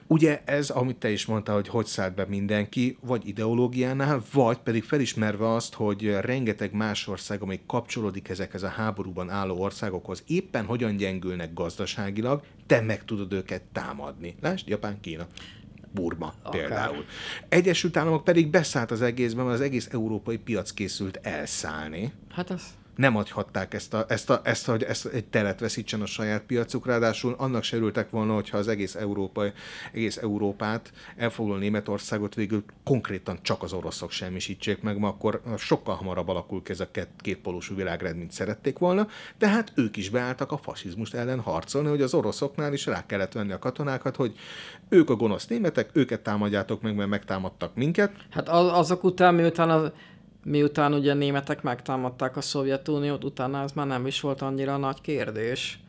[0.07, 4.83] Ugye ez, amit te is mondtál, hogy hogy szállt be mindenki, vagy ideológiánál, vagy pedig
[4.83, 10.97] felismerve azt, hogy rengeteg más ország, amely kapcsolódik ezekhez a háborúban álló országokhoz, éppen hogyan
[10.97, 14.35] gyengülnek gazdaságilag, te meg tudod őket támadni.
[14.41, 15.27] Lásd, Japán, Kína.
[15.93, 16.61] Burma Akár.
[16.61, 17.05] például.
[17.49, 22.13] Egyesült Államok pedig beszállt az egészben, mert az egész európai piac készült elszállni.
[22.31, 22.63] Hát az
[22.97, 26.87] nem adhatták ezt, a, ezt, a, ezt, hogy ezt egy teret veszítsen a saját piacuk,
[26.87, 29.45] ráadásul annak se örültek volna, hogyha az egész, Európa,
[29.93, 36.29] egész Európát elfoglaló Németországot végül konkrétan csak az oroszok semmisítsék meg, ma akkor sokkal hamarabb
[36.29, 39.09] alakul ki ez a két, kétpolósú világrend, mint szerették volna,
[39.39, 43.33] de hát ők is beálltak a fasizmust ellen harcolni, hogy az oroszoknál is rá kellett
[43.33, 44.35] venni a katonákat, hogy
[44.89, 48.13] ők a gonosz németek, őket támadjátok meg, mert megtámadtak minket.
[48.31, 49.91] Hát azok után, miután az
[50.47, 55.01] miután ugye a németek megtámadták a Szovjetuniót, utána ez már nem is volt annyira nagy
[55.01, 55.81] kérdés.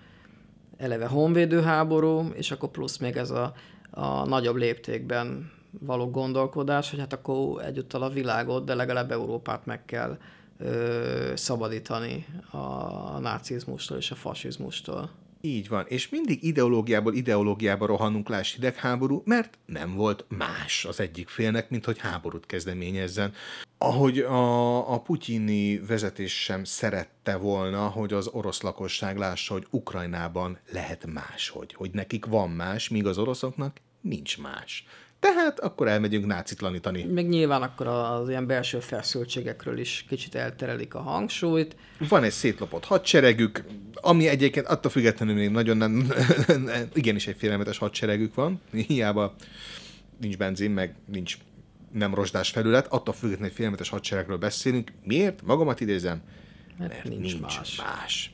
[0.77, 3.53] Eleve honvédő háború, és akkor plusz még ez a,
[3.91, 9.85] a nagyobb léptékben való gondolkodás, hogy hát akkor egyúttal a világot, de legalább Európát meg
[9.85, 10.17] kell
[10.57, 15.09] ö, szabadítani a nácizmustól és a fasizmustól.
[15.41, 21.27] Így van, és mindig ideológiából ideológiába rohanunk, láss hidegháború, mert nem volt más az egyik
[21.27, 23.33] félnek, mint hogy háborút kezdeményezzen.
[23.77, 30.57] Ahogy a, a putyini vezetés sem szerette volna, hogy az orosz lakosság lássa, hogy Ukrajnában
[30.71, 34.85] lehet máshogy, hogy nekik van más, míg az oroszoknak nincs más.
[35.19, 37.03] Tehát akkor elmegyünk nácitlanítani.
[37.03, 41.75] Meg nyilván akkor az ilyen belső feszültségekről is kicsit elterelik a hangsúlyt.
[42.09, 43.63] Van egy szétlopott hadseregük,
[43.93, 46.11] ami egyébként attól függetlenül még nagyon nem,
[46.93, 49.35] igenis egy félelmetes hadseregük van, hiába
[50.19, 51.37] nincs benzin, meg nincs
[51.91, 54.91] nem rozsdás felület, attól függetlenül egy félelmetes hadseregről beszélünk.
[55.03, 55.41] Miért?
[55.45, 56.21] Magamat idézem,
[56.77, 57.77] mert, mert nincs, nincs más.
[57.77, 58.31] más.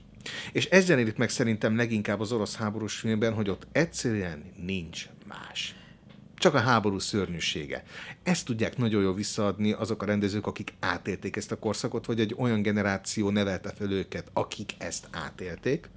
[0.51, 5.75] És ezzel érik meg szerintem leginkább az orosz háborús filmben, hogy ott egyszerűen nincs más
[6.43, 7.83] csak a háború szörnyűsége.
[8.23, 12.35] Ezt tudják nagyon jól visszaadni azok a rendezők, akik átélték ezt a korszakot, vagy egy
[12.37, 15.89] olyan generáció nevelte fel őket, akik ezt átélték,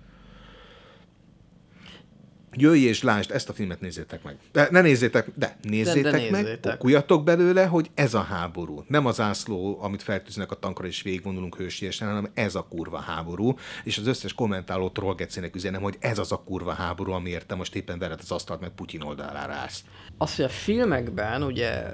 [2.56, 4.36] jöjj és lásd, ezt a filmet nézzétek meg.
[4.52, 6.64] De ne nézzétek, de nézzétek de, de nézzétek.
[6.64, 8.84] meg, okuljatok belőle, hogy ez a háború.
[8.88, 13.54] Nem az ászló, amit feltűznek a tankra és végigvonulunk hősiesen, hanem ez a kurva háború.
[13.84, 17.74] És az összes kommentáló trollgecének üzenem, hogy ez az a kurva háború, amiért te most
[17.74, 19.84] éppen vered az asztalt, meg Putyin oldalára állsz.
[20.18, 21.84] Az, hogy a filmekben, ugye,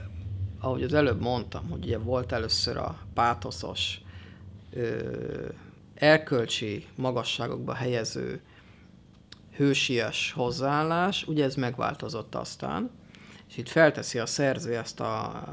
[0.61, 4.01] ahogy az előbb mondtam, hogy ugye volt először a pátoszos,
[4.73, 4.99] ö,
[5.95, 8.41] erkölcsi magasságokba helyező
[9.57, 12.91] hősies hozzáállás, ugye ez megváltozott aztán,
[13.49, 15.45] és itt felteszi a szerző ezt a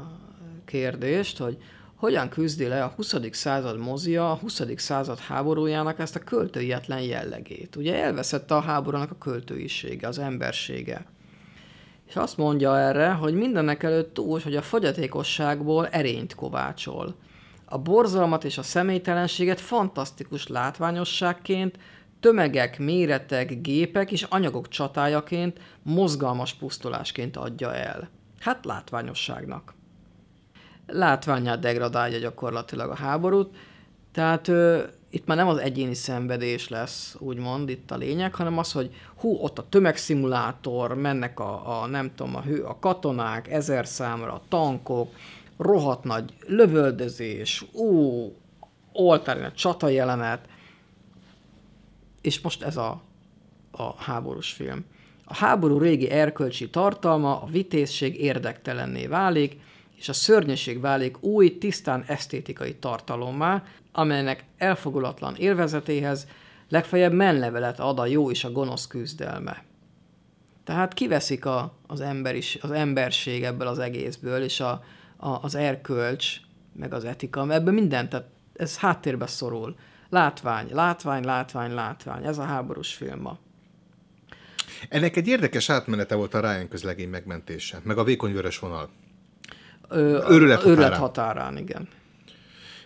[0.64, 1.56] kérdést, hogy
[1.94, 3.14] hogyan küzdi le a 20.
[3.30, 4.62] század mozia a 20.
[4.76, 7.76] század háborújának ezt a költőietlen jellegét.
[7.76, 11.06] Ugye elveszette a háborúnak a költőisége, az embersége.
[12.08, 17.14] És azt mondja erre, hogy mindennek előtt túl, hogy a fogyatékosságból erényt kovácsol.
[17.64, 21.78] A borzalmat és a személytelenséget fantasztikus látványosságként,
[22.20, 28.08] tömegek, méretek, gépek és anyagok csatájaként, mozgalmas pusztulásként adja el.
[28.38, 29.74] Hát látványosságnak.
[30.86, 33.56] Látványát degradálja gyakorlatilag a háborút,
[34.12, 38.72] tehát ö, itt már nem az egyéni szenvedés lesz, úgymond itt a lényeg, hanem az,
[38.72, 43.86] hogy hú, ott a tömegszimulátor, mennek a, a nem tudom, a, hő, a katonák ezer
[43.86, 45.14] számra, a tankok,
[45.56, 48.32] rohadt nagy lövöldözés, ú,
[48.92, 50.48] oltárin a csata jelenet,
[52.20, 53.02] és most ez a,
[53.70, 54.84] a háborús film.
[55.24, 59.60] A háború régi erkölcsi tartalma, a vitézség érdektelenné válik,
[59.96, 66.26] és a szörnyeség válik új, tisztán esztétikai tartalommá, amelynek elfogulatlan élvezetéhez
[66.68, 69.64] legfeljebb menlevelet ad a jó és a gonosz küzdelme.
[70.64, 74.84] Tehát kiveszik a, az, ember is, az emberség ebből az egészből, és a,
[75.16, 76.36] a, az erkölcs,
[76.72, 79.76] meg az etika, ebből mindent, tehát ez háttérbe szorul.
[80.10, 82.24] Látvány, látvány, látvány, látvány.
[82.24, 83.38] Ez a háborús film ma.
[84.88, 88.90] Ennek egy érdekes átmenete volt a Ryan közlegény megmentése, meg a vékony vörös vonal.
[89.88, 90.78] Ö, őrület, határán.
[90.78, 91.88] őrület határán, igen.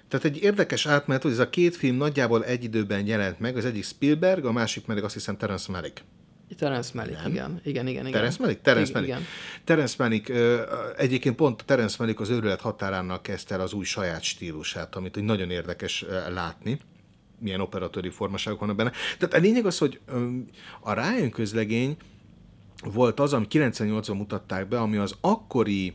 [0.09, 3.65] Tehát egy érdekes átmenet, hogy ez a két film nagyjából egy időben jelent meg, az
[3.65, 6.03] egyik Spielberg, a másik pedig azt hiszem Terence Malick.
[6.59, 7.31] Terence Malick, igen.
[7.31, 7.61] igen.
[7.65, 8.63] Igen, igen, Terence Malick?
[8.63, 9.11] Terence Malick.
[9.13, 9.25] Igen.
[9.65, 10.33] Terence Malick,
[10.97, 15.51] egyébként pont Terence Malick az őrület határának kezdte el az új saját stílusát, amit nagyon
[15.51, 16.79] érdekes látni
[17.45, 18.93] milyen operatőri formaságok vannak benne.
[19.19, 20.01] Tehát a lényeg az, hogy
[20.81, 21.97] a Ryan közlegény
[22.85, 25.95] volt az, ami 98-ban mutatták be, ami az akkori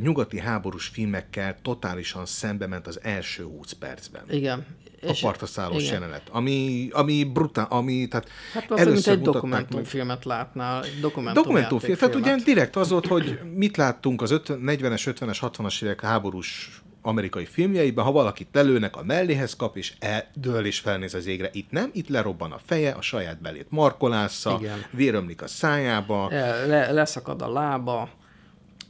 [0.00, 4.22] nyugati háborús filmekkel totálisan szembe ment az első 20 percben.
[4.30, 4.66] Igen.
[5.06, 11.42] A partaszállós jelenet, ami, ami brutál, ami, tehát Hát az, mint egy dokumentumfilmet látnál, dokumentum
[11.42, 16.81] Dokumentumfilm, tehát ugye direkt az volt, hogy mit láttunk az 40-es, 50-es, 60-as évek háborús
[17.02, 21.50] amerikai filmjeiben, ha valakit lelőnek, a melléhez kap, és eldől és felnéz az égre.
[21.52, 24.60] Itt nem, itt lerobban a feje, a saját belét markolásza,
[24.90, 26.28] vérömlik a szájába.
[26.30, 28.08] Le, leszakad a lába.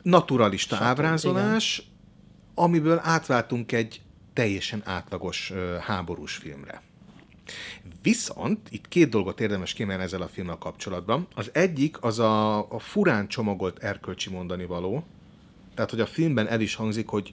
[0.02, 1.90] Naturalista Satom, ábrázolás, igen.
[2.54, 4.00] amiből átváltunk egy
[4.32, 6.82] teljesen átlagos háborús filmre.
[8.02, 11.26] Viszont itt két dolgot érdemes kiemelni ezzel a filmmel kapcsolatban.
[11.34, 15.04] Az egyik az a, a furán csomagolt erkölcsi mondani való,
[15.74, 17.32] tehát, hogy a filmben el is hangzik, hogy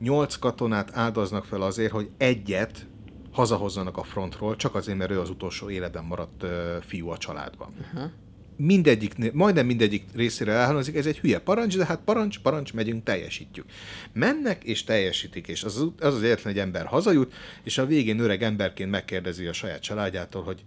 [0.00, 2.86] nyolc katonát áldoznak fel azért, hogy egyet
[3.32, 6.44] hazahozzanak a frontról, csak azért, mert ő az utolsó életben maradt
[6.86, 7.74] fiú a családban.
[7.80, 8.10] Uh-huh.
[8.56, 13.66] Mindegyik, majdnem mindegyik részére elhangzik, ez egy hülye parancs, de hát parancs, parancs, megyünk, teljesítjük.
[14.12, 17.32] Mennek és teljesítik, és az az, az egyetlen egy ember hazajut,
[17.62, 20.64] és a végén öreg emberként megkérdezi a saját családjától, hogy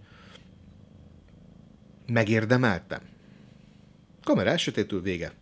[2.06, 3.00] megérdemeltem?
[4.24, 5.32] Kamera elsötétül vége.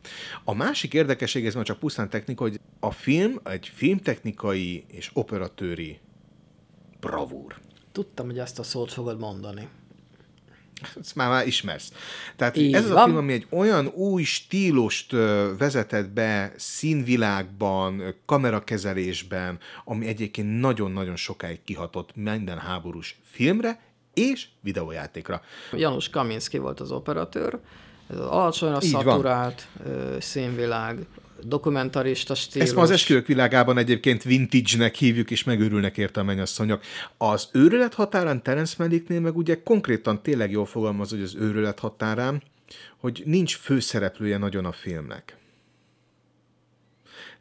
[0.45, 6.01] A másik érdekesség, ez már csak pusztán technika, hogy a film egy filmtechnikai és operatőri
[7.01, 7.55] bravúr.
[7.93, 9.69] Tudtam, hogy ezt a szót fogod mondani.
[11.01, 11.93] Ezt már, már ismersz.
[12.37, 12.97] Tehát Így ez van.
[12.97, 15.13] a film, ami egy olyan új stílust
[15.59, 23.81] vezetett be színvilágban, kamerakezelésben, ami egyébként nagyon-nagyon sokáig kihatott minden háborús filmre
[24.15, 25.43] és videójátékra.
[25.73, 27.61] Janusz Kaminski volt az operatőr, az
[28.18, 30.20] alacsonyra Így szaturált van.
[30.20, 31.06] színvilág,
[31.43, 32.68] dokumentarista stílus.
[32.68, 36.82] Ezt ma az esküvők világában egyébként vintage-nek hívjuk, és megőrülnek érte a mennyasszonyok.
[37.16, 42.43] Az őrület határán Terence Malicknél meg ugye konkrétan tényleg jól fogalmaz, hogy az őrület határán,
[42.97, 45.36] hogy nincs főszereplője nagyon a filmnek.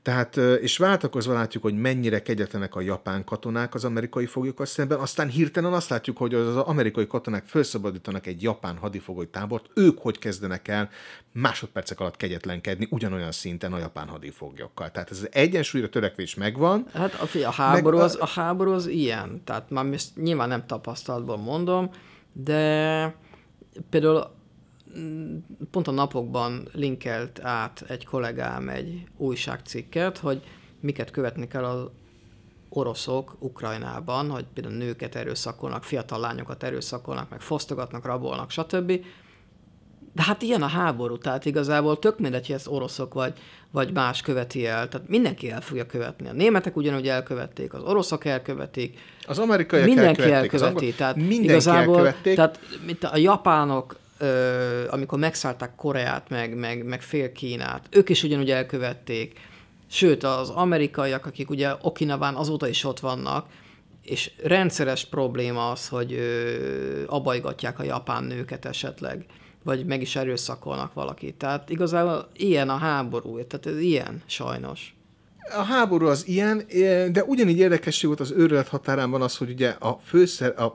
[0.03, 5.27] Tehát, és váltakozva látjuk, hogy mennyire kegyetlenek a japán katonák az amerikai foglyokkal szemben, aztán
[5.27, 10.67] hirtelen azt látjuk, hogy az amerikai katonák felszabadítanak egy japán hadifogoly tábort, ők hogy kezdenek
[10.67, 10.89] el
[11.31, 14.91] másodpercek alatt kegyetlenkedni ugyanolyan szinten a japán hadifoglyokkal.
[14.91, 16.85] Tehát ez az egyensúlyra törekvés megvan.
[16.93, 21.89] Hát a, a, háború, az, a háború az ilyen, tehát már nyilván nem tapasztalatból mondom,
[22.33, 23.15] de
[23.89, 24.39] például
[25.71, 30.41] pont a napokban linkelt át egy kollégám egy újságcikket, hogy
[30.79, 31.89] miket követni kell az
[32.69, 38.91] oroszok Ukrajnában, hogy például nőket erőszakolnak, fiatal lányokat erőszakolnak, meg fosztogatnak, rabolnak, stb.
[40.13, 43.33] De hát ilyen a háború, tehát igazából tök mindegy, hogy ezt oroszok vagy,
[43.71, 46.27] vagy más követi el, tehát mindenki el fogja követni.
[46.27, 50.97] A németek ugyanúgy elkövették, az oroszok elkövetik, az amerikaiak mindenki elkövetik, elköveti, angol...
[50.97, 52.35] tehát mindenki igazából, elkövették.
[52.35, 58.23] Tehát mint a japánok ö, amikor megszállták Koreát, meg, meg, meg fél Kínát, ők is
[58.23, 59.39] ugyanúgy elkövették.
[59.89, 63.45] Sőt, az amerikaiak, akik ugye Okinaván azóta is ott vannak,
[64.03, 69.25] és rendszeres probléma az, hogy ö, abajgatják a japán nőket esetleg,
[69.63, 71.35] vagy meg is erőszakolnak valakit.
[71.35, 74.93] Tehát igazából ilyen a háború, tehát ez ilyen, sajnos.
[75.57, 76.65] A háború az ilyen,
[77.11, 80.73] de ugyanígy érdekesség volt az őrület határán van az, hogy ugye a főszer, a,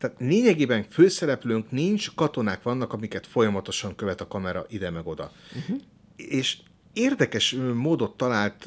[0.00, 5.32] tehát lényegében főszereplőnk nincs, katonák vannak, amiket folyamatosan követ a kamera ide meg oda.
[5.56, 5.80] Uh-huh.
[6.16, 6.58] És
[6.92, 8.64] érdekes módot talált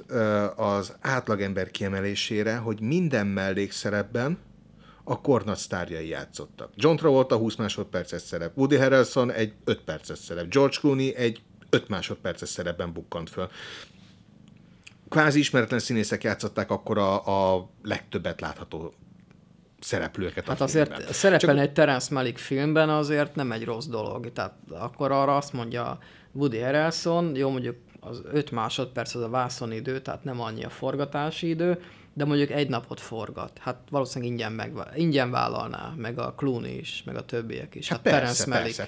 [0.55, 4.37] az átlagember kiemelésére, hogy minden mellékszerepben
[5.03, 6.71] a kornat sztárjai játszottak.
[6.75, 11.87] John Travolta 20 másodperces szerep, Woody Harrelson egy 5 perces szerep, George Clooney egy 5
[11.87, 13.49] másodperces szerepben bukkant föl.
[15.09, 18.93] Kvázi ismeretlen színészek játszották akkor a, a legtöbbet látható
[19.83, 21.13] szereplőket Hát a azért filmben.
[21.13, 24.31] szerepelni egy Terence Malick filmben azért nem egy rossz dolog.
[24.33, 25.97] Tehát akkor arra azt mondja
[26.31, 31.49] Woody Harrelson, jó mondjuk az 5 másodperc az a vászonidő, tehát nem annyi a forgatási
[31.49, 31.81] idő,
[32.13, 33.57] de mondjuk egy napot forgat.
[33.59, 37.87] Hát valószínűleg ingyen, meg, ingyen vállalná, meg a Clooney is, meg a többiek is.
[37.87, 38.87] Hát, hát persze, persze.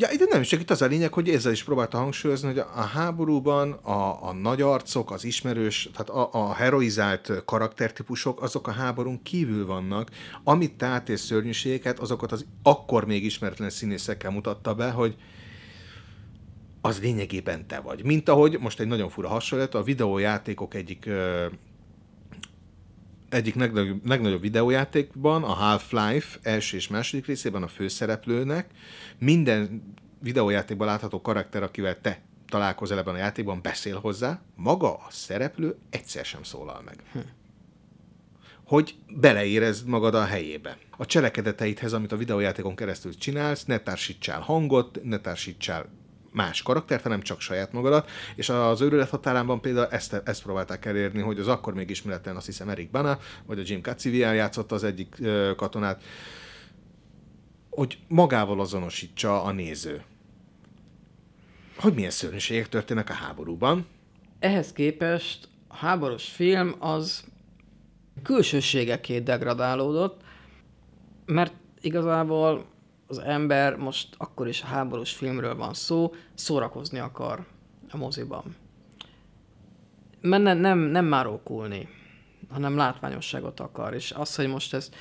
[0.00, 2.80] Ja, ide nem, csak itt az a lényeg, hogy ezzel is próbálta hangsúlyozni, hogy a
[2.80, 9.22] háborúban a, a nagy arcok, az ismerős, tehát a, a heroizált karaktertípusok, azok a háborún
[9.22, 10.10] kívül vannak.
[10.44, 15.16] Amit tehát és szörnyűségeket, azokat az akkor még ismeretlen színészekkel mutatta be, hogy
[16.80, 18.04] az lényegében te vagy.
[18.04, 21.08] Mint ahogy, most egy nagyon fura hasonlat, a videójátékok egyik
[23.28, 28.70] egyik legnagyobb, legnagyobb videójátékban, a Half-Life első és második részében a főszereplőnek
[29.18, 29.92] minden
[30.22, 36.24] videójátékban látható karakter, akivel te találkozol ebben a játékban, beszél hozzá, maga a szereplő egyszer
[36.24, 36.96] sem szólal meg.
[37.12, 37.18] Hm.
[38.64, 40.78] Hogy beleérezd magad a helyébe.
[40.96, 45.88] A cselekedeteidhez, amit a videójátékon keresztül csinálsz, ne társítsál hangot, ne társítsál
[46.38, 51.20] más karaktert, hanem csak saját magadat, és az őrület határában például ezt, ezt próbálták elérni,
[51.20, 54.84] hogy az akkor még ismeretlen, azt hiszem Eric Bana, vagy a Jim Catsivian játszotta az
[54.84, 56.02] egyik ö, katonát,
[57.70, 60.02] hogy magával azonosítsa a néző.
[61.76, 63.86] Hogy milyen szörnyűségek történnek a háborúban.
[64.38, 67.24] Ehhez képest a háborús film az
[68.22, 70.20] külsőségekét degradálódott,
[71.26, 72.64] mert igazából
[73.08, 77.46] az ember, most akkor is a háborús filmről van szó, szórakozni akar
[77.90, 78.56] a moziban.
[80.20, 81.88] Mert nem, nem, nem már okulni,
[82.50, 83.94] hanem látványosságot akar.
[83.94, 84.94] És az, hogy most ezt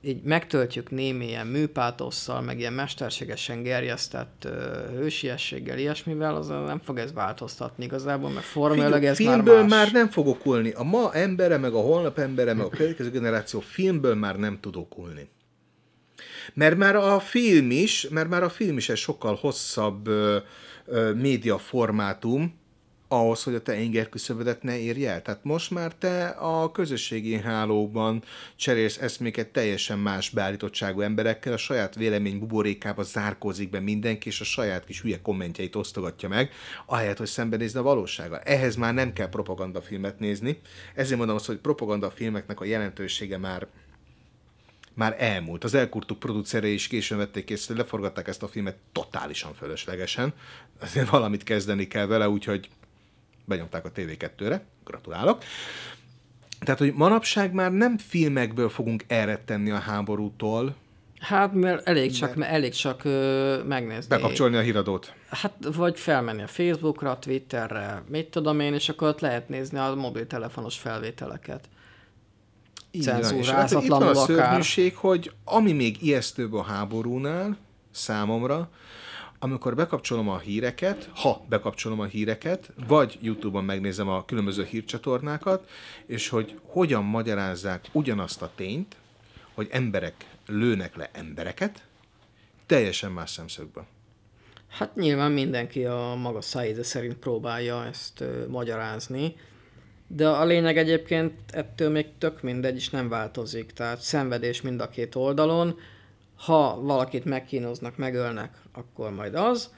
[0.00, 4.52] így megtöltjük némi ilyen műpátosszal, meg ilyen mesterségesen gerjesztett uh,
[4.90, 9.78] hősiességgel, ilyesmivel, az nem fog ez változtatni igazából, mert formailag ez filmből már más.
[9.78, 10.70] már nem fog okulni.
[10.70, 14.76] A ma embere, meg a holnap embere, meg a következő generáció filmből már nem tud
[14.76, 15.28] okulni.
[16.54, 20.36] Mert már a film is, mert már a film is egy sokkal hosszabb ö,
[20.86, 22.54] ö, médiaformátum,
[23.08, 25.22] ahhoz, hogy a te inger küszöbödet ne érje el.
[25.22, 28.22] Tehát most már te a közösségi hálóban
[28.56, 34.44] cserélsz eszméket teljesen más beállítottságú emberekkel, a saját vélemény buborékába zárkózik be mindenki, és a
[34.44, 36.50] saját kis hülye kommentjeit osztogatja meg,
[36.86, 38.40] ahelyett, hogy szembenézne a valósága.
[38.40, 40.60] Ehhez már nem kell propagandafilmet nézni.
[40.94, 43.66] Ezért mondom azt, hogy propagandafilmeknek a jelentősége már
[44.96, 45.64] már elmúlt.
[45.64, 50.32] Az elkurtuk producere is későn vették észre, leforgatták ezt a filmet totálisan fölöslegesen.
[50.80, 52.68] Azért valamit kezdeni kell vele, úgyhogy
[53.44, 54.64] benyomták a TV2-re.
[54.84, 55.42] Gratulálok.
[56.60, 60.74] Tehát, hogy manapság már nem filmekből fogunk elrettenni a háborútól,
[61.20, 64.08] Hát, mert elég csak, mert elég csak ö, megnézni.
[64.08, 65.14] bekapcsolni a híradót.
[65.28, 69.94] Hát, vagy felmenni a Facebookra, Twitterre, mit tudom én, és akkor ott lehet nézni a
[69.94, 71.68] mobiltelefonos felvételeket.
[72.98, 77.56] És hát itt van a Cenzúrázatlanul szörnyűség, hogy ami még ijesztőbb a háborúnál,
[77.90, 78.70] számomra,
[79.38, 85.68] amikor bekapcsolom a híreket, ha bekapcsolom a híreket, vagy YouTube-on megnézem a különböző hírcsatornákat,
[86.06, 88.96] és hogy hogyan magyarázzák ugyanazt a tényt,
[89.54, 90.14] hogy emberek
[90.46, 91.82] lőnek le embereket,
[92.66, 93.86] teljesen más szemszögből.
[94.68, 99.36] Hát nyilván mindenki a maga szájéze szerint próbálja ezt ö, magyarázni,
[100.06, 103.72] de a lényeg egyébként ettől még tök mindegy, és nem változik.
[103.72, 105.78] Tehát szenvedés mind a két oldalon.
[106.36, 109.70] Ha valakit megkínoznak, megölnek, akkor majd az.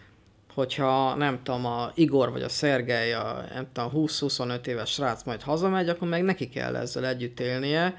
[0.54, 5.42] Hogyha nem tudom, a Igor vagy a Szergej, a nem tudom, 20-25 éves srác majd
[5.42, 7.94] hazamegy, akkor meg neki kell ezzel együtt élnie.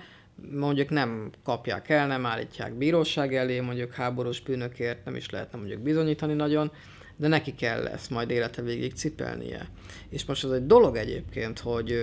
[0.51, 5.81] Mondjuk nem kapják el, nem állítják bíróság elé, mondjuk háborús bűnökért nem is lehetne mondjuk
[5.81, 6.71] bizonyítani nagyon,
[7.19, 9.69] de neki kell ezt majd élete végig cipelnie.
[10.09, 11.93] És most az egy dolog egyébként, hogy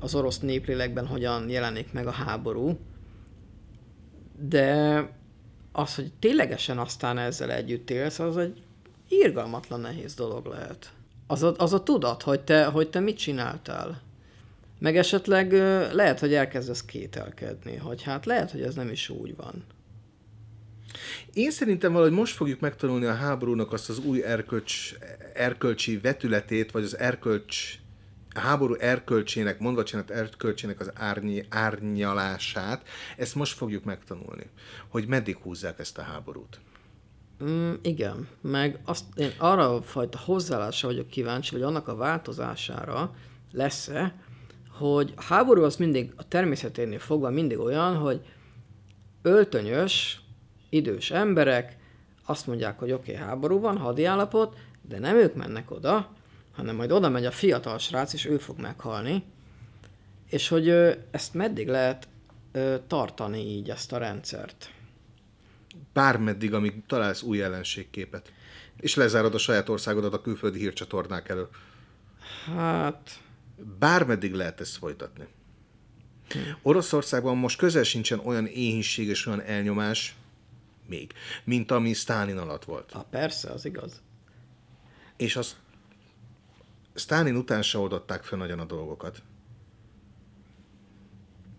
[0.00, 2.78] az orosz néplélekben hogyan jelenik meg a háború,
[4.38, 5.08] de
[5.72, 8.62] az, hogy ténylegesen aztán ezzel együtt élsz, az egy
[9.08, 10.92] irgalmatlan nehéz dolog lehet.
[11.26, 14.00] Az a, az a tudat, hogy te, hogy te mit csináltál.
[14.78, 15.52] Meg esetleg
[15.92, 19.64] lehet, hogy elkezdesz kételkedni, hogy hát lehet, hogy ez nem is úgy van.
[21.32, 24.94] Én szerintem valahogy most fogjuk megtanulni a háborúnak azt az új erkölcs,
[25.34, 27.74] erkölcsi vetületét, vagy az erkölcs,
[28.34, 34.46] a háború erkölcsének, mondvacsának erkölcsének az árny, árnyalását, ezt most fogjuk megtanulni,
[34.88, 36.60] hogy meddig húzzák ezt a háborút.
[37.44, 43.14] Mm, igen, meg azt, én arra a fajta hozzáállásra vagyok kíváncsi, vagy annak a változására
[43.52, 44.14] lesz-e,
[44.70, 48.20] hogy a háború az mindig a természeténél fogva mindig olyan, hogy
[49.22, 50.21] öltönyös,
[50.72, 51.76] idős emberek
[52.24, 54.56] azt mondják, hogy oké, okay, háború van, hadiállapot,
[54.88, 56.14] de nem ők mennek oda,
[56.52, 59.24] hanem majd oda megy a fiatal srác, és ő fog meghalni.
[60.28, 60.68] És hogy
[61.10, 62.08] ezt meddig lehet
[62.86, 64.70] tartani így, ezt a rendszert?
[65.92, 68.32] Bármeddig, amíg találsz új ellenségképet.
[68.80, 71.48] És lezárod a saját országodat a külföldi hírcsatornák elől.
[72.56, 73.20] Hát,
[73.78, 75.26] Bármeddig lehet ezt folytatni.
[76.62, 80.14] Oroszországban most közel sincsen olyan éhínség és olyan elnyomás,
[80.86, 81.12] még,
[81.44, 82.92] mint ami Sztálin alatt volt.
[82.92, 84.02] ah, persze, az igaz.
[85.16, 85.56] És az
[86.94, 89.22] Sztálin után se oldották fel nagyon a dolgokat.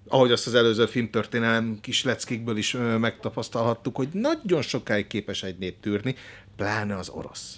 [0.07, 5.57] Ahogy azt az előző filmtörténelem kis leckékből is ö, megtapasztalhattuk, hogy nagyon sokáig képes egy
[5.57, 6.15] nép tűrni,
[6.55, 7.57] pláne az orosz.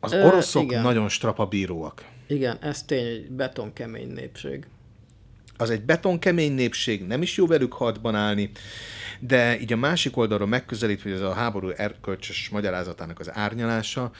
[0.00, 0.82] Az Ö, oroszok igen.
[0.82, 2.04] nagyon strapabíróak.
[2.26, 4.66] Igen, ez tény, egy betonkemény népség.
[5.62, 8.50] Az egy betonkemény népség, nem is jó velük hadban állni,
[9.20, 14.10] de így a másik oldalról megközelítve, hogy ez a háború erkölcsös magyarázatának az árnyalása,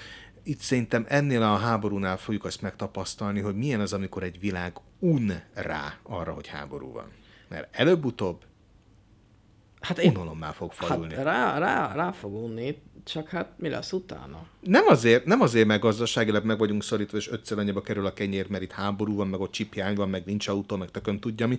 [0.42, 5.32] itt szerintem ennél a háborúnál fogjuk azt megtapasztalni, hogy milyen az, amikor egy világ un
[5.54, 7.10] rá arra, hogy háború van.
[7.48, 8.44] Mert előbb-utóbb
[9.80, 11.14] Hát én, unalommal fog falulni.
[11.14, 14.46] hát rá, rá, rá fog unni, csak hát mi lesz utána?
[14.60, 18.48] Nem azért, nem azért, mert gazdaságilag meg vagyunk szorítva, és ötször annyiba kerül a kenyér,
[18.48, 21.58] mert itt háború van, meg ott csipjány van, meg nincs autó, meg tökön tudja mi,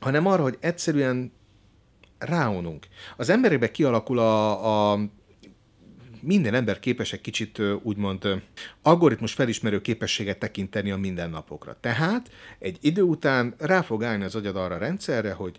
[0.00, 1.32] hanem arra, hogy egyszerűen
[2.18, 2.86] ráununk.
[3.16, 4.98] Az emberekbe kialakul a, a
[6.20, 8.42] minden ember képes egy kicsit úgymond
[8.82, 11.76] algoritmus felismerő képességet tekinteni a mindennapokra.
[11.80, 15.58] Tehát egy idő után rá fog állni az agyad arra a rendszerre, hogy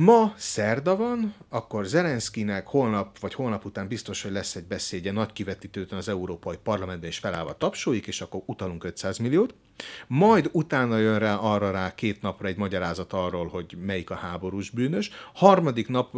[0.00, 5.32] Ma szerda van, akkor Zelenszkinek holnap vagy holnap után biztos, hogy lesz egy beszédje nagy
[5.32, 9.54] kivetítőtön az Európai Parlamentben, és felállva tapsolik, és akkor utalunk 500 milliót.
[10.06, 14.70] Majd utána jön rá arra rá két napra egy magyarázat arról, hogy melyik a háborús
[14.70, 15.10] bűnös.
[15.34, 16.16] Harmadik nap,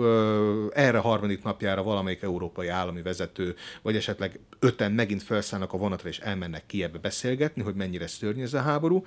[0.72, 6.18] erre harmadik napjára valamelyik európai állami vezető, vagy esetleg öten megint felszállnak a vonatra, és
[6.18, 9.04] elmennek ki ebbe beszélgetni, hogy mennyire szörnyű ez a háború.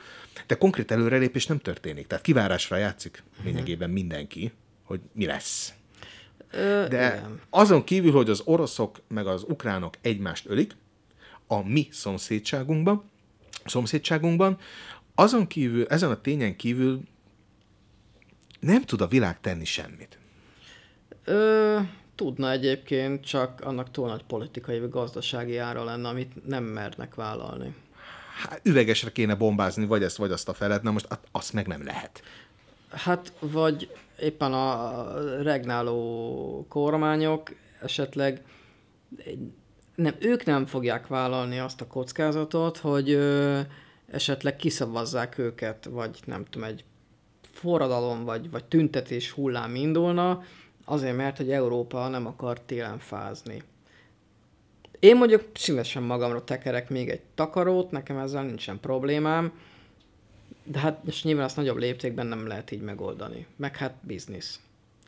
[0.47, 2.07] De konkrét előrelépés nem történik.
[2.07, 4.51] Tehát kivárásra játszik lényegében mindenki,
[4.93, 5.73] hogy mi lesz.
[6.51, 7.39] Ö, De igen.
[7.49, 10.75] azon kívül, hogy az oroszok meg az ukránok egymást ölik,
[11.47, 13.03] a mi szomszédságunkban,
[13.65, 14.57] szomszédságunkban,
[15.15, 17.01] azon kívül, ezen a tényen kívül
[18.59, 20.17] nem tud a világ tenni semmit.
[21.23, 21.79] Ö,
[22.15, 27.75] tudna egyébként, csak annak túl nagy politikai vagy gazdasági ára lenne, amit nem mernek vállalni.
[28.35, 31.83] Hát, üvegesre kéne bombázni, vagy ezt, vagy azt a felet, na most azt meg nem
[31.83, 32.23] lehet.
[32.91, 35.05] Hát, vagy éppen a
[35.41, 38.41] regnáló kormányok esetleg
[39.95, 43.59] nem, ők nem fogják vállalni azt a kockázatot, hogy ö,
[44.11, 46.83] esetleg kiszavazzák őket, vagy nem tudom, egy
[47.41, 50.43] forradalom, vagy, vagy tüntetés hullám indulna,
[50.85, 53.61] azért, mert hogy Európa nem akar télen fázni.
[54.99, 59.51] Én mondjuk szívesen magamra tekerek még egy takarót, nekem ezzel nincsen problémám,
[60.63, 63.45] de hát most nyilván azt nagyobb léptékben nem lehet így megoldani.
[63.55, 64.59] Meg hát biznisz.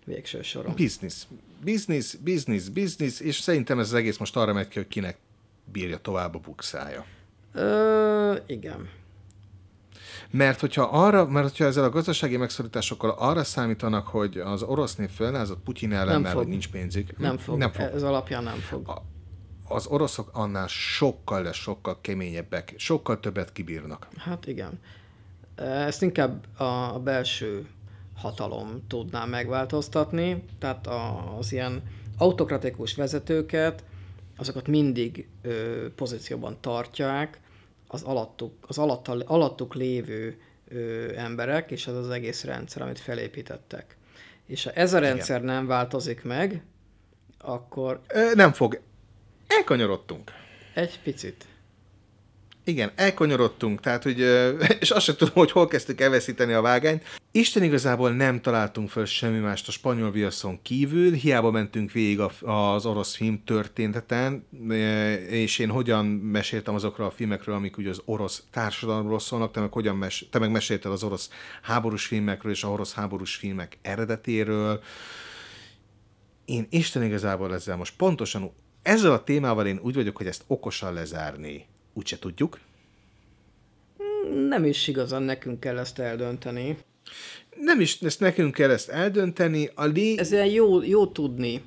[0.06, 0.76] Végső soron.
[0.76, 1.24] Business.
[1.64, 5.18] Business, business, business, és szerintem ez az egész most arra megy ki, hogy kinek
[5.72, 7.06] bírja tovább a bukszája.
[7.54, 8.90] Ö, igen.
[10.32, 15.10] Mert hogyha arra, mert hogyha ezzel a gazdasági megszorításokkal arra számítanak, hogy az orosz nép
[15.10, 17.18] fölnázott Putyin ellen, hogy nincs pénzük.
[17.18, 17.58] Nem fog.
[17.58, 17.90] Nem fog.
[17.94, 19.02] Ez alapján nem fog.
[19.68, 24.08] Az oroszok annál sokkal, de sokkal keményebbek, sokkal többet kibírnak.
[24.18, 24.80] Hát igen.
[25.56, 27.68] Ezt inkább a, belső
[28.16, 30.88] hatalom tudná megváltoztatni, tehát
[31.38, 31.84] az ilyen
[32.18, 33.84] autokratikus vezetőket,
[34.38, 37.40] azokat mindig ö, pozícióban tartják
[37.88, 43.98] az alattuk, az alatta, alattuk lévő ö, emberek, és ez az egész rendszer, amit felépítettek.
[44.46, 45.54] És ha ez a rendszer Igen.
[45.54, 46.64] nem változik meg,
[47.40, 48.82] akkor Ö, nem fog.
[49.48, 50.32] Elkanyarodtunk.
[50.74, 51.46] egy picit.
[52.68, 54.20] Igen, elkanyarodtunk, tehát, hogy,
[54.80, 57.04] és azt sem tudom, hogy hol kezdtük elveszíteni a vágányt.
[57.32, 62.86] Isten igazából nem találtunk föl semmi mást a spanyol viaszon kívül, hiába mentünk végig az
[62.86, 68.44] orosz film történeteten, ö, és én hogyan meséltem azokról a filmekről, amik ugye az orosz
[68.52, 71.30] társadalomról szólnak, te meg, hogyan mes- te meg mesélted az orosz
[71.62, 74.82] háborús filmekről és a orosz háborús filmek eredetéről.
[76.46, 78.52] Én Isten igazából ezzel most pontosan,
[78.82, 81.66] ezzel a témával én úgy vagyok, hogy ezt okosan lezárni
[81.96, 82.60] úgyse tudjuk.
[84.48, 86.78] Nem is igazán nekünk kell ezt eldönteni.
[87.60, 89.70] Nem is, ezt nekünk kell ezt eldönteni.
[89.76, 90.18] A lé...
[90.18, 91.62] Ez ilyen jó, jó tudni,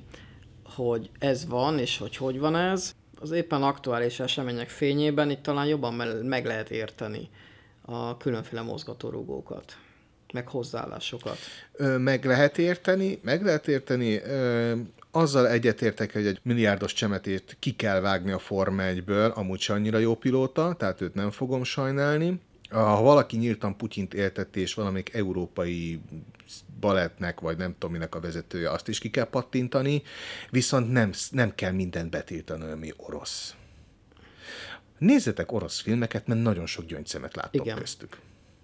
[0.63, 2.95] hogy ez van, és hogy hogy van ez.
[3.21, 7.29] Az éppen aktuális események fényében itt talán jobban me- meg lehet érteni
[7.81, 9.77] a különféle mozgatórugókat.
[10.33, 11.37] meg hozzáállásokat.
[11.71, 14.15] Ö, meg lehet érteni, meg lehet érteni.
[14.15, 14.75] Ö,
[15.11, 19.97] azzal egyetértek, hogy egy milliárdos csemetét ki kell vágni a Forma 1-ből, amúgy se annyira
[19.97, 22.39] jó pilóta, tehát őt nem fogom sajnálni.
[22.69, 26.01] Ha valaki nyíltan Putyint élteti, és valamelyik európai
[26.79, 30.01] balettnek, vagy nem tudom minek a vezetője, azt is ki kell pattintani,
[30.49, 33.53] viszont nem, nem kell mindent betiltani, ami orosz.
[34.97, 37.77] Nézzetek orosz filmeket, mert nagyon sok gyöngyszemet láttok Igen.
[37.77, 38.17] köztük.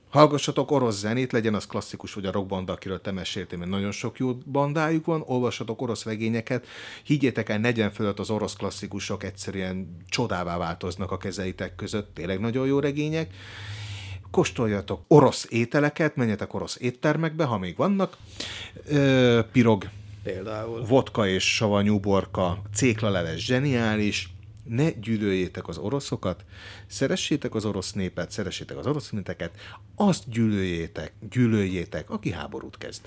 [0.10, 4.18] Hallgassatok orosz zenét, legyen az klasszikus, vagy a rockbanda, akiről te meséltél, mert nagyon sok
[4.18, 6.68] jó bandájuk van, olvassatok orosz regényeket,
[7.03, 12.68] higgyétek el, 40 fölött az orosz klasszikusok egyszerűen csodává változnak a kezeitek között, tényleg nagyon
[12.68, 13.34] jó regények.
[14.32, 18.18] Kóstoljatok orosz ételeket, menjetek orosz éttermekbe, ha még vannak.
[18.88, 19.90] Ö, pirog,
[20.23, 20.86] Például.
[20.86, 24.35] vodka és savanyú borka, céklaleves zseniális,
[24.68, 26.46] ne gyűlöljétek az oroszokat,
[26.88, 29.56] szeressétek az orosz népet, szeressétek az orosz népeket,
[29.96, 33.02] azt gyűlöljétek, gyűlöljétek, aki háborút kezd.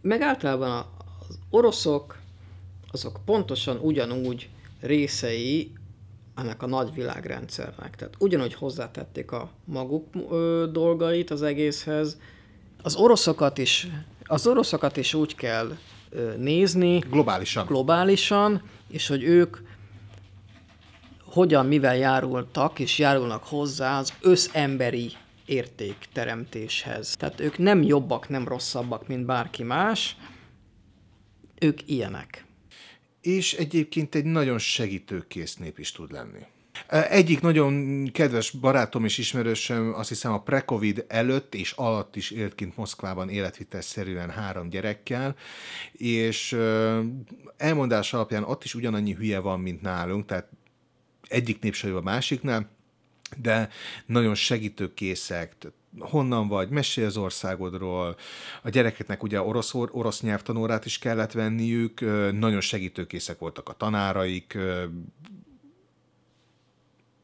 [0.00, 0.86] Meg általában
[1.28, 2.18] az oroszok,
[2.90, 4.48] azok pontosan ugyanúgy
[4.80, 5.72] részei
[6.34, 7.96] ennek a nagy világrendszernek.
[7.96, 12.18] Tehát ugyanúgy hozzátették a maguk ö, dolgait az egészhez.
[12.82, 13.86] Az oroszokat is,
[14.24, 15.76] az oroszokat is úgy kell
[16.10, 16.98] ö, nézni.
[16.98, 17.66] Globálisan.
[17.66, 19.56] Globálisan, és hogy ők
[21.34, 25.12] hogyan, mivel járultak és járulnak hozzá az összemberi
[25.44, 27.16] értékteremtéshez.
[27.16, 30.16] Tehát ők nem jobbak, nem rosszabbak, mint bárki más,
[31.60, 32.44] ők ilyenek.
[33.20, 36.40] És egyébként egy nagyon segítőkész nép is tud lenni.
[36.88, 42.54] Egyik nagyon kedves barátom és ismerősöm, azt hiszem a pre-covid előtt és alatt is élt
[42.54, 45.36] kint Moszkvában életvitelszerűen három gyerekkel,
[45.92, 46.56] és
[47.56, 50.48] elmondás alapján ott is ugyanannyi hülye van, mint nálunk, tehát
[51.34, 52.70] egyik népsajó a másiknál,
[53.36, 53.68] de
[54.06, 55.56] nagyon segítőkészek,
[55.98, 58.16] honnan vagy, mesélj az országodról,
[58.62, 62.00] a gyerekeknek ugye orosz, orosz nyelvtanórát is kellett venniük,
[62.32, 64.58] nagyon segítőkészek voltak a tanáraik,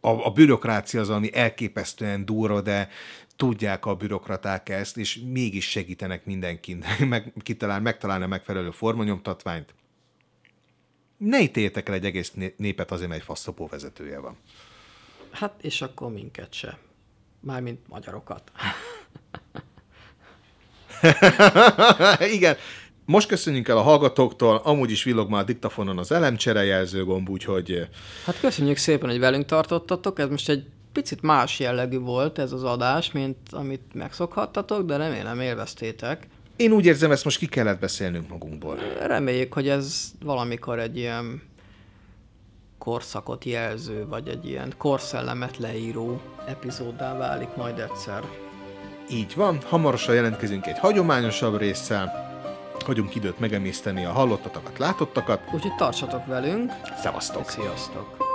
[0.00, 2.88] a, a bürokrácia az, ami elképesztően durva, de
[3.36, 9.74] tudják a bürokraták ezt, és mégis segítenek mindenkinek meg, kitalál, megtalálni a megfelelő formanyomtatványt
[11.20, 14.36] ne ítéljetek el egy egész népet azért, mert egy faszopó vezetője van.
[15.30, 16.78] Hát, és akkor minket se.
[17.40, 18.52] Mármint magyarokat.
[22.36, 22.56] Igen.
[23.04, 27.28] Most köszönjünk el a hallgatóktól, amúgy is villog már a diktafonon az elemcsere jelző gomb,
[27.28, 27.88] úgyhogy...
[28.24, 32.64] Hát köszönjük szépen, hogy velünk tartottatok, ez most egy picit más jellegű volt ez az
[32.64, 36.26] adás, mint amit megszokhattatok, de remélem élveztétek.
[36.60, 38.78] Én úgy érzem, ezt most ki kellett beszélnünk magunkból.
[39.06, 41.42] Reméljük, hogy ez valamikor egy ilyen
[42.78, 48.24] korszakot jelző, vagy egy ilyen korszellemet leíró epizóddá válik majd egyszer.
[49.10, 52.30] Így van, hamarosan jelentkezünk egy hagyományosabb résszel,
[52.84, 55.40] hagyunk időt megemészteni a hallottatokat, látottakat.
[55.52, 56.72] Úgyhogy tartsatok velünk.
[57.02, 57.48] Szevasztok!
[57.48, 58.29] Sziasztok!